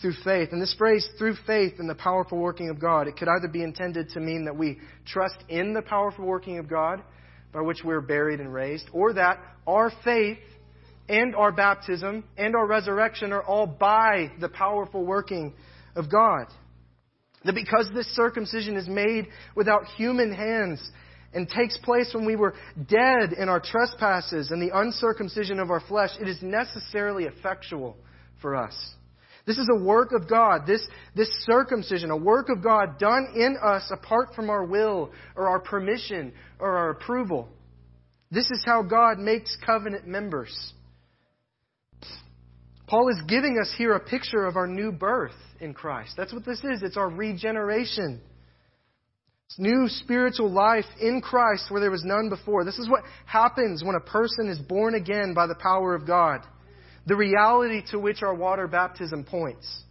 through 0.00 0.14
faith. 0.24 0.50
And 0.52 0.60
this 0.60 0.74
phrase, 0.76 1.08
through 1.18 1.36
faith 1.46 1.74
in 1.78 1.86
the 1.86 1.94
powerful 1.94 2.38
working 2.38 2.68
of 2.68 2.80
God, 2.80 3.06
it 3.06 3.16
could 3.16 3.28
either 3.28 3.48
be 3.48 3.62
intended 3.62 4.10
to 4.10 4.20
mean 4.20 4.44
that 4.44 4.56
we 4.56 4.78
trust 5.06 5.36
in 5.48 5.72
the 5.72 5.82
powerful 5.82 6.24
working 6.24 6.58
of 6.58 6.68
God, 6.68 7.02
by 7.52 7.60
which 7.60 7.78
we're 7.84 8.00
buried 8.00 8.40
and 8.40 8.52
raised, 8.52 8.86
or 8.92 9.12
that 9.12 9.38
our 9.66 9.92
faith 10.02 10.38
and 11.08 11.34
our 11.36 11.52
baptism 11.52 12.24
and 12.36 12.56
our 12.56 12.66
resurrection 12.66 13.32
are 13.32 13.42
all 13.42 13.66
by 13.66 14.32
the 14.40 14.48
powerful 14.48 15.04
working 15.04 15.54
of 15.94 16.10
God. 16.10 16.46
That 17.44 17.54
because 17.54 17.88
this 17.94 18.06
circumcision 18.14 18.76
is 18.76 18.88
made 18.88 19.28
without 19.54 19.84
human 19.96 20.34
hands 20.34 20.80
and 21.32 21.48
takes 21.48 21.76
place 21.78 22.10
when 22.14 22.24
we 22.24 22.36
were 22.36 22.54
dead 22.88 23.34
in 23.38 23.48
our 23.48 23.60
trespasses 23.60 24.50
and 24.50 24.62
the 24.62 24.76
uncircumcision 24.76 25.58
of 25.58 25.70
our 25.70 25.80
flesh, 25.80 26.10
it 26.20 26.28
is 26.28 26.38
necessarily 26.42 27.24
effectual 27.24 27.96
for 28.40 28.56
us. 28.56 28.94
This 29.46 29.58
is 29.58 29.68
a 29.70 29.82
work 29.82 30.12
of 30.12 30.28
God. 30.28 30.66
This, 30.66 30.86
this 31.14 31.28
circumcision, 31.44 32.10
a 32.10 32.16
work 32.16 32.48
of 32.48 32.62
God 32.62 32.98
done 32.98 33.28
in 33.34 33.56
us 33.62 33.90
apart 33.92 34.34
from 34.34 34.48
our 34.48 34.64
will 34.64 35.10
or 35.36 35.48
our 35.48 35.60
permission 35.60 36.32
or 36.58 36.76
our 36.76 36.90
approval. 36.90 37.48
This 38.30 38.50
is 38.50 38.62
how 38.64 38.82
God 38.82 39.18
makes 39.18 39.56
covenant 39.64 40.06
members. 40.06 40.72
Paul 42.86 43.08
is 43.10 43.20
giving 43.28 43.58
us 43.60 43.72
here 43.76 43.94
a 43.94 44.00
picture 44.00 44.46
of 44.46 44.56
our 44.56 44.66
new 44.66 44.92
birth 44.92 45.36
in 45.60 45.74
Christ. 45.74 46.14
That's 46.16 46.32
what 46.32 46.44
this 46.44 46.60
is. 46.64 46.82
It's 46.82 46.96
our 46.96 47.08
regeneration. 47.08 48.20
It's 49.46 49.58
new 49.58 49.88
spiritual 49.88 50.50
life 50.50 50.86
in 51.00 51.20
Christ 51.20 51.70
where 51.70 51.80
there 51.80 51.90
was 51.90 52.02
none 52.04 52.30
before. 52.30 52.64
This 52.64 52.78
is 52.78 52.88
what 52.88 53.04
happens 53.26 53.84
when 53.84 53.94
a 53.94 54.00
person 54.00 54.48
is 54.48 54.58
born 54.58 54.94
again 54.94 55.34
by 55.34 55.46
the 55.46 55.54
power 55.54 55.94
of 55.94 56.06
God 56.06 56.40
the 57.06 57.16
reality 57.16 57.82
to 57.90 57.98
which 57.98 58.22
our 58.22 58.34
water 58.34 58.66
baptism 58.66 59.24
points. 59.24 59.82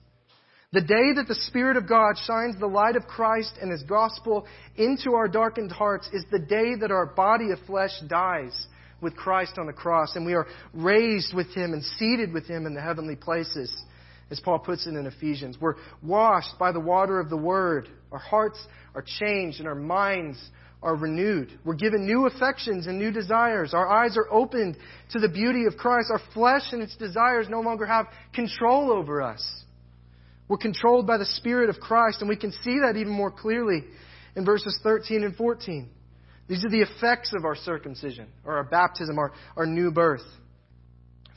The 0.72 0.82
day 0.82 1.14
that 1.16 1.28
the 1.28 1.36
Spirit 1.36 1.78
of 1.78 1.88
God 1.88 2.16
shines 2.26 2.60
the 2.60 2.66
light 2.66 2.96
of 2.96 3.06
Christ 3.06 3.60
and 3.62 3.72
His 3.72 3.84
gospel 3.84 4.48
into 4.76 5.14
our 5.14 5.28
darkened 5.28 5.72
hearts 5.72 6.10
is 6.12 6.26
the 6.32 6.40
day 6.40 6.74
that 6.82 6.90
our 6.90 7.06
body 7.06 7.52
of 7.52 7.60
flesh 7.68 7.92
dies 8.08 8.68
with 9.00 9.16
Christ 9.16 9.60
on 9.60 9.68
the 9.68 9.74
cross 9.74 10.16
and 10.16 10.26
we 10.26 10.34
are 10.34 10.48
raised 10.74 11.36
with 11.36 11.54
Him 11.54 11.74
and 11.74 11.84
seated 12.00 12.34
with 12.34 12.48
Him 12.48 12.66
in 12.66 12.74
the 12.74 12.82
heavenly 12.82 13.16
places, 13.16 13.72
as 14.32 14.40
Paul 14.40 14.58
puts 14.58 14.88
it 14.88 14.96
in 14.96 15.06
Ephesians. 15.06 15.58
We're 15.62 15.76
washed 16.02 16.58
by 16.58 16.72
the 16.72 16.80
water 16.80 17.20
of 17.20 17.30
the 17.30 17.38
Word. 17.38 17.88
Our 18.12 18.18
hearts 18.18 18.58
are 18.96 19.04
changed 19.20 19.60
and 19.60 19.68
our 19.68 19.76
minds 19.76 20.40
are 20.84 20.96
renewed. 20.96 21.58
We're 21.64 21.76
given 21.76 22.06
new 22.06 22.28
affections 22.28 22.88
and 22.88 23.00
new 23.00 23.12
desires. 23.12 23.74
Our 23.74 23.90
eyes 23.90 24.18
are 24.18 24.32
opened 24.32 24.78
to 25.12 25.20
the 25.20 25.30
beauty 25.30 25.66
of 25.66 25.78
Christ. 25.78 26.10
Our 26.12 26.22
flesh 26.34 26.74
and 26.74 26.82
its 26.82 26.96
desires 26.98 27.48
no 27.50 27.62
longer 27.62 27.86
have 27.86 28.08
control 28.34 28.92
over 28.92 29.22
us. 29.22 29.64
We're 30.48 30.58
controlled 30.58 31.08
by 31.08 31.18
the 31.18 31.26
Spirit 31.26 31.70
of 31.70 31.80
Christ, 31.80 32.20
and 32.20 32.30
we 32.30 32.36
can 32.36 32.52
see 32.52 32.80
that 32.80 32.98
even 32.98 33.14
more 33.14 33.32
clearly 33.32 33.86
in 34.36 34.46
verses 34.46 34.78
13 34.84 35.24
and 35.24 35.36
14. 35.36 35.90
These 36.48 36.66
are 36.66 36.70
the 36.70 36.82
effects 36.82 37.34
of 37.36 37.46
our 37.46 37.56
circumcision, 37.56 38.28
or 38.44 38.58
our 38.58 38.66
baptism, 38.66 39.18
our, 39.18 39.32
our 39.56 39.66
new 39.66 39.90
birth. 39.90 40.26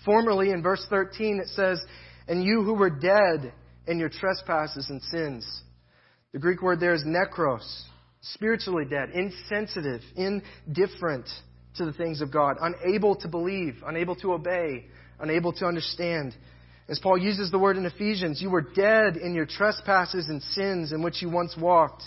Formerly, 0.05 0.51
in 0.51 0.63
verse 0.63 0.85
13, 0.91 1.41
it 1.41 1.49
says, 1.49 1.81
And 2.27 2.43
you 2.43 2.63
who 2.63 2.75
were 2.75 2.91
dead 2.91 3.53
in 3.87 3.99
your 4.01 4.09
trespasses 4.09 4.91
and 4.91 5.01
sins. 5.03 5.63
The 6.33 6.41
Greek 6.41 6.61
word 6.61 6.81
there 6.81 6.95
is 6.95 7.05
nekros 7.07 7.85
spiritually 8.35 8.85
dead, 8.85 9.11
insensitive, 9.11 10.01
indifferent 10.16 11.27
to 11.77 11.85
the 11.85 11.93
things 11.93 12.20
of 12.20 12.33
God, 12.33 12.57
unable 12.61 13.16
to 13.16 13.29
believe, 13.29 13.77
unable 13.87 14.16
to 14.16 14.33
obey, 14.33 14.87
unable 15.20 15.53
to 15.55 15.66
understand. 15.66 16.35
As 16.89 16.99
Paul 16.99 17.18
uses 17.18 17.51
the 17.51 17.59
word 17.59 17.77
in 17.77 17.87
Ephesians, 17.87 18.41
you 18.41 18.51
were 18.51 18.62
dead 18.62 19.16
in 19.16 19.35
your 19.35 19.47
trespasses 19.47 20.29
and 20.29 20.43
sins 20.43 20.93
in 20.93 21.03
which 21.03 21.20
you 21.22 21.29
once 21.29 21.57
walked, 21.57 22.03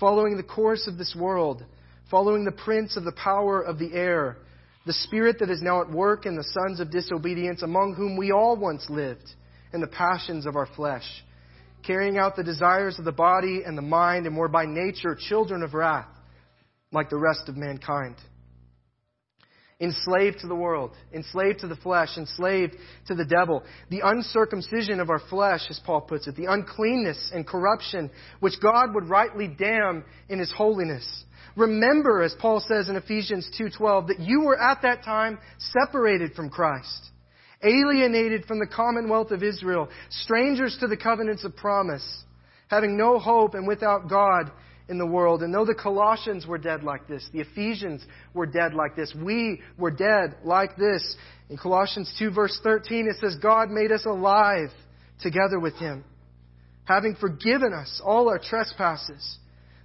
following 0.00 0.36
the 0.36 0.42
course 0.42 0.86
of 0.86 0.98
this 0.98 1.14
world, 1.18 1.64
following 2.10 2.44
the 2.44 2.52
prince 2.52 2.96
of 2.96 3.04
the 3.04 3.12
power 3.12 3.60
of 3.60 3.78
the 3.78 3.92
air, 3.92 4.38
the 4.86 4.92
spirit 4.92 5.38
that 5.38 5.50
is 5.50 5.62
now 5.62 5.80
at 5.80 5.90
work 5.90 6.26
in 6.26 6.36
the 6.36 6.44
sons 6.44 6.80
of 6.80 6.90
disobedience, 6.90 7.62
among 7.62 7.94
whom 7.94 8.16
we 8.16 8.32
all 8.32 8.56
once 8.56 8.88
lived 8.90 9.28
in 9.72 9.80
the 9.80 9.86
passions 9.86 10.46
of 10.46 10.56
our 10.56 10.66
flesh 10.66 11.04
carrying 11.82 12.18
out 12.18 12.36
the 12.36 12.44
desires 12.44 12.98
of 12.98 13.04
the 13.04 13.12
body 13.12 13.62
and 13.64 13.76
the 13.76 13.82
mind, 13.82 14.26
and 14.26 14.36
were 14.36 14.48
by 14.48 14.64
nature 14.66 15.16
children 15.18 15.62
of 15.62 15.74
wrath, 15.74 16.08
like 16.92 17.10
the 17.10 17.16
rest 17.16 17.48
of 17.48 17.56
mankind. 17.56 18.16
Enslaved 19.80 20.38
to 20.38 20.46
the 20.46 20.54
world, 20.54 20.92
enslaved 21.12 21.58
to 21.58 21.66
the 21.66 21.76
flesh, 21.76 22.16
enslaved 22.16 22.76
to 23.08 23.16
the 23.16 23.24
devil. 23.24 23.64
The 23.90 24.02
uncircumcision 24.04 25.00
of 25.00 25.10
our 25.10 25.18
flesh, 25.18 25.62
as 25.70 25.80
Paul 25.84 26.02
puts 26.02 26.28
it, 26.28 26.36
the 26.36 26.46
uncleanness 26.46 27.32
and 27.34 27.44
corruption 27.44 28.10
which 28.38 28.60
God 28.60 28.94
would 28.94 29.08
rightly 29.08 29.48
damn 29.48 30.04
in 30.28 30.38
His 30.38 30.52
holiness. 30.52 31.24
Remember, 31.56 32.22
as 32.22 32.34
Paul 32.38 32.60
says 32.60 32.88
in 32.88 32.96
Ephesians 32.96 33.50
2.12, 33.58 34.06
that 34.06 34.20
you 34.20 34.42
were 34.42 34.58
at 34.58 34.82
that 34.82 35.02
time 35.02 35.38
separated 35.58 36.34
from 36.34 36.48
Christ 36.48 37.11
alienated 37.62 38.44
from 38.44 38.58
the 38.58 38.66
commonwealth 38.66 39.30
of 39.30 39.42
Israel, 39.42 39.88
strangers 40.10 40.76
to 40.80 40.86
the 40.86 40.96
covenants 40.96 41.44
of 41.44 41.56
promise, 41.56 42.24
having 42.68 42.96
no 42.96 43.18
hope 43.18 43.54
and 43.54 43.66
without 43.66 44.08
God 44.08 44.50
in 44.88 44.98
the 44.98 45.06
world. 45.06 45.42
And 45.42 45.52
though 45.52 45.64
the 45.64 45.74
Colossians 45.74 46.46
were 46.46 46.58
dead 46.58 46.82
like 46.82 47.06
this, 47.08 47.28
the 47.32 47.40
Ephesians 47.40 48.04
were 48.34 48.46
dead 48.46 48.74
like 48.74 48.96
this, 48.96 49.14
we 49.14 49.60
were 49.78 49.90
dead 49.90 50.36
like 50.44 50.76
this. 50.76 51.16
In 51.50 51.56
Colossians 51.56 52.14
2 52.18 52.30
verse 52.30 52.58
13 52.62 53.08
it 53.08 53.16
says, 53.20 53.36
God 53.42 53.70
made 53.70 53.92
us 53.92 54.04
alive 54.06 54.70
together 55.20 55.58
with 55.60 55.74
Him, 55.74 56.04
having 56.84 57.14
forgiven 57.14 57.72
us 57.72 58.00
all 58.04 58.28
our 58.28 58.38
trespasses 58.38 59.38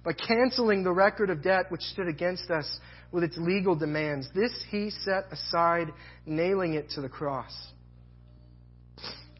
by 0.04 0.12
canceling 0.12 0.82
the 0.82 0.92
record 0.92 1.30
of 1.30 1.42
debt 1.42 1.70
which 1.70 1.82
stood 1.82 2.08
against 2.08 2.50
us 2.50 2.80
with 3.10 3.24
its 3.24 3.36
legal 3.38 3.74
demands. 3.74 4.28
This 4.34 4.52
he 4.70 4.90
set 4.90 5.24
aside, 5.30 5.92
nailing 6.26 6.74
it 6.74 6.90
to 6.90 7.00
the 7.00 7.08
cross. 7.08 7.52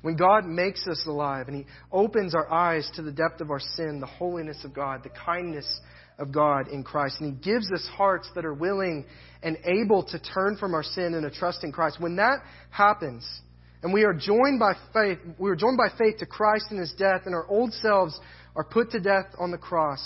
When 0.02 0.16
God 0.16 0.46
makes 0.46 0.86
us 0.86 1.04
alive 1.06 1.48
and 1.48 1.56
He 1.56 1.66
opens 1.90 2.34
our 2.34 2.50
eyes 2.50 2.88
to 2.94 3.02
the 3.02 3.12
depth 3.12 3.40
of 3.40 3.50
our 3.50 3.60
sin, 3.60 4.00
the 4.00 4.06
holiness 4.06 4.64
of 4.64 4.72
God, 4.72 5.02
the 5.02 5.10
kindness 5.10 5.80
of 6.18 6.32
God 6.32 6.68
in 6.68 6.84
Christ, 6.84 7.20
and 7.20 7.34
He 7.34 7.50
gives 7.50 7.70
us 7.72 7.86
hearts 7.92 8.30
that 8.34 8.44
are 8.44 8.54
willing 8.54 9.06
and 9.42 9.56
able 9.64 10.04
to 10.04 10.18
turn 10.18 10.56
from 10.56 10.74
our 10.74 10.82
sin 10.82 11.14
and 11.14 11.22
to 11.22 11.36
trust 11.36 11.64
in 11.64 11.72
Christ, 11.72 12.00
when 12.00 12.16
that 12.16 12.38
happens, 12.70 13.28
and 13.82 13.92
we 13.92 14.04
are 14.04 14.14
joined 14.14 14.58
by 14.58 14.74
faith, 14.92 15.18
we 15.38 15.50
are 15.50 15.56
joined 15.56 15.78
by 15.78 15.96
faith 15.96 16.18
to 16.18 16.26
Christ 16.26 16.66
in 16.70 16.78
His 16.78 16.92
death, 16.92 17.22
and 17.26 17.34
our 17.34 17.46
old 17.48 17.72
selves 17.74 18.18
are 18.56 18.64
put 18.64 18.90
to 18.92 19.00
death 19.00 19.26
on 19.38 19.50
the 19.50 19.58
cross, 19.58 20.00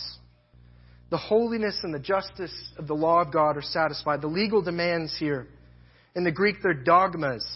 the 1.12 1.18
holiness 1.18 1.78
and 1.82 1.92
the 1.92 1.98
justice 1.98 2.54
of 2.78 2.86
the 2.86 2.94
law 2.94 3.20
of 3.20 3.30
God 3.30 3.58
are 3.58 3.62
satisfied. 3.62 4.22
The 4.22 4.28
legal 4.28 4.62
demands 4.62 5.14
here, 5.18 5.46
in 6.14 6.24
the 6.24 6.32
Greek, 6.32 6.56
they're 6.62 6.72
dogmas, 6.72 7.46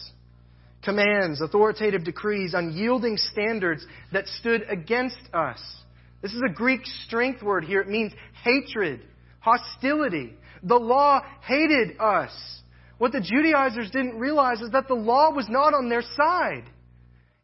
commands, 0.84 1.40
authoritative 1.40 2.04
decrees, 2.04 2.52
unyielding 2.52 3.16
standards 3.16 3.84
that 4.12 4.26
stood 4.26 4.66
against 4.68 5.18
us. 5.32 5.58
This 6.20 6.32
is 6.32 6.42
a 6.46 6.52
Greek 6.52 6.82
strength 7.06 7.42
word 7.42 7.64
here. 7.64 7.80
It 7.80 7.88
means 7.88 8.12
hatred, 8.44 9.00
hostility. 9.40 10.34
The 10.62 10.76
law 10.76 11.22
hated 11.40 11.98
us. 11.98 12.32
What 12.98 13.12
the 13.12 13.22
Judaizers 13.22 13.90
didn't 13.90 14.18
realize 14.18 14.60
is 14.60 14.72
that 14.72 14.86
the 14.86 14.94
law 14.94 15.30
was 15.30 15.46
not 15.48 15.72
on 15.72 15.88
their 15.88 16.02
side. 16.02 16.64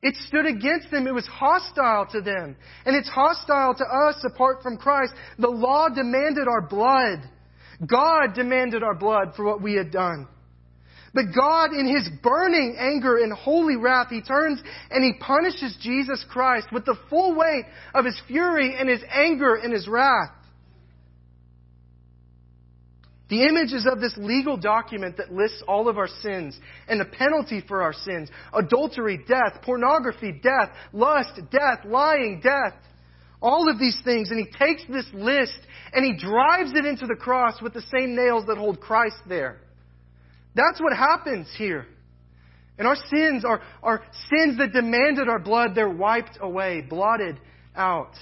It 0.02 0.16
stood 0.26 0.46
against 0.46 0.90
them. 0.90 1.06
It 1.06 1.14
was 1.14 1.26
hostile 1.26 2.06
to 2.06 2.20
them. 2.20 2.56
And 2.84 2.96
it's 2.96 3.08
hostile 3.08 3.74
to 3.74 3.84
us 3.84 4.16
apart 4.24 4.62
from 4.62 4.76
Christ. 4.76 5.12
The 5.38 5.48
law 5.48 5.88
demanded 5.88 6.48
our 6.48 6.60
blood. 6.60 7.20
God 7.86 8.34
demanded 8.34 8.82
our 8.82 8.94
blood 8.94 9.34
for 9.36 9.44
what 9.44 9.62
we 9.62 9.74
had 9.74 9.92
done. 9.92 10.26
But 11.14 11.26
God, 11.36 11.72
in 11.72 11.86
His 11.86 12.08
burning 12.22 12.76
anger 12.78 13.18
and 13.18 13.32
holy 13.32 13.76
wrath, 13.76 14.08
He 14.10 14.22
turns 14.22 14.60
and 14.90 15.04
He 15.04 15.20
punishes 15.20 15.76
Jesus 15.80 16.24
Christ 16.28 16.68
with 16.72 16.84
the 16.84 16.96
full 17.08 17.34
weight 17.36 17.66
of 17.94 18.04
His 18.04 18.20
fury 18.26 18.74
and 18.78 18.88
His 18.88 19.02
anger 19.08 19.54
and 19.54 19.72
His 19.72 19.86
wrath. 19.86 20.30
The 23.32 23.44
image 23.44 23.72
is 23.72 23.86
of 23.90 23.98
this 23.98 24.12
legal 24.18 24.58
document 24.58 25.16
that 25.16 25.32
lists 25.32 25.62
all 25.66 25.88
of 25.88 25.96
our 25.96 26.06
sins 26.20 26.60
and 26.86 27.00
the 27.00 27.06
penalty 27.06 27.64
for 27.66 27.80
our 27.82 27.94
sins 27.94 28.28
adultery, 28.52 29.24
death, 29.26 29.62
pornography, 29.62 30.32
death, 30.32 30.68
lust, 30.92 31.40
death, 31.50 31.78
lying, 31.86 32.42
death. 32.42 32.74
All 33.40 33.70
of 33.70 33.78
these 33.78 33.98
things. 34.04 34.30
And 34.30 34.38
he 34.38 34.52
takes 34.58 34.82
this 34.86 35.06
list 35.14 35.58
and 35.94 36.04
he 36.04 36.14
drives 36.14 36.72
it 36.74 36.84
into 36.84 37.06
the 37.06 37.16
cross 37.18 37.62
with 37.62 37.72
the 37.72 37.80
same 37.96 38.14
nails 38.14 38.44
that 38.48 38.58
hold 38.58 38.82
Christ 38.82 39.16
there. 39.26 39.62
That's 40.54 40.78
what 40.78 40.94
happens 40.94 41.48
here. 41.56 41.86
And 42.76 42.86
our 42.86 42.96
sins 42.96 43.46
are, 43.46 43.62
are 43.82 44.02
sins 44.28 44.58
that 44.58 44.74
demanded 44.74 45.30
our 45.30 45.38
blood. 45.38 45.70
They're 45.74 45.88
wiped 45.88 46.36
away, 46.42 46.82
blotted 46.82 47.40
out. 47.74 48.12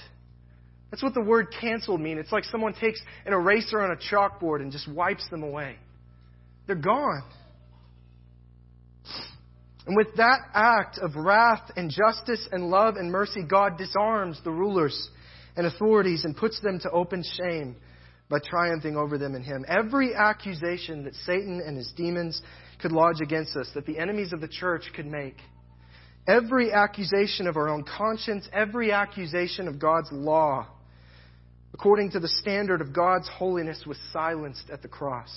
That's 0.91 1.01
what 1.01 1.13
the 1.13 1.21
word 1.21 1.47
canceled 1.59 2.01
means. 2.01 2.19
It's 2.19 2.33
like 2.33 2.43
someone 2.43 2.73
takes 2.73 3.01
an 3.25 3.33
eraser 3.33 3.81
on 3.81 3.91
a 3.91 3.95
chalkboard 3.95 4.61
and 4.61 4.71
just 4.71 4.91
wipes 4.91 5.27
them 5.29 5.41
away. 5.41 5.77
They're 6.67 6.75
gone. 6.75 7.23
And 9.87 9.95
with 9.95 10.15
that 10.17 10.39
act 10.53 10.99
of 10.99 11.15
wrath 11.15 11.71
and 11.75 11.89
justice 11.89 12.47
and 12.51 12.69
love 12.69 12.97
and 12.97 13.11
mercy, 13.11 13.41
God 13.41 13.77
disarms 13.77 14.39
the 14.43 14.51
rulers 14.51 15.09
and 15.55 15.65
authorities 15.65 16.23
and 16.23 16.35
puts 16.35 16.59
them 16.59 16.79
to 16.79 16.91
open 16.91 17.23
shame 17.23 17.75
by 18.29 18.37
triumphing 18.39 18.95
over 18.95 19.17
them 19.17 19.33
in 19.35 19.43
Him. 19.43 19.65
Every 19.67 20.13
accusation 20.13 21.03
that 21.05 21.15
Satan 21.15 21.61
and 21.65 21.75
his 21.75 21.91
demons 21.97 22.41
could 22.81 22.91
lodge 22.91 23.21
against 23.21 23.55
us, 23.57 23.69
that 23.75 23.85
the 23.85 23.97
enemies 23.97 24.33
of 24.33 24.41
the 24.41 24.47
church 24.47 24.83
could 24.95 25.05
make, 25.05 25.37
every 26.27 26.71
accusation 26.71 27.47
of 27.47 27.57
our 27.57 27.67
own 27.67 27.83
conscience, 27.83 28.47
every 28.53 28.91
accusation 28.91 29.67
of 29.67 29.79
God's 29.79 30.09
law, 30.11 30.67
according 31.73 32.11
to 32.11 32.19
the 32.19 32.27
standard 32.27 32.81
of 32.81 32.93
God's 32.93 33.29
holiness, 33.29 33.83
was 33.87 33.97
silenced 34.11 34.69
at 34.69 34.81
the 34.81 34.87
cross. 34.87 35.29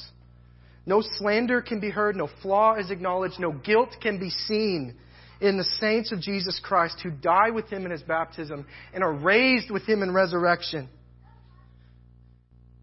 No 0.87 1.03
slander 1.19 1.63
can 1.63 1.81
be 1.81 1.91
heard, 1.91 2.17
no 2.17 2.29
flaw 2.43 2.75
is 2.75 2.91
acknowledged, 2.91 3.39
no 3.39 3.53
guilt 3.53 3.97
can 4.03 4.19
be 4.19 4.31
seen 4.31 4.97
in 5.41 5.57
the 5.57 5.65
saints 5.65 6.13
of 6.13 6.21
Jesus 6.21 6.61
Christ 6.63 7.01
who 7.03 7.11
die 7.11 7.51
with 7.51 7.69
him 7.69 7.85
in 7.85 7.91
his 7.91 8.03
baptism 8.03 8.67
and 8.93 9.03
are 9.03 9.13
raised 9.13 9.71
with 9.71 9.85
him 9.85 10.03
in 10.03 10.13
resurrection. 10.13 10.89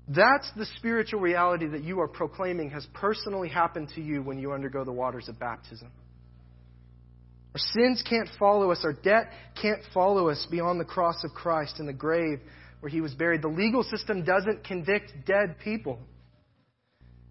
That's 0.08 0.50
the 0.58 0.66
spiritual 0.78 1.22
reality 1.22 1.68
that 1.68 1.84
you 1.84 2.02
are 2.02 2.08
proclaiming 2.08 2.72
has 2.72 2.86
personally 2.94 3.50
happened 3.50 3.90
to 3.96 4.02
you 4.02 4.22
when 4.22 4.40
you 4.40 4.52
undergo 4.52 4.84
the 4.84 4.92
waters 4.92 5.30
of 5.30 5.40
baptism. 5.40 5.90
Our 7.54 7.60
sins 7.60 8.04
can't 8.08 8.30
follow 8.40 8.72
us. 8.72 8.82
Our 8.84 8.94
debt 8.94 9.32
can't 9.62 9.82
follow 9.94 10.30
us 10.30 10.46
beyond 10.50 10.80
the 10.80 10.86
cross 10.86 11.24
of 11.24 11.32
Christ 11.32 11.80
and 11.80 11.88
the 11.88 11.94
grave 11.94 12.40
where 12.82 12.90
he 12.90 13.00
was 13.00 13.14
buried. 13.14 13.42
The 13.42 13.48
legal 13.48 13.84
system 13.84 14.24
doesn't 14.26 14.66
convict 14.66 15.14
dead 15.26 15.56
people. 15.64 16.00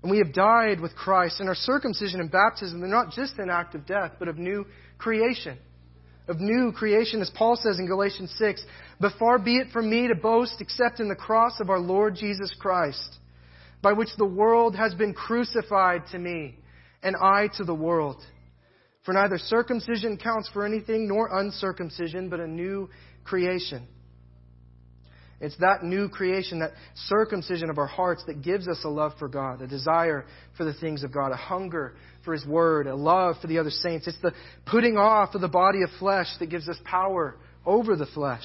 And 0.03 0.11
we 0.11 0.19
have 0.19 0.33
died 0.33 0.81
with 0.81 0.97
Christ. 0.97 1.41
And 1.41 1.49
our 1.49 1.55
circumcision 1.55 2.21
and 2.21 2.31
baptism, 2.31 2.81
they're 2.81 2.89
not 2.89 3.13
just 3.13 3.39
an 3.39 3.51
act 3.51 3.75
of 3.75 3.85
death, 3.85 4.13
but 4.19 4.29
of 4.29 4.39
new 4.39 4.65
creation. 4.97 5.59
Of 6.29 6.41
new 6.41 6.73
creation, 6.73 7.21
as 7.21 7.31
Paul 7.31 7.57
says 7.57 7.79
in 7.79 7.87
Galatians 7.87 8.33
6, 8.39 8.65
But 9.01 9.13
far 9.19 9.39
be 9.39 9.57
it 9.57 9.73
from 9.73 9.91
me 9.91 10.09
to 10.09 10.15
boast 10.15 10.61
except 10.61 11.01
in 11.01 11.09
the 11.09 11.17
cross 11.17 11.61
of 11.61 11.69
our 11.69 11.81
Lord 11.81 12.15
Jesus 12.15 12.55
Christ, 12.59 13.19
by 13.83 13.93
which 13.93 14.11
the 14.17 14.27
world 14.27 14.77
has 14.77 14.95
been 14.95 15.13
crucified 15.13 16.03
to 16.13 16.19
me, 16.19 16.59
and 17.03 17.17
I 17.21 17.49
to 17.57 17.65
the 17.65 17.75
world. 17.75 18.23
For 19.05 19.13
neither 19.13 19.39
circumcision 19.39 20.19
counts 20.19 20.49
for 20.53 20.65
anything, 20.65 21.09
nor 21.09 21.31
uncircumcision, 21.33 22.29
but 22.29 22.39
a 22.39 22.47
new 22.47 22.89
creation. 23.25 23.89
It's 25.41 25.57
that 25.57 25.83
new 25.83 26.09
creation, 26.11 26.59
that 26.59 26.73
circumcision 27.07 27.71
of 27.71 27.79
our 27.79 27.87
hearts 27.87 28.23
that 28.27 28.43
gives 28.43 28.69
us 28.69 28.81
a 28.85 28.89
love 28.89 29.13
for 29.19 29.27
God, 29.27 29.63
a 29.63 29.67
desire 29.67 30.27
for 30.59 30.65
the 30.65 30.75
things 30.75 31.03
of 31.03 31.15
God, 31.15 31.33
a 31.33 31.37
hunger 31.37 31.95
for 32.25 32.35
His 32.35 32.45
Word, 32.45 32.87
a 32.87 32.95
love 32.95 33.37
for 33.41 33.47
the 33.47 33.59
other 33.59 33.71
saints. 33.71 34.07
It's 34.07 34.21
the 34.21 34.35
putting 34.67 34.99
off 34.99 35.35
of 35.35 35.41
the 35.41 35.49
body 35.49 35.83
of 35.83 35.89
flesh 35.99 36.27
that 36.41 36.51
gives 36.51 36.69
us 36.69 36.77
power 36.85 37.37
over 37.65 37.97
the 37.97 38.07
flesh, 38.07 38.45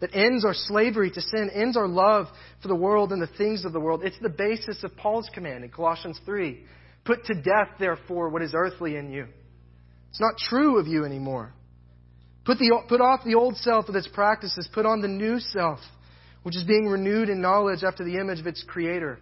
that 0.00 0.16
ends 0.16 0.44
our 0.44 0.54
slavery 0.54 1.12
to 1.12 1.20
sin, 1.20 1.48
ends 1.54 1.76
our 1.76 1.86
love 1.86 2.26
for 2.60 2.66
the 2.66 2.74
world 2.74 3.12
and 3.12 3.22
the 3.22 3.28
things 3.38 3.64
of 3.64 3.72
the 3.72 3.80
world. 3.80 4.02
It's 4.02 4.18
the 4.20 4.28
basis 4.28 4.82
of 4.82 4.96
Paul's 4.96 5.30
command 5.32 5.62
in 5.62 5.70
Colossians 5.70 6.20
3. 6.24 6.64
Put 7.04 7.24
to 7.26 7.34
death, 7.34 7.70
therefore, 7.78 8.30
what 8.30 8.42
is 8.42 8.52
earthly 8.52 8.96
in 8.96 9.12
you. 9.12 9.28
It's 10.10 10.20
not 10.20 10.36
true 10.38 10.80
of 10.80 10.88
you 10.88 11.04
anymore. 11.04 11.52
Put, 12.44 12.58
the, 12.58 12.82
put 12.88 13.00
off 13.00 13.20
the 13.24 13.34
old 13.36 13.56
self 13.58 13.86
with 13.86 13.96
its 13.96 14.08
practices. 14.08 14.68
Put 14.72 14.86
on 14.86 15.02
the 15.02 15.08
new 15.08 15.38
self 15.38 15.78
which 16.46 16.54
is 16.54 16.62
being 16.62 16.86
renewed 16.86 17.28
in 17.28 17.40
knowledge 17.40 17.82
after 17.82 18.04
the 18.04 18.18
image 18.20 18.38
of 18.38 18.46
its 18.46 18.62
creator. 18.68 19.18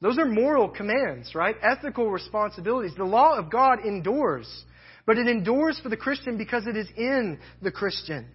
Those 0.00 0.18
are 0.18 0.24
moral 0.24 0.68
commands, 0.68 1.32
right? 1.32 1.54
Ethical 1.62 2.10
responsibilities. 2.10 2.90
The 2.96 3.04
law 3.04 3.38
of 3.38 3.52
God 3.52 3.86
endures, 3.86 4.64
but 5.06 5.16
it 5.16 5.28
endures 5.28 5.78
for 5.78 5.90
the 5.90 5.96
Christian 5.96 6.36
because 6.36 6.66
it 6.66 6.76
is 6.76 6.88
in 6.96 7.38
the 7.62 7.70
Christian. 7.70 8.26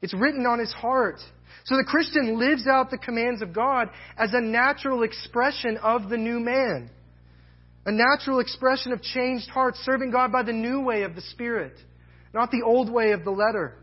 It's 0.00 0.14
written 0.14 0.46
on 0.46 0.58
his 0.58 0.72
heart. 0.72 1.20
So 1.66 1.76
the 1.76 1.84
Christian 1.86 2.38
lives 2.38 2.66
out 2.66 2.90
the 2.90 2.96
commands 2.96 3.42
of 3.42 3.52
God 3.52 3.90
as 4.16 4.30
a 4.32 4.40
natural 4.40 5.02
expression 5.02 5.76
of 5.82 6.08
the 6.08 6.16
new 6.16 6.40
man. 6.40 6.88
A 7.84 7.92
natural 7.92 8.40
expression 8.40 8.90
of 8.90 9.02
changed 9.02 9.50
hearts, 9.50 9.78
serving 9.80 10.12
God 10.12 10.32
by 10.32 10.44
the 10.44 10.54
new 10.54 10.80
way 10.80 11.02
of 11.02 11.14
the 11.14 11.20
Spirit, 11.20 11.74
not 12.32 12.50
the 12.50 12.62
old 12.64 12.90
way 12.90 13.12
of 13.12 13.22
the 13.22 13.30
letter. 13.30 13.76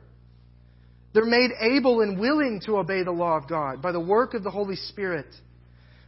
They're 1.15 1.23
made 1.23 1.51
able 1.61 2.01
and 2.01 2.19
willing 2.19 2.59
to 2.65 2.75
obey 2.75 3.01
the 3.03 3.11
law 3.11 3.37
of 3.37 3.47
God 3.47 3.81
by 3.81 3.93
the 3.93 4.01
work 4.01 4.33
of 4.33 4.43
the 4.43 4.51
Holy 4.51 4.75
Spirit. 4.75 5.27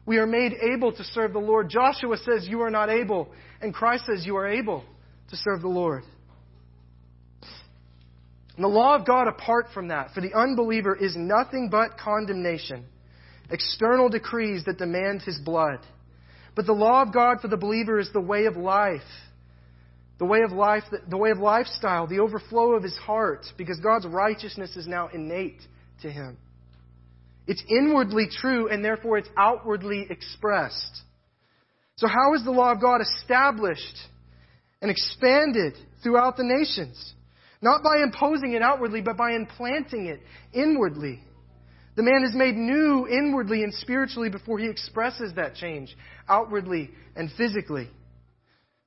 We 0.06 0.18
are 0.18 0.28
made 0.28 0.52
able 0.52 0.92
to 0.92 1.04
serve 1.06 1.32
the 1.32 1.40
Lord. 1.40 1.70
Joshua 1.70 2.18
says, 2.18 2.46
You 2.46 2.60
are 2.64 2.70
not 2.70 2.90
able, 2.90 3.30
and 3.62 3.74
Christ 3.74 4.04
says, 4.06 4.26
You 4.26 4.36
are 4.36 4.50
able 4.50 4.84
to 5.30 5.38
serve 5.38 5.62
the 5.62 5.70
Lord. 5.70 6.04
And 8.58 8.66
the 8.66 8.68
law 8.68 8.96
of 8.96 9.06
God, 9.06 9.30
apart 9.30 9.68
from 9.74 9.88
that, 9.88 10.12
for 10.14 10.20
the 10.20 10.34
unbeliever, 10.34 10.94
is 10.94 11.16
nothing 11.16 11.70
but 11.72 11.98
condemnation, 11.98 12.84
external 13.50 14.10
decrees 14.10 14.66
that 14.66 14.78
demand 14.78 15.22
his 15.22 15.40
blood. 15.40 15.80
But 16.54 16.66
the 16.66 16.74
law 16.74 17.02
of 17.02 17.14
God 17.14 17.40
for 17.40 17.48
the 17.48 17.56
believer 17.56 17.98
is 17.98 18.12
the 18.12 18.20
way 18.20 18.44
of 18.44 18.58
life 18.58 19.00
the 20.20 20.26
way 20.26 20.42
of 20.42 20.52
life, 20.52 20.84
the 21.10 21.18
way 21.18 21.30
of 21.30 21.38
lifestyle, 21.38 22.08
the 22.08 22.20
overflow 22.20 22.74
of 22.74 22.84
his 22.84 22.96
heart, 22.98 23.46
because 23.58 23.80
God's 23.80 24.08
righteousness 24.08 24.76
is 24.76 24.88
now 24.88 25.10
innate 25.14 25.62
to 26.02 26.10
him. 26.10 26.38
It's 27.46 27.64
inwardly 27.70 28.28
true, 28.30 28.68
and 28.68 28.84
therefore 28.84 29.20
it's 29.20 29.30
outwardly 29.38 30.08
expressed. 30.10 31.02
So, 31.96 32.08
how 32.08 32.34
is 32.36 32.44
the 32.44 32.52
law 32.52 32.72
of 32.72 32.82
God 32.82 33.02
established 33.02 33.98
and 34.82 34.92
expanded 34.92 35.78
throughout 36.04 36.38
the 36.38 36.44
nations? 36.44 37.14
Not 37.62 37.84
by 37.84 38.04
imposing 38.04 38.54
it 38.54 38.62
outwardly, 38.62 39.02
but 39.02 39.18
by 39.18 39.32
implanting 39.32 40.08
it 40.08 40.20
inwardly. 40.54 41.24
The 41.96 42.04
man 42.04 42.24
is 42.24 42.36
made 42.36 42.56
new 42.56 43.08
inwardly 43.08 43.64
and 43.64 43.74
spiritually 43.74 44.30
before 44.30 44.60
he 44.60 44.68
expresses 44.70 45.34
that 45.36 45.56
change 45.56 45.96
outwardly 46.30 46.92
and 47.16 47.32
physically. 47.36 47.90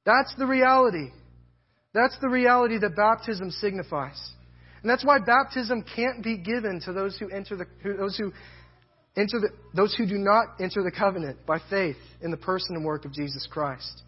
That's 0.05 0.33
the 0.39 0.47
reality. 0.47 1.11
That's 1.93 2.17
the 2.21 2.29
reality 2.29 2.79
that 2.79 2.95
baptism 2.97 3.51
signifies. 3.51 4.21
And 4.83 4.91
that's 4.91 5.05
why 5.05 5.19
baptism 5.19 5.85
can't 5.95 6.23
be 6.23 6.39
given 6.39 6.81
to 6.85 6.93
those 6.93 7.19
who 7.19 7.29
enter 7.29 7.57
the, 7.57 7.67
those 7.85 8.17
who 8.17 8.33
enter 9.17 9.41
the, 9.41 9.49
those 9.75 9.95
who 9.95 10.07
do 10.07 10.17
not 10.17 10.61
enter 10.61 10.83
the 10.83 10.93
covenant 10.97 11.45
by 11.47 11.59
faith 11.69 11.97
in 12.23 12.31
the 12.31 12.37
person 12.37 12.77
and 12.77 12.85
work 12.85 13.05
of 13.05 13.13
Jesus 13.13 13.47
Christ. 13.51 14.03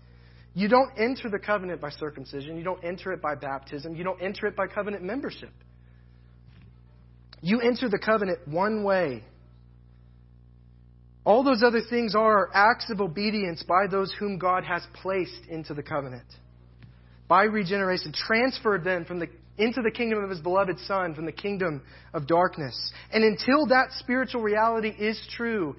You 0.55 0.68
don't 0.68 0.91
enter 0.99 1.28
the 1.30 1.39
covenant 1.39 1.80
by 1.80 1.91
circumcision. 1.91 2.57
You 2.57 2.64
don't 2.64 2.83
enter 2.85 3.12
it 3.12 3.20
by 3.20 3.35
baptism. 3.35 3.97
You 3.97 4.05
don't 4.05 4.22
enter 4.22 4.47
it 4.47 4.57
by 4.57 4.66
covenant 4.66 5.03
membership. 5.03 5.53
You 7.41 7.61
enter 7.61 7.89
the 7.89 7.99
covenant 7.99 8.47
one 8.47 8.85
way. 8.85 9.24
All 11.24 11.43
those 11.43 11.62
other 11.64 11.80
things 11.89 12.14
are 12.14 12.51
acts 12.55 12.91
of 12.91 13.01
obedience 13.01 13.62
by 13.62 13.87
those 13.91 14.12
whom 14.18 14.39
God 14.39 14.64
has 14.64 14.83
placed 15.03 15.47
into 15.49 15.74
the 15.74 15.83
covenant 15.83 16.26
by 17.33 17.45
regeneration, 17.45 18.12
transferred 18.12 18.85
then 18.85 19.07
from 19.07 19.18
the, 19.18 19.26
into 19.57 19.80
the 19.80 19.91
kingdom 19.91 20.22
of 20.22 20.28
his 20.28 20.41
beloved 20.41 20.78
Son, 20.80 21.14
from 21.14 21.24
the 21.24 21.33
kingdom 21.33 21.80
of 22.12 22.26
darkness. 22.26 22.93
And 23.11 23.24
until 23.24 23.64
that 23.68 23.87
spiritual 24.01 24.43
reality 24.43 24.91
is 24.91 25.18
true, 25.35 25.74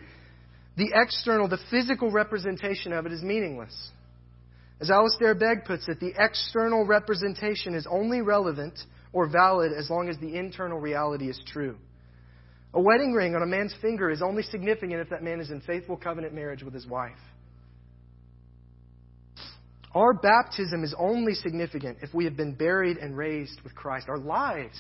the 0.78 0.92
external, 0.96 1.48
the 1.48 1.60
physical 1.70 2.10
representation 2.10 2.92
of 2.92 3.06
it 3.06 3.12
is 3.12 3.22
meaningless. 3.22 3.92
As 4.82 4.90
Alistair 4.90 5.36
Begg 5.36 5.66
puts 5.66 5.88
it, 5.88 6.00
the 6.00 6.14
external 6.18 6.88
representation 6.88 7.76
is 7.76 7.86
only 7.88 8.22
relevant 8.22 8.80
or 9.12 9.30
valid 9.30 9.74
as 9.74 9.92
long 9.92 10.10
as 10.10 10.18
the 10.18 10.36
internal 10.36 10.80
reality 10.80 11.30
is 11.30 11.40
true. 11.46 11.78
A 12.74 12.82
wedding 12.82 13.14
ring 13.14 13.36
on 13.36 13.44
a 13.44 13.46
man's 13.46 13.76
finger 13.80 14.10
is 14.10 14.24
only 14.24 14.42
significant 14.42 15.00
if 15.00 15.12
that 15.12 15.22
man 15.22 15.40
is 15.40 15.52
in 15.52 15.62
faithful 15.62 15.98
covenant 15.98 16.34
marriage 16.34 16.64
with 16.64 16.74
his 16.74 16.88
wife. 16.88 17.14
Our 19.96 20.14
baptism 20.14 20.84
is 20.84 20.96
only 20.98 21.36
significant 21.36 22.00
if 22.02 22.14
we 22.14 22.26
have 22.26 22.36
been 22.36 22.56
buried 22.56 22.98
and 22.98 23.16
raised 23.16 23.62
with 23.64 23.76
Christ. 23.76 24.10
Our 24.10 24.18
lives 24.18 24.78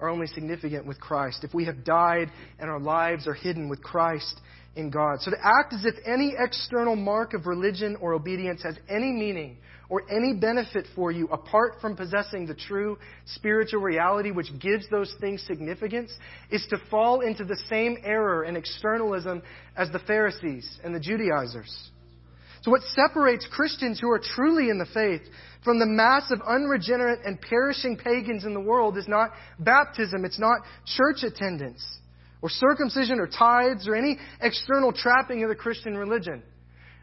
are 0.00 0.08
only 0.08 0.26
significant 0.26 0.86
with 0.86 0.98
Christ 0.98 1.44
if 1.44 1.52
we 1.52 1.66
have 1.66 1.84
died 1.84 2.30
and 2.58 2.70
our 2.70 2.80
lives 2.80 3.26
are 3.26 3.34
hidden 3.34 3.68
with 3.68 3.82
Christ 3.82 4.40
in 4.74 4.90
God. 4.90 5.20
So 5.20 5.30
to 5.30 5.36
act 5.42 5.74
as 5.74 5.84
if 5.84 5.94
any 6.06 6.34
external 6.38 6.96
mark 6.96 7.34
of 7.34 7.46
religion 7.46 7.96
or 8.00 8.14
obedience 8.14 8.62
has 8.62 8.78
any 8.88 9.12
meaning 9.12 9.58
or 9.88 10.02
any 10.10 10.34
benefit 10.34 10.86
for 10.94 11.12
you 11.12 11.28
apart 11.28 11.74
from 11.80 11.94
possessing 11.94 12.46
the 12.46 12.54
true 12.54 12.98
spiritual 13.26 13.80
reality 13.80 14.30
which 14.30 14.58
gives 14.58 14.88
those 14.90 15.14
things 15.20 15.42
significance 15.46 16.12
is 16.50 16.66
to 16.70 16.78
fall 16.90 17.20
into 17.20 17.44
the 17.44 17.58
same 17.68 17.98
error 18.04 18.42
and 18.42 18.56
externalism 18.56 19.42
as 19.76 19.90
the 19.90 20.00
Pharisees 20.00 20.78
and 20.82 20.94
the 20.94 21.00
Judaizers. 21.00 21.90
So, 22.66 22.72
what 22.72 22.82
separates 22.82 23.46
Christians 23.46 24.00
who 24.00 24.10
are 24.10 24.18
truly 24.18 24.70
in 24.70 24.78
the 24.78 24.86
faith 24.86 25.22
from 25.62 25.78
the 25.78 25.86
mass 25.86 26.32
of 26.32 26.40
unregenerate 26.42 27.20
and 27.24 27.40
perishing 27.40 27.96
pagans 27.96 28.44
in 28.44 28.54
the 28.54 28.60
world 28.60 28.98
is 28.98 29.06
not 29.06 29.30
baptism, 29.60 30.24
it's 30.24 30.40
not 30.40 30.62
church 30.84 31.22
attendance, 31.22 31.80
or 32.42 32.48
circumcision, 32.48 33.20
or 33.20 33.28
tithes, 33.28 33.86
or 33.86 33.94
any 33.94 34.18
external 34.40 34.92
trapping 34.92 35.44
of 35.44 35.48
the 35.48 35.54
Christian 35.54 35.96
religion. 35.96 36.42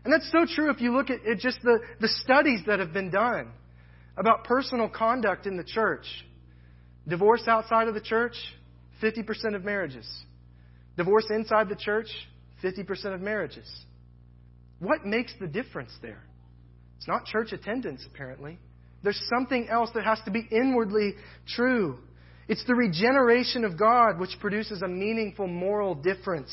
And 0.03 0.14
that's 0.14 0.30
so 0.34 0.45
true 0.45 0.70
if 0.70 0.82
you 0.82 0.93
look 0.93 1.09
at, 1.09 1.26
at 1.26 1.39
just 1.39 1.61
the, 1.64 1.80
the 2.01 2.09
studies 2.09 2.59
that 2.68 2.80
have 2.80 2.91
been 2.91 3.09
done 3.09 3.49
about 4.18 4.43
personal 4.43 4.89
conduct 4.89 5.47
in 5.47 5.55
the 5.55 5.64
church. 5.64 6.05
Divorce 7.07 7.47
outside 7.47 7.88
of 7.88 7.93
the 7.93 8.01
church, 8.01 8.36
50% 9.01 9.55
of 9.55 9.64
marriages. 9.64 10.26
Divorce 10.97 11.28
inside 11.30 11.70
the 11.70 11.78
church, 11.78 12.09
50% 12.61 13.16
of 13.16 13.22
marriages. 13.22 13.86
What 14.84 15.05
makes 15.05 15.34
the 15.39 15.47
difference 15.47 15.91
there? 16.01 16.21
It's 16.97 17.07
not 17.07 17.25
church 17.25 17.53
attendance, 17.53 18.05
apparently. 18.05 18.59
There's 19.01 19.21
something 19.34 19.69
else 19.69 19.89
that 19.95 20.03
has 20.03 20.19
to 20.25 20.31
be 20.31 20.45
inwardly 20.51 21.13
true. 21.47 21.99
It's 22.49 22.65
the 22.65 22.75
regeneration 22.75 23.63
of 23.63 23.79
God 23.79 24.19
which 24.19 24.38
produces 24.41 24.81
a 24.81 24.88
meaningful 24.88 25.47
moral 25.47 25.95
difference 25.95 26.51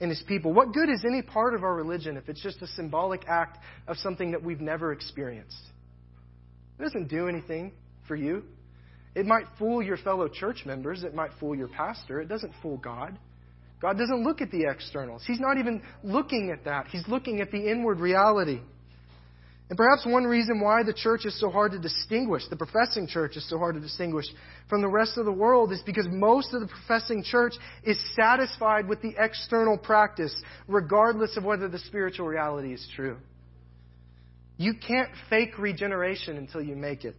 in 0.00 0.08
His 0.08 0.22
people. 0.26 0.52
What 0.52 0.72
good 0.72 0.88
is 0.88 1.04
any 1.06 1.22
part 1.22 1.54
of 1.54 1.62
our 1.62 1.74
religion 1.74 2.16
if 2.16 2.28
it's 2.28 2.42
just 2.42 2.60
a 2.60 2.66
symbolic 2.66 3.24
act 3.28 3.58
of 3.86 3.96
something 3.98 4.32
that 4.32 4.42
we've 4.42 4.60
never 4.60 4.92
experienced? 4.92 5.62
It 6.78 6.82
doesn't 6.82 7.08
do 7.08 7.28
anything 7.28 7.72
for 8.08 8.16
you. 8.16 8.42
It 9.14 9.26
might 9.26 9.44
fool 9.58 9.80
your 9.80 9.96
fellow 9.96 10.26
church 10.26 10.62
members, 10.66 11.04
it 11.04 11.14
might 11.14 11.30
fool 11.38 11.54
your 11.54 11.68
pastor, 11.68 12.20
it 12.20 12.28
doesn't 12.28 12.52
fool 12.62 12.78
God. 12.78 13.16
God 13.80 13.96
doesn't 13.96 14.24
look 14.24 14.40
at 14.40 14.50
the 14.50 14.66
externals. 14.70 15.22
He's 15.26 15.40
not 15.40 15.58
even 15.58 15.82
looking 16.02 16.50
at 16.50 16.64
that. 16.64 16.88
He's 16.88 17.06
looking 17.08 17.40
at 17.40 17.50
the 17.50 17.70
inward 17.70 17.98
reality. 17.98 18.60
And 19.70 19.76
perhaps 19.76 20.04
one 20.04 20.24
reason 20.24 20.60
why 20.60 20.82
the 20.82 20.92
church 20.92 21.24
is 21.24 21.38
so 21.38 21.48
hard 21.48 21.70
to 21.72 21.78
distinguish, 21.78 22.42
the 22.50 22.56
professing 22.56 23.06
church 23.06 23.36
is 23.36 23.48
so 23.48 23.56
hard 23.56 23.76
to 23.76 23.80
distinguish 23.80 24.26
from 24.68 24.82
the 24.82 24.88
rest 24.88 25.16
of 25.16 25.24
the 25.24 25.32
world, 25.32 25.72
is 25.72 25.80
because 25.86 26.08
most 26.10 26.52
of 26.52 26.60
the 26.60 26.66
professing 26.66 27.22
church 27.22 27.54
is 27.84 27.96
satisfied 28.16 28.88
with 28.88 29.00
the 29.00 29.14
external 29.16 29.78
practice, 29.78 30.34
regardless 30.66 31.36
of 31.36 31.44
whether 31.44 31.68
the 31.68 31.78
spiritual 31.78 32.26
reality 32.26 32.74
is 32.74 32.86
true. 32.96 33.16
You 34.56 34.74
can't 34.74 35.10
fake 35.30 35.56
regeneration 35.56 36.36
until 36.36 36.62
you 36.62 36.74
make 36.74 37.04
it. 37.04 37.16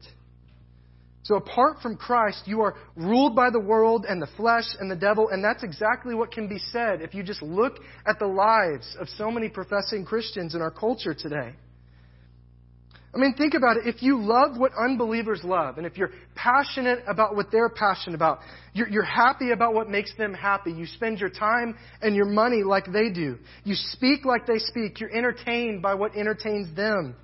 So 1.24 1.36
apart 1.36 1.78
from 1.82 1.98
Christ, 1.98 2.44
you 2.48 2.62
are 2.62 2.76
ruled 2.96 3.36
by 3.36 3.52
the 3.52 3.60
world 3.60 4.06
and 4.10 4.22
the 4.22 4.30
flesh 4.38 4.66
and 4.80 4.90
the 4.90 4.96
devil, 4.96 5.30
and 5.30 5.44
that's 5.44 5.64
exactly 5.64 6.16
what 6.16 6.32
can 6.32 6.48
be 6.48 6.58
said 6.58 7.02
if 7.02 7.14
you 7.14 7.22
just 7.22 7.44
look 7.44 7.80
at 8.08 8.18
the 8.18 8.26
lives 8.26 8.96
of 9.00 9.08
so 9.10 9.30
many 9.30 9.48
professing 9.48 10.04
Christians 10.04 10.56
in 10.56 10.62
our 10.62 10.72
culture 10.72 11.14
today. 11.14 11.54
I 13.14 13.18
mean, 13.18 13.34
think 13.34 13.56
about 13.56 13.76
it. 13.76 13.86
If 13.86 14.02
you 14.02 14.22
love 14.22 14.58
what 14.58 14.72
unbelievers 14.80 15.42
love, 15.44 15.78
and 15.78 15.86
if 15.86 15.98
you're 15.98 16.12
passionate 16.34 17.04
about 17.08 17.36
what 17.36 17.52
they're 17.52 17.70
passionate 17.70 18.16
about, 18.16 18.40
you're, 18.74 18.88
you're, 18.88 19.04
happy 19.04 19.52
about 19.52 19.74
what 19.74 19.90
makes 19.90 20.16
them 20.16 20.34
happy, 20.34 20.72
you 20.72 20.86
spend 20.86 21.20
your 21.20 21.30
time 21.30 21.78
and 22.02 22.16
your 22.16 22.26
money 22.26 22.64
like 22.64 22.86
they 22.86 23.10
do, 23.10 23.38
you 23.66 23.76
speak 23.76 24.24
like 24.24 24.48
they 24.48 24.60
speak, 24.60 25.02
you're 25.02 25.14
entertained 25.14 25.82
by 25.82 25.94
what 25.94 26.16
entertains 26.16 26.74
them. 26.74 27.16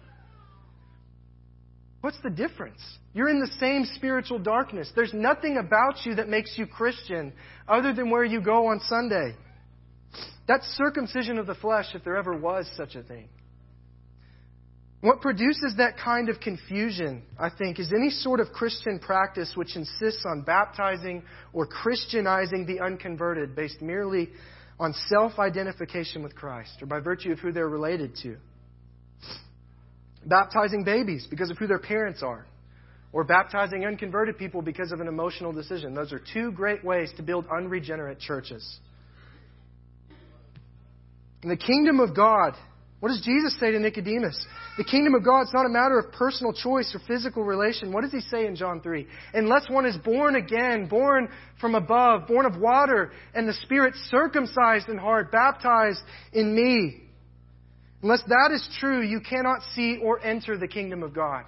What's 2.01 2.19
the 2.21 2.29
difference? 2.29 2.79
You're 3.13 3.29
in 3.29 3.39
the 3.39 3.51
same 3.59 3.85
spiritual 3.95 4.39
darkness. 4.39 4.91
There's 4.95 5.13
nothing 5.13 5.57
about 5.57 6.05
you 6.05 6.15
that 6.15 6.29
makes 6.29 6.57
you 6.57 6.67
Christian 6.67 7.33
other 7.67 7.93
than 7.93 8.09
where 8.09 8.23
you 8.23 8.39
go 8.41 8.67
on 8.67 8.79
Sunday. 8.81 9.35
That's 10.47 10.65
circumcision 10.77 11.39
of 11.39 11.47
the 11.47 11.55
flesh, 11.55 11.87
if 11.93 12.03
there 12.03 12.15
ever 12.15 12.37
was 12.37 12.69
such 12.77 12.95
a 12.95 13.03
thing. 13.03 13.27
What 15.01 15.21
produces 15.21 15.75
that 15.77 15.97
kind 15.97 16.29
of 16.29 16.39
confusion, 16.39 17.23
I 17.39 17.49
think, 17.49 17.79
is 17.79 17.91
any 17.93 18.09
sort 18.09 18.39
of 18.39 18.47
Christian 18.51 18.99
practice 18.99 19.53
which 19.55 19.75
insists 19.75 20.23
on 20.25 20.41
baptizing 20.41 21.23
or 21.53 21.67
Christianizing 21.67 22.65
the 22.65 22.79
unconverted 22.83 23.55
based 23.55 23.81
merely 23.81 24.29
on 24.79 24.93
self 25.07 25.37
identification 25.37 26.23
with 26.23 26.35
Christ 26.35 26.81
or 26.81 26.87
by 26.87 26.99
virtue 26.99 27.31
of 27.31 27.39
who 27.39 27.51
they're 27.51 27.69
related 27.69 28.15
to. 28.23 28.37
Baptizing 30.27 30.83
babies 30.83 31.25
because 31.29 31.49
of 31.49 31.57
who 31.57 31.67
their 31.67 31.79
parents 31.79 32.21
are 32.21 32.45
or 33.13 33.23
baptizing 33.23 33.85
unconverted 33.85 34.37
people 34.37 34.61
because 34.61 34.91
of 34.91 34.99
an 34.99 35.07
emotional 35.07 35.53
decision. 35.53 35.93
Those 35.93 36.11
are 36.11 36.21
two 36.33 36.51
great 36.51 36.83
ways 36.83 37.11
to 37.17 37.23
build 37.23 37.45
unregenerate 37.47 38.19
churches. 38.19 38.79
In 41.43 41.49
the 41.49 41.57
kingdom 41.57 41.99
of 41.99 42.15
God, 42.15 42.53
what 42.99 43.09
does 43.09 43.21
Jesus 43.21 43.57
say 43.59 43.71
to 43.71 43.79
Nicodemus? 43.79 44.43
The 44.77 44.83
kingdom 44.83 45.13
of 45.13 45.23
God 45.23 45.43
is 45.43 45.51
not 45.53 45.65
a 45.65 45.69
matter 45.69 45.99
of 45.99 46.11
personal 46.11 46.51
choice 46.51 46.93
or 46.95 46.99
physical 47.07 47.43
relation. 47.43 47.93
What 47.93 48.01
does 48.01 48.11
he 48.11 48.21
say 48.21 48.47
in 48.47 48.55
John 48.55 48.81
3? 48.81 49.07
Unless 49.33 49.69
one 49.69 49.85
is 49.85 49.95
born 49.97 50.35
again, 50.35 50.87
born 50.87 51.29
from 51.61 51.75
above, 51.75 52.27
born 52.27 52.45
of 52.47 52.57
water, 52.57 53.11
and 53.35 53.47
the 53.47 53.53
Spirit 53.53 53.93
circumcised 54.09 54.89
in 54.89 54.97
heart, 54.97 55.31
baptized 55.31 56.01
in 56.33 56.55
me. 56.55 57.06
Unless 58.03 58.23
that 58.27 58.51
is 58.53 58.67
true, 58.79 59.01
you 59.01 59.19
cannot 59.19 59.61
see 59.73 59.97
or 60.01 60.23
enter 60.23 60.57
the 60.57 60.67
kingdom 60.67 61.03
of 61.03 61.13
God. 61.13 61.45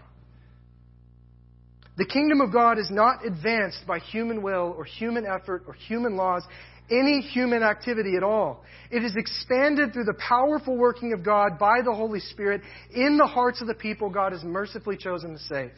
The 1.97 2.05
kingdom 2.05 2.41
of 2.41 2.51
God 2.51 2.79
is 2.79 2.89
not 2.89 3.25
advanced 3.25 3.85
by 3.85 3.99
human 3.99 4.41
will 4.41 4.73
or 4.77 4.85
human 4.85 5.25
effort 5.25 5.63
or 5.67 5.73
human 5.73 6.15
laws, 6.15 6.43
any 6.89 7.21
human 7.21 7.61
activity 7.61 8.15
at 8.15 8.23
all. 8.23 8.63
It 8.89 9.03
is 9.03 9.13
expanded 9.15 9.93
through 9.93 10.05
the 10.05 10.17
powerful 10.27 10.77
working 10.77 11.13
of 11.13 11.23
God 11.23 11.59
by 11.59 11.81
the 11.83 11.93
Holy 11.93 12.21
Spirit 12.21 12.61
in 12.95 13.17
the 13.17 13.27
hearts 13.27 13.61
of 13.61 13.67
the 13.67 13.73
people 13.73 14.09
God 14.09 14.31
has 14.31 14.43
mercifully 14.43 14.97
chosen 14.97 15.33
to 15.33 15.39
save. 15.39 15.71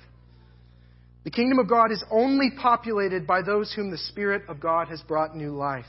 The 1.23 1.31
kingdom 1.31 1.59
of 1.59 1.67
God 1.67 1.91
is 1.91 2.03
only 2.09 2.51
populated 2.51 3.27
by 3.27 3.41
those 3.41 3.73
whom 3.73 3.91
the 3.91 3.97
Spirit 3.97 4.43
of 4.47 4.59
God 4.59 4.87
has 4.87 5.01
brought 5.01 5.35
new 5.35 5.55
life. 5.55 5.85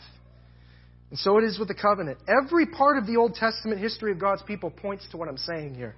And 1.12 1.18
so 1.18 1.36
it 1.36 1.44
is 1.44 1.58
with 1.58 1.68
the 1.68 1.74
covenant. 1.74 2.16
Every 2.26 2.64
part 2.64 2.96
of 2.96 3.06
the 3.06 3.18
Old 3.18 3.34
Testament 3.34 3.80
history 3.80 4.10
of 4.12 4.18
God's 4.18 4.42
people 4.42 4.70
points 4.70 5.06
to 5.10 5.18
what 5.18 5.28
I'm 5.28 5.36
saying 5.36 5.74
here 5.74 5.94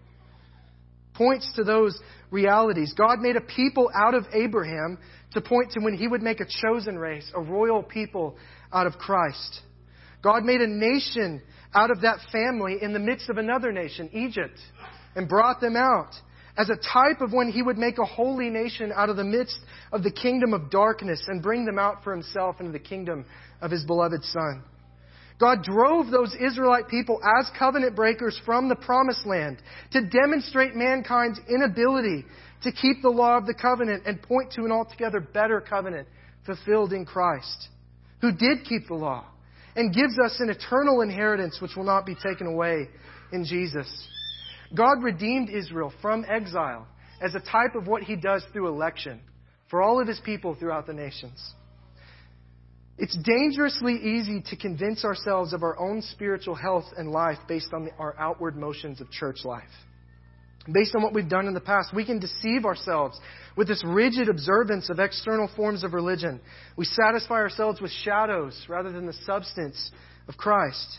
points 1.14 1.50
to 1.54 1.64
those 1.64 1.98
realities. 2.30 2.92
God 2.96 3.20
made 3.20 3.36
a 3.36 3.40
people 3.40 3.90
out 3.94 4.14
of 4.14 4.24
Abraham 4.32 4.98
to 5.32 5.40
point 5.40 5.72
to 5.72 5.80
when 5.80 5.96
he 5.96 6.06
would 6.06 6.22
make 6.22 6.40
a 6.40 6.46
chosen 6.62 6.98
race, 6.98 7.30
a 7.34 7.40
royal 7.40 7.82
people 7.82 8.36
out 8.72 8.86
of 8.86 8.94
Christ. 8.98 9.60
God 10.22 10.44
made 10.44 10.60
a 10.60 10.66
nation 10.66 11.40
out 11.72 11.90
of 11.90 12.02
that 12.02 12.18
family 12.32 12.78
in 12.82 12.92
the 12.92 12.98
midst 12.98 13.30
of 13.30 13.38
another 13.38 13.72
nation, 13.72 14.10
Egypt, 14.12 14.58
and 15.16 15.28
brought 15.28 15.60
them 15.60 15.76
out 15.76 16.10
as 16.56 16.70
a 16.70 16.76
type 16.76 17.20
of 17.20 17.32
when 17.32 17.50
he 17.50 17.62
would 17.62 17.78
make 17.78 17.98
a 17.98 18.04
holy 18.04 18.48
nation 18.48 18.92
out 18.94 19.10
of 19.10 19.16
the 19.16 19.24
midst 19.24 19.58
of 19.92 20.02
the 20.02 20.10
kingdom 20.10 20.54
of 20.54 20.70
darkness 20.70 21.24
and 21.26 21.42
bring 21.42 21.64
them 21.64 21.78
out 21.78 22.04
for 22.04 22.12
himself 22.12 22.60
into 22.60 22.70
the 22.70 22.78
kingdom 22.78 23.24
of 23.60 23.70
his 23.70 23.84
beloved 23.84 24.22
Son. 24.24 24.62
God 25.40 25.62
drove 25.62 26.10
those 26.10 26.34
Israelite 26.34 26.88
people 26.88 27.20
as 27.22 27.50
covenant 27.58 27.96
breakers 27.96 28.40
from 28.44 28.68
the 28.68 28.76
promised 28.76 29.26
land 29.26 29.58
to 29.92 30.06
demonstrate 30.06 30.74
mankind's 30.74 31.40
inability 31.48 32.24
to 32.62 32.72
keep 32.72 33.02
the 33.02 33.10
law 33.10 33.36
of 33.36 33.46
the 33.46 33.54
covenant 33.54 34.04
and 34.06 34.22
point 34.22 34.52
to 34.52 34.64
an 34.64 34.72
altogether 34.72 35.20
better 35.20 35.60
covenant 35.60 36.08
fulfilled 36.46 36.92
in 36.92 37.04
Christ, 37.04 37.68
who 38.20 38.32
did 38.32 38.64
keep 38.64 38.86
the 38.86 38.94
law 38.94 39.24
and 39.76 39.94
gives 39.94 40.18
us 40.18 40.38
an 40.38 40.50
eternal 40.50 41.00
inheritance 41.00 41.58
which 41.60 41.74
will 41.76 41.84
not 41.84 42.06
be 42.06 42.14
taken 42.14 42.46
away 42.46 42.88
in 43.32 43.44
Jesus. 43.44 44.08
God 44.74 45.02
redeemed 45.02 45.50
Israel 45.50 45.92
from 46.00 46.24
exile 46.28 46.86
as 47.20 47.34
a 47.34 47.40
type 47.40 47.74
of 47.74 47.86
what 47.86 48.02
he 48.02 48.16
does 48.16 48.44
through 48.52 48.68
election 48.68 49.20
for 49.68 49.82
all 49.82 50.00
of 50.00 50.06
his 50.06 50.20
people 50.20 50.54
throughout 50.54 50.86
the 50.86 50.92
nations. 50.92 51.54
It's 52.96 53.16
dangerously 53.16 53.94
easy 53.94 54.42
to 54.50 54.56
convince 54.56 55.04
ourselves 55.04 55.52
of 55.52 55.62
our 55.62 55.78
own 55.78 56.00
spiritual 56.00 56.54
health 56.54 56.84
and 56.96 57.10
life 57.10 57.38
based 57.48 57.72
on 57.72 57.86
the, 57.86 57.90
our 57.98 58.14
outward 58.18 58.56
motions 58.56 59.00
of 59.00 59.10
church 59.10 59.44
life. 59.44 59.62
based 60.72 60.94
on 60.94 61.02
what 61.02 61.12
we've 61.12 61.28
done 61.28 61.46
in 61.46 61.54
the 61.54 61.60
past. 61.60 61.92
We 61.94 62.06
can 62.06 62.18
deceive 62.20 62.64
ourselves 62.64 63.20
with 63.56 63.68
this 63.68 63.82
rigid 63.86 64.28
observance 64.28 64.88
of 64.88 64.98
external 64.98 65.50
forms 65.56 65.84
of 65.84 65.92
religion. 65.92 66.40
We 66.76 66.84
satisfy 66.86 67.34
ourselves 67.34 67.80
with 67.80 67.90
shadows 67.90 68.58
rather 68.68 68.90
than 68.90 69.06
the 69.06 69.12
substance 69.26 69.90
of 70.28 70.36
Christ. 70.36 70.98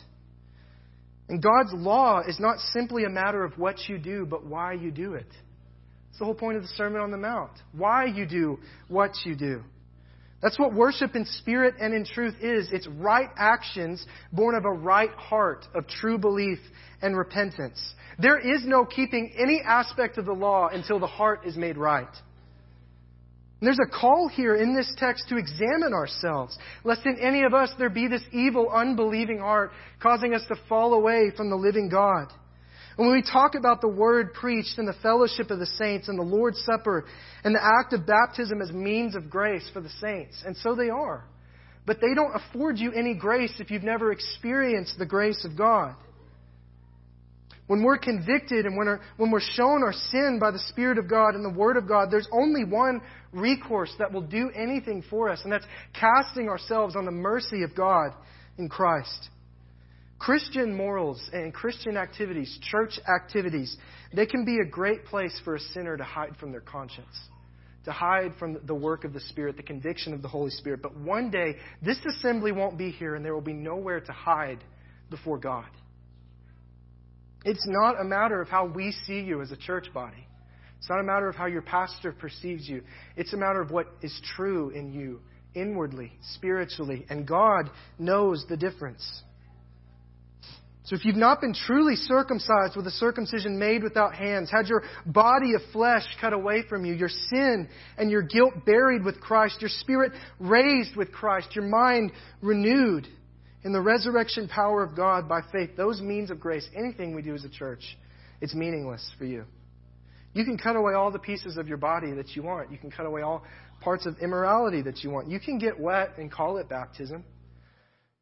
And 1.30 1.42
God's 1.42 1.74
law 1.74 2.22
is 2.28 2.40
not 2.40 2.60
simply 2.60 3.06
a 3.06 3.10
matter 3.10 3.44
of 3.44 3.58
what 3.58 3.90
you 3.90 3.98
do, 3.98 4.28
but 4.30 4.46
why 4.46 4.74
you 4.74 4.92
do 4.92 5.14
it. 5.14 5.28
It's 6.10 6.20
the 6.20 6.26
whole 6.26 6.36
point 6.36 6.58
of 6.58 6.64
the 6.64 6.70
Sermon 6.70 7.02
on 7.02 7.10
the 7.10 7.18
Mount. 7.18 7.52
Why 7.72 8.06
you 8.06 8.28
do 8.28 8.60
what 8.88 9.12
you 9.26 9.36
do. 9.36 9.64
That's 10.42 10.60
what 10.60 10.74
worship 10.74 11.16
in 11.16 11.26
spirit 11.26 11.76
and 11.80 11.94
in 11.94 12.06
truth 12.06 12.36
is. 12.42 12.70
It's 12.72 12.88
right 12.88 13.30
actions 13.38 14.06
born 14.32 14.56
of 14.56 14.66
a 14.66 14.72
right 14.72 15.12
heart 15.12 15.66
of 15.74 15.88
true 15.88 16.18
belief 16.18 16.60
and 17.02 17.18
repentance. 17.18 17.82
There 18.20 18.38
is 18.38 18.66
no 18.66 18.86
keeping 18.86 19.34
any 19.38 19.62
aspect 19.66 20.18
of 20.18 20.26
the 20.26 20.34
law 20.34 20.70
until 20.72 21.00
the 21.00 21.08
heart 21.08 21.42
is 21.46 21.58
made 21.58 21.78
right. 21.78 22.08
And 23.60 23.68
there's 23.68 23.80
a 23.80 23.90
call 23.90 24.28
here 24.28 24.56
in 24.56 24.76
this 24.76 24.94
text 24.98 25.30
to 25.30 25.38
examine 25.38 25.94
ourselves, 25.94 26.58
lest 26.84 27.06
in 27.06 27.18
any 27.20 27.44
of 27.44 27.54
us 27.54 27.72
there 27.78 27.90
be 27.90 28.08
this 28.08 28.24
evil, 28.32 28.70
unbelieving 28.70 29.40
heart 29.40 29.72
causing 30.02 30.34
us 30.34 30.44
to 30.50 30.56
fall 30.68 30.94
away 30.94 31.32
from 31.36 31.50
the 31.50 31.56
living 31.56 31.90
God. 31.90 32.28
And 32.98 33.08
when 33.08 33.16
we 33.16 33.22
talk 33.22 33.56
about 33.56 33.82
the 33.82 33.90
word 33.90 34.34
preached 34.34 34.78
and 34.78 34.88
the 34.88 34.96
fellowship 35.04 35.52
of 35.52 35.60
the 35.60 35.66
saints 35.66 36.08
and 36.08 36.18
the 36.18 36.24
Lord's 36.24 36.64
Supper 36.64 37.06
and 37.44 37.54
the 37.54 37.64
act 37.64 37.94
of 37.94 38.06
baptism 38.06 38.62
as 38.62 38.72
means 38.72 39.16
of 39.16 39.30
grace 39.30 39.70
for 39.74 39.82
the 39.82 39.90
saints, 40.02 40.42
and 40.46 40.56
so 40.58 40.76
they 40.76 40.90
are. 40.90 41.26
But 41.86 42.00
they 42.02 42.16
don't 42.16 42.34
afford 42.34 42.80
you 42.80 42.92
any 42.94 43.14
grace 43.14 43.54
if 43.60 43.70
you've 43.70 43.84
never 43.84 44.12
experienced 44.12 44.98
the 44.98 45.06
grace 45.06 45.46
of 45.46 45.58
God. 45.58 45.96
When 47.68 47.84
we're 47.84 47.98
convicted 47.98 48.66
and 48.66 48.78
when, 48.78 48.88
our, 48.88 49.02
when 49.18 49.32
we're 49.32 49.40
shown 49.40 49.82
our 49.84 49.94
sin 49.94 50.38
by 50.40 50.52
the 50.52 50.60
Spirit 50.60 50.98
of 50.98 51.10
God 51.10 51.34
and 51.34 51.44
the 51.44 51.58
Word 51.58 51.78
of 51.78 51.88
God, 51.88 52.10
there's 52.12 52.28
only 52.32 52.64
one 52.64 53.02
recourse 53.34 53.92
that 53.98 54.12
will 54.12 54.22
do 54.22 54.52
anything 54.56 55.04
for 55.10 55.30
us, 55.30 55.42
and 55.44 55.52
that's 55.52 55.66
casting 56.00 56.48
ourselves 56.48 56.96
on 56.96 57.06
the 57.06 57.12
mercy 57.12 57.64
of 57.64 57.76
God 57.76 58.12
in 58.58 58.70
Christ. 58.70 59.30
Christian 60.18 60.76
morals 60.76 61.22
and 61.34 61.54
Christian 61.54 61.98
activities, 61.98 62.58
church 62.62 63.00
activities, 63.08 63.76
they 64.14 64.26
can 64.26 64.46
be 64.46 64.60
a 64.60 64.66
great 64.66 65.06
place 65.06 65.40
for 65.44 65.56
a 65.56 65.60
sinner 65.60 65.98
to 65.98 66.04
hide 66.04 66.38
from 66.38 66.52
their 66.52 66.62
conscience, 66.62 67.16
to 67.84 67.92
hide 67.92 68.34
from 68.40 68.58
the 68.66 68.76
work 68.76 69.04
of 69.04 69.14
the 69.14 69.20
Spirit, 69.20 69.58
the 69.58 69.64
conviction 69.64 70.14
of 70.14 70.22
the 70.22 70.28
Holy 70.28 70.52
Spirit. 70.52 70.82
But 70.82 70.98
one 70.98 71.30
day, 71.30 71.58
this 71.82 72.00
assembly 72.08 72.52
won't 72.52 72.78
be 72.78 72.92
here, 72.92 73.16
and 73.16 73.26
there 73.26 73.34
will 73.34 73.42
be 73.42 73.54
nowhere 73.54 74.00
to 74.00 74.12
hide 74.12 74.64
before 75.10 75.38
God. 75.38 75.68
It's 77.44 77.66
not 77.68 78.02
a 78.02 78.04
matter 78.04 78.42
of 78.42 78.48
how 78.48 78.66
we 78.66 78.92
see 79.06 79.20
you 79.20 79.42
as 79.42 79.52
a 79.52 79.58
church 79.58 79.94
body. 79.94 80.26
It's 80.80 80.90
not 80.90 81.00
a 81.00 81.04
matter 81.04 81.28
of 81.28 81.36
how 81.36 81.46
your 81.46 81.62
pastor 81.62 82.12
perceives 82.12 82.68
you. 82.68 82.82
It's 83.16 83.34
a 83.34 83.38
matter 83.38 83.62
of 83.62 83.70
what 83.70 83.88
is 84.02 84.20
true 84.36 84.70
in 84.70 84.94
you, 84.94 85.20
inwardly, 85.54 86.12
spiritually. 86.34 87.06
And 87.10 87.28
God 87.28 87.70
knows 88.00 88.46
the 88.50 88.58
difference. 88.58 89.24
So 90.86 90.96
if 90.96 91.04
you've 91.04 91.16
not 91.16 91.42
been 91.42 91.54
truly 91.54 91.96
circumcised 91.96 92.76
with 92.76 92.86
a 92.86 92.92
circumcision 92.92 93.58
made 93.58 93.82
without 93.82 94.14
hands, 94.14 94.52
had 94.52 94.68
your 94.68 94.84
body 95.06 95.56
of 95.56 95.62
flesh 95.74 96.06
cut 96.22 96.32
away 96.32 96.64
from 96.70 96.86
you, 96.86 96.94
your 96.94 97.10
sin 97.10 97.68
and 97.98 98.12
your 98.12 98.22
guilt 98.22 98.54
buried 98.66 99.04
with 99.04 99.20
Christ, 99.20 99.62
your 99.62 99.70
spirit 99.70 100.12
raised 100.40 100.96
with 100.96 101.12
Christ, 101.12 101.56
your 101.56 101.66
mind 101.66 102.12
renewed, 102.42 103.08
in 103.66 103.74
the 103.74 103.82
resurrection 103.82 104.48
power 104.48 104.84
of 104.84 104.96
God 104.96 105.28
by 105.28 105.42
faith, 105.52 105.72
those 105.76 106.00
means 106.00 106.30
of 106.30 106.40
grace, 106.40 106.70
anything 106.78 107.16
we 107.16 107.24
do 107.24 107.34
as 107.34 107.44
a 107.44 107.50
church, 107.50 107.98
it's 108.40 108.54
meaningless 108.54 109.12
for 109.18 109.26
you. 109.26 109.44
You 110.34 110.46
can 110.46 110.56
cut 110.56 110.76
away 110.76 110.94
all 110.94 111.10
the 111.10 111.18
pieces 111.18 111.58
of 111.58 111.68
your 111.68 111.78
body 111.78 112.12
that 112.12 112.36
you 112.36 112.44
want. 112.44 112.72
You 112.72 112.78
can 112.78 112.92
cut 112.92 113.08
away 113.08 113.24
all 113.24 113.44
parts 113.82 114.06
of 114.06 114.18
immorality 114.22 114.84
that 114.84 115.04
you 115.04 115.10
want. 115.10 115.32
You 115.32 115.40
can 115.40 115.58
get 115.58 115.80
wet 115.80 116.12
and 116.20 116.32
call 116.32 116.58
it 116.58 116.70
baptism. 116.70 117.24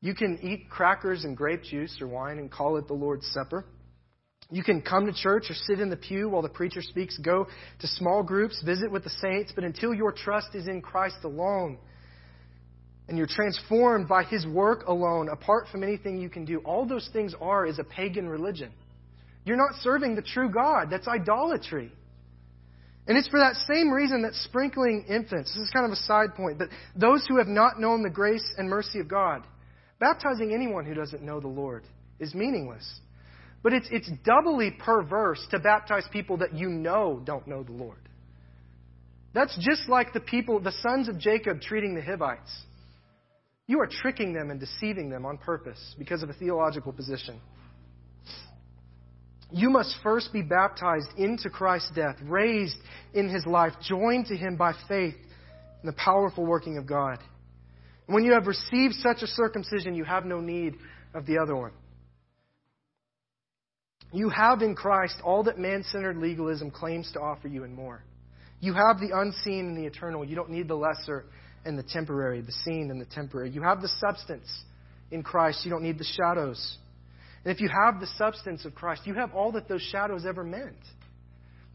You 0.03 0.13
can 0.13 0.37
eat 0.41 0.69
crackers 0.69 1.23
and 1.23 1.35
grape 1.35 1.63
juice 1.63 1.97
or 2.01 2.07
wine 2.07 2.37
and 2.37 2.51
call 2.51 2.75
it 2.75 2.89
the 2.89 2.93
Lord's 2.93 3.25
Supper. 3.27 3.63
You 4.51 4.61
can 4.61 4.81
come 4.81 5.05
to 5.05 5.13
church 5.13 5.45
or 5.49 5.53
sit 5.53 5.79
in 5.79 5.89
the 5.89 5.95
pew 5.95 6.27
while 6.27 6.41
the 6.41 6.49
preacher 6.49 6.81
speaks, 6.81 7.17
go 7.17 7.47
to 7.79 7.87
small 7.87 8.21
groups, 8.21 8.61
visit 8.65 8.91
with 8.91 9.05
the 9.05 9.09
saints, 9.09 9.53
but 9.55 9.63
until 9.63 9.93
your 9.93 10.11
trust 10.11 10.55
is 10.55 10.67
in 10.67 10.81
Christ 10.81 11.15
alone, 11.23 11.77
and 13.07 13.17
you're 13.17 13.27
transformed 13.27 14.09
by 14.09 14.25
His 14.25 14.45
work 14.45 14.85
alone, 14.87 15.29
apart 15.29 15.69
from 15.71 15.83
anything 15.83 16.19
you 16.19 16.29
can 16.29 16.43
do, 16.43 16.59
all 16.65 16.85
those 16.85 17.09
things 17.13 17.33
are 17.39 17.65
is 17.65 17.79
a 17.79 17.85
pagan 17.85 18.27
religion. 18.27 18.73
You're 19.45 19.55
not 19.55 19.81
serving 19.83 20.15
the 20.15 20.21
true 20.21 20.49
God. 20.49 20.89
That's 20.91 21.07
idolatry. 21.07 21.93
And 23.07 23.17
it's 23.17 23.29
for 23.29 23.39
that 23.39 23.55
same 23.73 23.89
reason 23.89 24.23
that 24.23 24.33
sprinkling 24.33 25.05
infants, 25.07 25.53
this 25.53 25.63
is 25.63 25.71
kind 25.71 25.85
of 25.85 25.93
a 25.93 25.95
side 25.95 26.35
point, 26.35 26.59
but 26.59 26.67
those 26.93 27.25
who 27.25 27.37
have 27.37 27.47
not 27.47 27.79
known 27.79 28.03
the 28.03 28.09
grace 28.09 28.53
and 28.57 28.67
mercy 28.67 28.99
of 28.99 29.07
God, 29.07 29.43
baptizing 30.03 30.53
anyone 30.53 30.85
who 30.85 30.93
doesn't 30.93 31.23
know 31.23 31.39
the 31.39 31.47
Lord 31.47 31.83
is 32.19 32.35
meaningless. 32.35 32.99
But 33.63 33.71
it's, 33.71 33.87
it's 33.89 34.09
doubly 34.25 34.71
perverse 34.71 35.45
to 35.51 35.59
baptize 35.59 36.03
people 36.11 36.37
that 36.37 36.53
you 36.53 36.67
know 36.67 37.21
don't 37.23 37.47
know 37.47 37.63
the 37.63 37.71
Lord. 37.71 38.09
That's 39.33 39.57
just 39.61 39.87
like 39.87 40.11
the 40.11 40.19
people, 40.19 40.59
the 40.59 40.73
sons 40.73 41.07
of 41.07 41.17
Jacob 41.17 41.61
treating 41.61 41.95
the 41.95 42.01
Hivites. 42.01 42.51
You 43.65 43.79
are 43.79 43.87
tricking 43.87 44.33
them 44.33 44.51
and 44.51 44.59
deceiving 44.59 45.09
them 45.09 45.25
on 45.25 45.37
purpose 45.37 45.95
because 45.97 46.21
of 46.21 46.29
a 46.29 46.33
theological 46.33 46.91
position. 46.91 47.39
You 49.51 49.69
must 49.69 49.95
first 50.03 50.33
be 50.33 50.41
baptized 50.41 51.07
into 51.17 51.49
Christ's 51.49 51.91
death, 51.95 52.17
raised 52.23 52.75
in 53.13 53.29
his 53.29 53.45
life, 53.45 53.71
joined 53.81 54.25
to 54.25 54.35
him 54.35 54.57
by 54.57 54.73
faith 54.89 55.15
in 55.81 55.87
the 55.87 55.93
powerful 55.93 56.45
working 56.45 56.77
of 56.77 56.85
God. 56.85 57.19
When 58.07 58.23
you 58.23 58.33
have 58.33 58.47
received 58.47 58.95
such 58.95 59.21
a 59.21 59.27
circumcision, 59.27 59.95
you 59.95 60.03
have 60.03 60.25
no 60.25 60.39
need 60.39 60.75
of 61.13 61.25
the 61.25 61.37
other 61.37 61.55
one. 61.55 61.71
You 64.11 64.29
have 64.29 64.61
in 64.61 64.75
Christ 64.75 65.15
all 65.23 65.43
that 65.43 65.57
man 65.57 65.83
centered 65.91 66.17
legalism 66.17 66.69
claims 66.69 67.11
to 67.13 67.19
offer 67.19 67.47
you 67.47 67.63
and 67.63 67.73
more. 67.73 68.03
You 68.59 68.73
have 68.73 68.99
the 68.99 69.09
unseen 69.13 69.67
and 69.67 69.77
the 69.77 69.85
eternal. 69.85 70.23
You 70.23 70.35
don't 70.35 70.51
need 70.51 70.67
the 70.67 70.75
lesser 70.75 71.25
and 71.65 71.77
the 71.77 71.83
temporary, 71.83 72.41
the 72.41 72.51
seen 72.51 72.91
and 72.91 73.01
the 73.01 73.05
temporary. 73.05 73.49
You 73.49 73.63
have 73.63 73.81
the 73.81 73.89
substance 73.99 74.47
in 75.11 75.23
Christ. 75.23 75.65
You 75.65 75.71
don't 75.71 75.83
need 75.83 75.97
the 75.97 76.05
shadows. 76.05 76.77
And 77.43 77.53
if 77.53 77.59
you 77.59 77.69
have 77.69 77.99
the 77.99 78.07
substance 78.17 78.65
of 78.65 78.75
Christ, 78.75 79.01
you 79.05 79.15
have 79.15 79.33
all 79.33 79.51
that 79.53 79.67
those 79.67 79.81
shadows 79.81 80.25
ever 80.25 80.43
meant. 80.43 80.77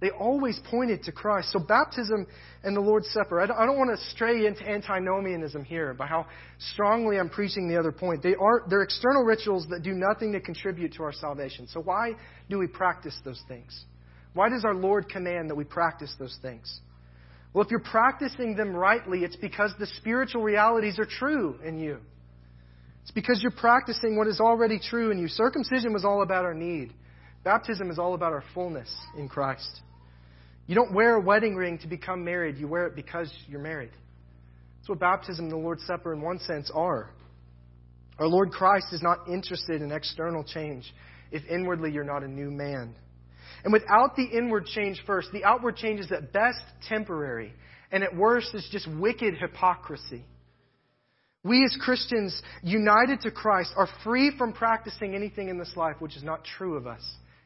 They 0.01 0.11
always 0.11 0.61
pointed 0.70 1.03
to 1.05 1.12
Christ. 1.12 1.51
So 1.53 1.59
baptism 1.59 2.26
and 2.62 2.76
the 2.76 2.80
Lord's 2.80 3.09
Supper, 3.11 3.40
I 3.40 3.46
don't, 3.46 3.76
want 3.76 3.90
to 3.90 4.05
stray 4.11 4.46
into 4.46 4.68
antinomianism 4.68 5.64
here 5.64 5.92
by 5.92 6.07
how 6.07 6.26
strongly 6.72 7.18
I'm 7.18 7.28
preaching 7.28 7.68
the 7.68 7.78
other 7.78 7.90
point. 7.90 8.22
They 8.22 8.36
are, 8.36 8.62
they're 8.68 8.82
external 8.82 9.24
rituals 9.24 9.66
that 9.70 9.82
do 9.82 9.92
nothing 9.94 10.32
to 10.32 10.40
contribute 10.40 10.94
to 10.94 11.03
our 11.03 11.12
salvation. 11.12 11.66
So 11.66 11.80
why 11.80 12.12
do 12.49 12.59
we 12.59 12.68
practice 12.68 13.18
those 13.24 13.42
things? 13.49 13.84
Why 14.34 14.49
does 14.49 14.64
our 14.64 14.74
Lord 14.74 15.09
command 15.09 15.51
that 15.51 15.57
we 15.57 15.64
practice 15.64 16.14
those 16.18 16.38
things? 16.42 16.80
Well, 17.53 17.64
if 17.64 17.70
you're 17.70 17.80
practicing 17.80 18.55
them 18.55 18.76
rightly, 18.76 19.24
it's 19.24 19.36
because 19.36 19.72
the 19.80 19.86
spiritual 19.86 20.42
realities 20.42 20.99
are 21.01 21.07
true 21.07 21.59
in 21.64 21.80
you. 21.80 21.99
It's 23.03 23.11
because 23.11 23.40
you're 23.42 23.51
practicing 23.51 24.16
what 24.16 24.28
is 24.28 24.38
already 24.38 24.78
true 24.78 25.11
in 25.11 25.18
you. 25.18 25.26
Circumcision 25.28 25.92
was 25.92 26.05
all 26.05 26.22
about 26.22 26.44
our 26.44 26.55
need. 26.55 26.92
Baptism 27.42 27.90
is 27.90 27.99
all 27.99 28.14
about 28.14 28.32
our 28.32 28.44
fullness 28.55 28.94
in 29.16 29.28
Christ. 29.28 29.80
You 30.68 30.74
don't 30.74 30.92
wear 30.92 31.16
a 31.16 31.20
wedding 31.20 31.56
ring 31.56 31.78
to 31.78 31.88
become 31.88 32.24
married. 32.24 32.58
You 32.58 32.68
wear 32.68 32.86
it 32.86 32.94
because 32.94 33.32
you're 33.48 33.60
married. 33.60 33.90
That's 34.78 34.88
what 34.90 35.00
baptism 35.00 35.46
and 35.46 35.52
the 35.52 35.56
Lord's 35.56 35.84
Supper, 35.86 36.12
in 36.12 36.20
one 36.20 36.38
sense, 36.38 36.70
are. 36.72 37.10
Our 38.18 38.28
Lord 38.28 38.50
Christ 38.50 38.88
is 38.92 39.02
not 39.02 39.28
interested 39.28 39.80
in 39.80 39.90
external 39.90 40.44
change 40.44 40.92
if 41.32 41.42
inwardly 41.46 41.90
you're 41.90 42.04
not 42.04 42.22
a 42.22 42.28
new 42.28 42.50
man. 42.50 42.94
And 43.64 43.72
without 43.72 44.14
the 44.14 44.24
inward 44.24 44.66
change 44.66 45.02
first, 45.06 45.30
the 45.32 45.42
outward 45.42 45.76
change 45.76 46.00
is 46.00 46.12
at 46.12 46.34
best 46.34 46.60
temporary, 46.86 47.54
and 47.90 48.04
at 48.04 48.14
worst 48.14 48.54
is 48.54 48.68
just 48.70 48.86
wicked 48.98 49.34
hypocrisy. 49.40 50.22
We 51.44 51.64
as 51.64 51.74
Christians, 51.80 52.42
united 52.62 53.22
to 53.22 53.30
Christ, 53.30 53.72
are 53.74 53.88
free 54.04 54.32
from 54.36 54.52
practicing 54.52 55.14
anything 55.14 55.48
in 55.48 55.58
this 55.58 55.72
life 55.76 55.96
which 55.98 56.14
is 56.14 56.22
not 56.22 56.44
true 56.44 56.76
of 56.76 56.86
us 56.86 57.02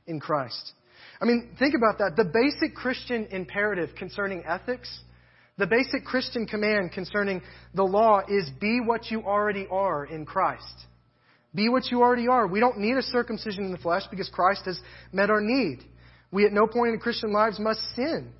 in 0.08 0.18
Christ. 0.18 0.72
I 1.20 1.24
mean, 1.24 1.50
think 1.58 1.74
about 1.74 1.98
that. 1.98 2.16
The 2.16 2.24
basic 2.24 2.74
Christian 2.74 3.26
imperative 3.30 3.90
concerning 3.96 4.44
ethics, 4.46 5.00
the 5.58 5.66
basic 5.66 6.04
Christian 6.04 6.46
command 6.46 6.92
concerning 6.92 7.42
the 7.74 7.84
law 7.84 8.22
is 8.28 8.50
be 8.60 8.80
what 8.84 9.10
you 9.10 9.22
already 9.22 9.66
are 9.70 10.04
in 10.04 10.24
Christ. 10.24 10.86
Be 11.54 11.68
what 11.68 11.90
you 11.90 12.00
already 12.00 12.28
are. 12.28 12.46
We 12.46 12.60
don't 12.60 12.78
need 12.78 12.96
a 12.96 13.02
circumcision 13.02 13.64
in 13.64 13.72
the 13.72 13.78
flesh 13.78 14.04
because 14.10 14.28
Christ 14.30 14.62
has 14.64 14.80
met 15.12 15.30
our 15.30 15.40
need. 15.40 15.84
We 16.30 16.46
at 16.46 16.52
no 16.52 16.66
point 16.66 16.94
in 16.94 16.98
Christian 16.98 17.32
lives 17.32 17.58
must 17.58 17.80
sin 17.94 18.32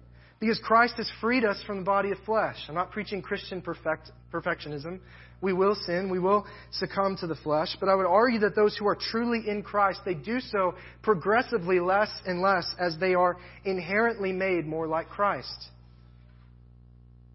Because 0.42 0.58
Christ 0.58 0.94
has 0.96 1.08
freed 1.20 1.44
us 1.44 1.62
from 1.68 1.78
the 1.78 1.84
body 1.84 2.10
of 2.10 2.18
flesh. 2.26 2.56
I'm 2.68 2.74
not 2.74 2.90
preaching 2.90 3.22
Christian 3.22 3.62
perfect, 3.62 4.10
perfectionism. 4.32 4.98
We 5.40 5.52
will 5.52 5.76
sin. 5.76 6.10
We 6.10 6.18
will 6.18 6.44
succumb 6.72 7.16
to 7.20 7.28
the 7.28 7.36
flesh. 7.36 7.76
But 7.78 7.88
I 7.88 7.94
would 7.94 8.06
argue 8.06 8.40
that 8.40 8.56
those 8.56 8.76
who 8.76 8.88
are 8.88 8.96
truly 8.96 9.48
in 9.48 9.62
Christ, 9.62 10.00
they 10.04 10.14
do 10.14 10.40
so 10.40 10.74
progressively 11.00 11.78
less 11.78 12.10
and 12.26 12.42
less 12.42 12.74
as 12.80 12.98
they 12.98 13.14
are 13.14 13.36
inherently 13.64 14.32
made 14.32 14.66
more 14.66 14.88
like 14.88 15.08
Christ. 15.08 15.68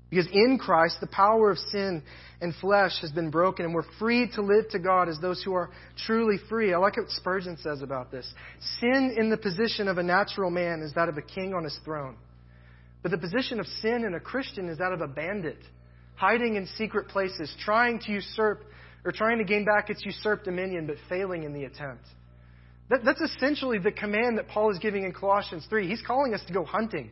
Because 0.10 0.28
in 0.34 0.58
Christ, 0.58 0.98
the 1.00 1.08
power 1.08 1.50
of 1.50 1.58
sin 1.60 2.04
and 2.42 2.54
flesh 2.56 3.00
has 3.00 3.12
been 3.14 3.32
broken, 3.32 3.64
and 3.64 3.74
we're 3.74 3.90
free 4.00 4.30
to 4.36 4.42
live 4.42 4.68
to 4.72 4.80
God 4.80 5.08
as 5.08 5.18
those 5.22 5.42
who 5.42 5.54
are 5.54 5.70
truly 6.06 6.40
free. 6.50 6.74
I 6.74 6.78
like 6.78 6.98
what 6.98 7.10
Spurgeon 7.12 7.56
says 7.64 7.82
about 7.82 8.12
this. 8.12 8.30
Sin 8.82 9.16
in 9.18 9.30
the 9.30 9.38
position 9.38 9.88
of 9.88 9.98
a 9.98 10.04
natural 10.04 10.52
man 10.52 10.82
is 10.82 10.94
that 10.96 11.08
of 11.08 11.18
a 11.18 11.22
king 11.22 11.54
on 11.54 11.64
his 11.64 11.80
throne. 11.86 12.18
But 13.08 13.22
the 13.22 13.26
position 13.26 13.62
of 13.62 13.68
sin 13.82 14.04
in 14.04 14.16
a 14.16 14.20
Christian 14.20 14.68
is 14.68 14.80
that 14.80 14.92
of 14.92 15.00
a 15.00 15.08
bandit, 15.08 15.60
hiding 16.16 16.58
in 16.58 16.68
secret 16.78 17.08
places, 17.08 17.56
trying 17.64 18.00
to 18.00 18.12
usurp 18.12 18.66
or 19.06 19.14
trying 19.14 19.38
to 19.38 19.46
gain 19.46 19.64
back 19.64 19.90
its 19.90 20.04
usurped 20.06 20.44
dominion, 20.44 20.88
but 20.88 20.98
failing 21.08 21.44
in 21.44 21.54
the 21.54 21.64
attempt. 21.64 22.04
That, 22.90 23.06
that's 23.06 23.22
essentially 23.22 23.80
the 23.80 23.94
command 23.94 24.38
that 24.38 24.50
Paul 24.50 24.72
is 24.72 24.80
giving 24.80 25.06
in 25.06 25.14
Colossians 25.14 25.66
3. 25.70 25.88
He's 25.88 26.02
calling 26.06 26.34
us 26.34 26.42
to 26.48 26.54
go 26.54 26.66
hunting. 26.66 27.10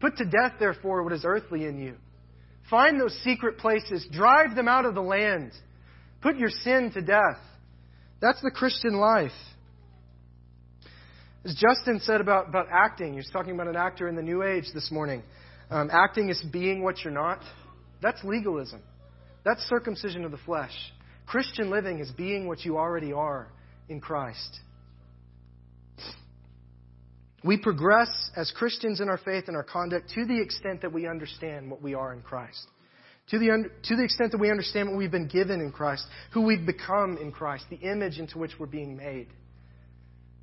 Put 0.00 0.16
to 0.16 0.24
death, 0.24 0.54
therefore, 0.58 1.02
what 1.02 1.12
is 1.12 1.26
earthly 1.26 1.66
in 1.66 1.78
you. 1.78 1.96
Find 2.70 2.98
those 2.98 3.14
secret 3.22 3.58
places. 3.58 4.06
Drive 4.10 4.54
them 4.56 4.66
out 4.66 4.86
of 4.86 4.94
the 4.94 5.02
land. 5.02 5.52
Put 6.22 6.38
your 6.38 6.48
sin 6.48 6.90
to 6.94 7.02
death. 7.02 7.38
That's 8.22 8.40
the 8.40 8.50
Christian 8.50 8.94
life. 8.94 9.30
As 11.44 11.54
Justin 11.54 12.00
said 12.00 12.20
about, 12.20 12.48
about 12.48 12.68
acting, 12.70 13.12
he 13.12 13.16
was 13.16 13.30
talking 13.32 13.52
about 13.52 13.66
an 13.66 13.76
actor 13.76 14.08
in 14.08 14.14
the 14.14 14.22
New 14.22 14.42
Age 14.44 14.66
this 14.74 14.90
morning. 14.92 15.22
Um, 15.70 15.90
acting 15.92 16.28
is 16.28 16.42
being 16.52 16.82
what 16.82 17.02
you're 17.02 17.12
not. 17.12 17.40
That's 18.00 18.22
legalism. 18.22 18.80
That's 19.44 19.60
circumcision 19.62 20.24
of 20.24 20.30
the 20.30 20.38
flesh. 20.38 20.72
Christian 21.26 21.70
living 21.70 21.98
is 21.98 22.10
being 22.12 22.46
what 22.46 22.64
you 22.64 22.76
already 22.76 23.12
are 23.12 23.48
in 23.88 24.00
Christ. 24.00 24.60
We 27.44 27.56
progress 27.56 28.30
as 28.36 28.52
Christians 28.52 29.00
in 29.00 29.08
our 29.08 29.18
faith 29.18 29.44
and 29.48 29.56
our 29.56 29.64
conduct 29.64 30.10
to 30.10 30.24
the 30.24 30.40
extent 30.40 30.82
that 30.82 30.92
we 30.92 31.08
understand 31.08 31.68
what 31.68 31.82
we 31.82 31.94
are 31.94 32.12
in 32.12 32.22
Christ. 32.22 32.68
To 33.30 33.38
the, 33.38 33.68
to 33.84 33.96
the 33.96 34.04
extent 34.04 34.30
that 34.32 34.38
we 34.38 34.50
understand 34.50 34.90
what 34.90 34.98
we've 34.98 35.10
been 35.10 35.28
given 35.28 35.60
in 35.60 35.72
Christ, 35.72 36.06
who 36.32 36.42
we've 36.42 36.64
become 36.64 37.18
in 37.20 37.32
Christ, 37.32 37.64
the 37.68 37.76
image 37.76 38.18
into 38.18 38.38
which 38.38 38.52
we're 38.60 38.66
being 38.66 38.96
made. 38.96 39.28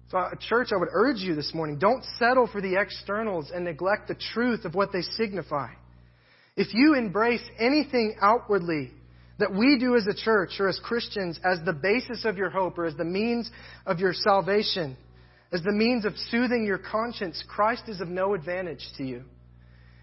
So, 0.09 0.17
uh, 0.17 0.31
church, 0.47 0.69
I 0.71 0.77
would 0.77 0.89
urge 0.91 1.17
you 1.17 1.35
this 1.35 1.53
morning 1.53 1.77
don't 1.77 2.03
settle 2.17 2.47
for 2.47 2.61
the 2.61 2.79
externals 2.79 3.51
and 3.53 3.63
neglect 3.63 4.07
the 4.07 4.15
truth 4.33 4.65
of 4.65 4.73
what 4.73 4.91
they 4.91 5.01
signify. 5.01 5.69
If 6.55 6.73
you 6.73 6.95
embrace 6.95 7.43
anything 7.59 8.15
outwardly 8.19 8.91
that 9.37 9.53
we 9.53 9.77
do 9.79 9.95
as 9.95 10.07
a 10.07 10.13
church 10.13 10.59
or 10.59 10.67
as 10.67 10.79
Christians 10.83 11.39
as 11.45 11.59
the 11.63 11.73
basis 11.73 12.25
of 12.25 12.37
your 12.37 12.49
hope 12.49 12.77
or 12.77 12.85
as 12.85 12.95
the 12.95 13.05
means 13.05 13.49
of 13.85 13.99
your 13.99 14.13
salvation, 14.13 14.97
as 15.53 15.61
the 15.61 15.71
means 15.71 16.05
of 16.05 16.17
soothing 16.31 16.65
your 16.65 16.79
conscience, 16.79 17.43
Christ 17.47 17.83
is 17.87 18.01
of 18.01 18.07
no 18.07 18.33
advantage 18.33 18.85
to 18.97 19.03
you. 19.03 19.23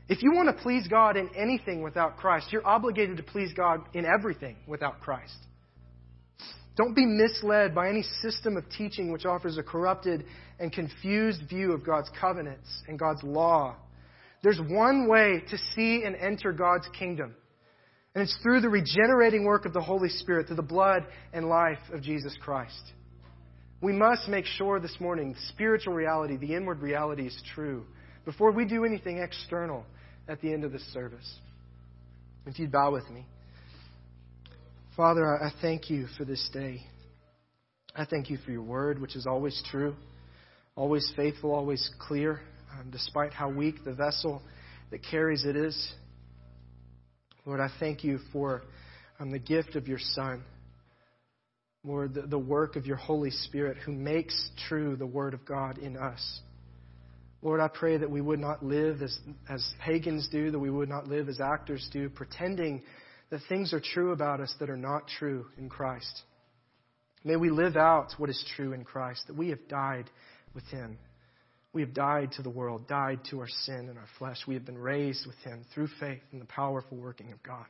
If 0.08 0.22
you 0.22 0.32
want 0.32 0.56
to 0.56 0.62
please 0.62 0.86
God 0.86 1.16
in 1.16 1.28
anything 1.36 1.82
without 1.82 2.16
Christ, 2.16 2.52
you're 2.52 2.66
obligated 2.66 3.16
to 3.16 3.24
please 3.24 3.52
God 3.52 3.80
in 3.92 4.06
everything 4.06 4.56
without 4.66 5.00
Christ. 5.00 5.36
Don't 6.76 6.94
be 6.94 7.06
misled 7.06 7.74
by 7.74 7.88
any 7.88 8.02
system 8.20 8.56
of 8.56 8.68
teaching 8.68 9.10
which 9.10 9.24
offers 9.24 9.56
a 9.56 9.62
corrupted 9.62 10.26
and 10.60 10.70
confused 10.70 11.42
view 11.48 11.72
of 11.72 11.84
God's 11.84 12.10
covenants 12.20 12.68
and 12.86 12.98
God's 12.98 13.22
law. 13.22 13.76
There's 14.42 14.60
one 14.60 15.08
way 15.08 15.42
to 15.48 15.58
see 15.74 16.02
and 16.04 16.14
enter 16.14 16.52
God's 16.52 16.86
kingdom, 16.98 17.34
and 18.14 18.22
it's 18.22 18.36
through 18.42 18.60
the 18.60 18.68
regenerating 18.68 19.44
work 19.44 19.64
of 19.64 19.72
the 19.72 19.80
Holy 19.80 20.10
Spirit, 20.10 20.46
through 20.46 20.56
the 20.56 20.62
blood 20.62 21.06
and 21.32 21.48
life 21.48 21.78
of 21.92 22.02
Jesus 22.02 22.36
Christ. 22.40 22.92
We 23.80 23.92
must 23.92 24.28
make 24.28 24.44
sure 24.44 24.78
this 24.78 24.96
morning 25.00 25.32
the 25.32 25.40
spiritual 25.48 25.94
reality, 25.94 26.36
the 26.36 26.54
inward 26.54 26.80
reality 26.80 27.26
is 27.26 27.42
true 27.54 27.84
before 28.24 28.52
we 28.52 28.66
do 28.66 28.84
anything 28.84 29.18
external 29.18 29.84
at 30.28 30.40
the 30.42 30.52
end 30.52 30.64
of 30.64 30.72
this 30.72 30.84
service. 30.92 31.38
If 32.46 32.58
you'd 32.58 32.72
bow 32.72 32.92
with 32.92 33.08
me. 33.10 33.26
Father, 34.96 35.26
I 35.42 35.52
thank 35.60 35.90
you 35.90 36.06
for 36.16 36.24
this 36.24 36.48
day. 36.54 36.80
I 37.94 38.06
thank 38.06 38.30
you 38.30 38.38
for 38.38 38.50
your 38.50 38.62
word, 38.62 38.98
which 38.98 39.14
is 39.14 39.26
always 39.26 39.62
true, 39.70 39.94
always 40.74 41.12
faithful, 41.14 41.52
always 41.52 41.90
clear, 41.98 42.40
um, 42.72 42.90
despite 42.90 43.34
how 43.34 43.50
weak 43.50 43.84
the 43.84 43.92
vessel 43.92 44.40
that 44.90 45.04
carries 45.04 45.44
it 45.44 45.54
is. 45.54 45.92
Lord, 47.44 47.60
I 47.60 47.68
thank 47.78 48.04
you 48.04 48.20
for 48.32 48.62
um, 49.20 49.30
the 49.30 49.38
gift 49.38 49.76
of 49.76 49.86
your 49.86 49.98
Son. 50.00 50.42
Lord, 51.84 52.14
the, 52.14 52.22
the 52.22 52.38
work 52.38 52.76
of 52.76 52.86
your 52.86 52.96
Holy 52.96 53.30
Spirit 53.30 53.76
who 53.76 53.92
makes 53.92 54.48
true 54.66 54.96
the 54.96 55.06
Word 55.06 55.34
of 55.34 55.44
God 55.44 55.76
in 55.76 55.98
us. 55.98 56.40
Lord, 57.42 57.60
I 57.60 57.68
pray 57.68 57.98
that 57.98 58.10
we 58.10 58.22
would 58.22 58.40
not 58.40 58.64
live 58.64 59.02
as, 59.02 59.18
as 59.50 59.62
pagans 59.84 60.26
do, 60.32 60.50
that 60.50 60.58
we 60.58 60.70
would 60.70 60.88
not 60.88 61.06
live 61.06 61.28
as 61.28 61.38
actors 61.38 61.86
do, 61.92 62.08
pretending 62.08 62.82
that 63.30 63.40
things 63.48 63.72
are 63.72 63.80
true 63.80 64.12
about 64.12 64.40
us 64.40 64.54
that 64.60 64.70
are 64.70 64.76
not 64.76 65.08
true 65.18 65.46
in 65.58 65.68
Christ. 65.68 66.22
May 67.24 67.36
we 67.36 67.50
live 67.50 67.76
out 67.76 68.14
what 68.18 68.30
is 68.30 68.44
true 68.54 68.72
in 68.72 68.84
Christ, 68.84 69.24
that 69.26 69.36
we 69.36 69.48
have 69.48 69.68
died 69.68 70.08
with 70.54 70.64
Him. 70.68 70.98
We 71.72 71.82
have 71.82 71.92
died 71.92 72.32
to 72.32 72.42
the 72.42 72.50
world, 72.50 72.86
died 72.86 73.20
to 73.30 73.40
our 73.40 73.48
sin 73.48 73.88
and 73.88 73.98
our 73.98 74.08
flesh. 74.18 74.38
We 74.46 74.54
have 74.54 74.64
been 74.64 74.78
raised 74.78 75.26
with 75.26 75.36
Him 75.38 75.64
through 75.74 75.88
faith 75.98 76.22
in 76.32 76.38
the 76.38 76.44
powerful 76.44 76.96
working 76.96 77.32
of 77.32 77.42
God. 77.42 77.66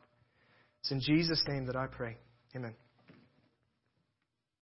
It's 0.80 0.92
in 0.92 1.00
Jesus' 1.00 1.42
name 1.48 1.66
that 1.66 1.76
I 1.76 1.86
pray. 1.86 2.16
Amen. 2.54 2.74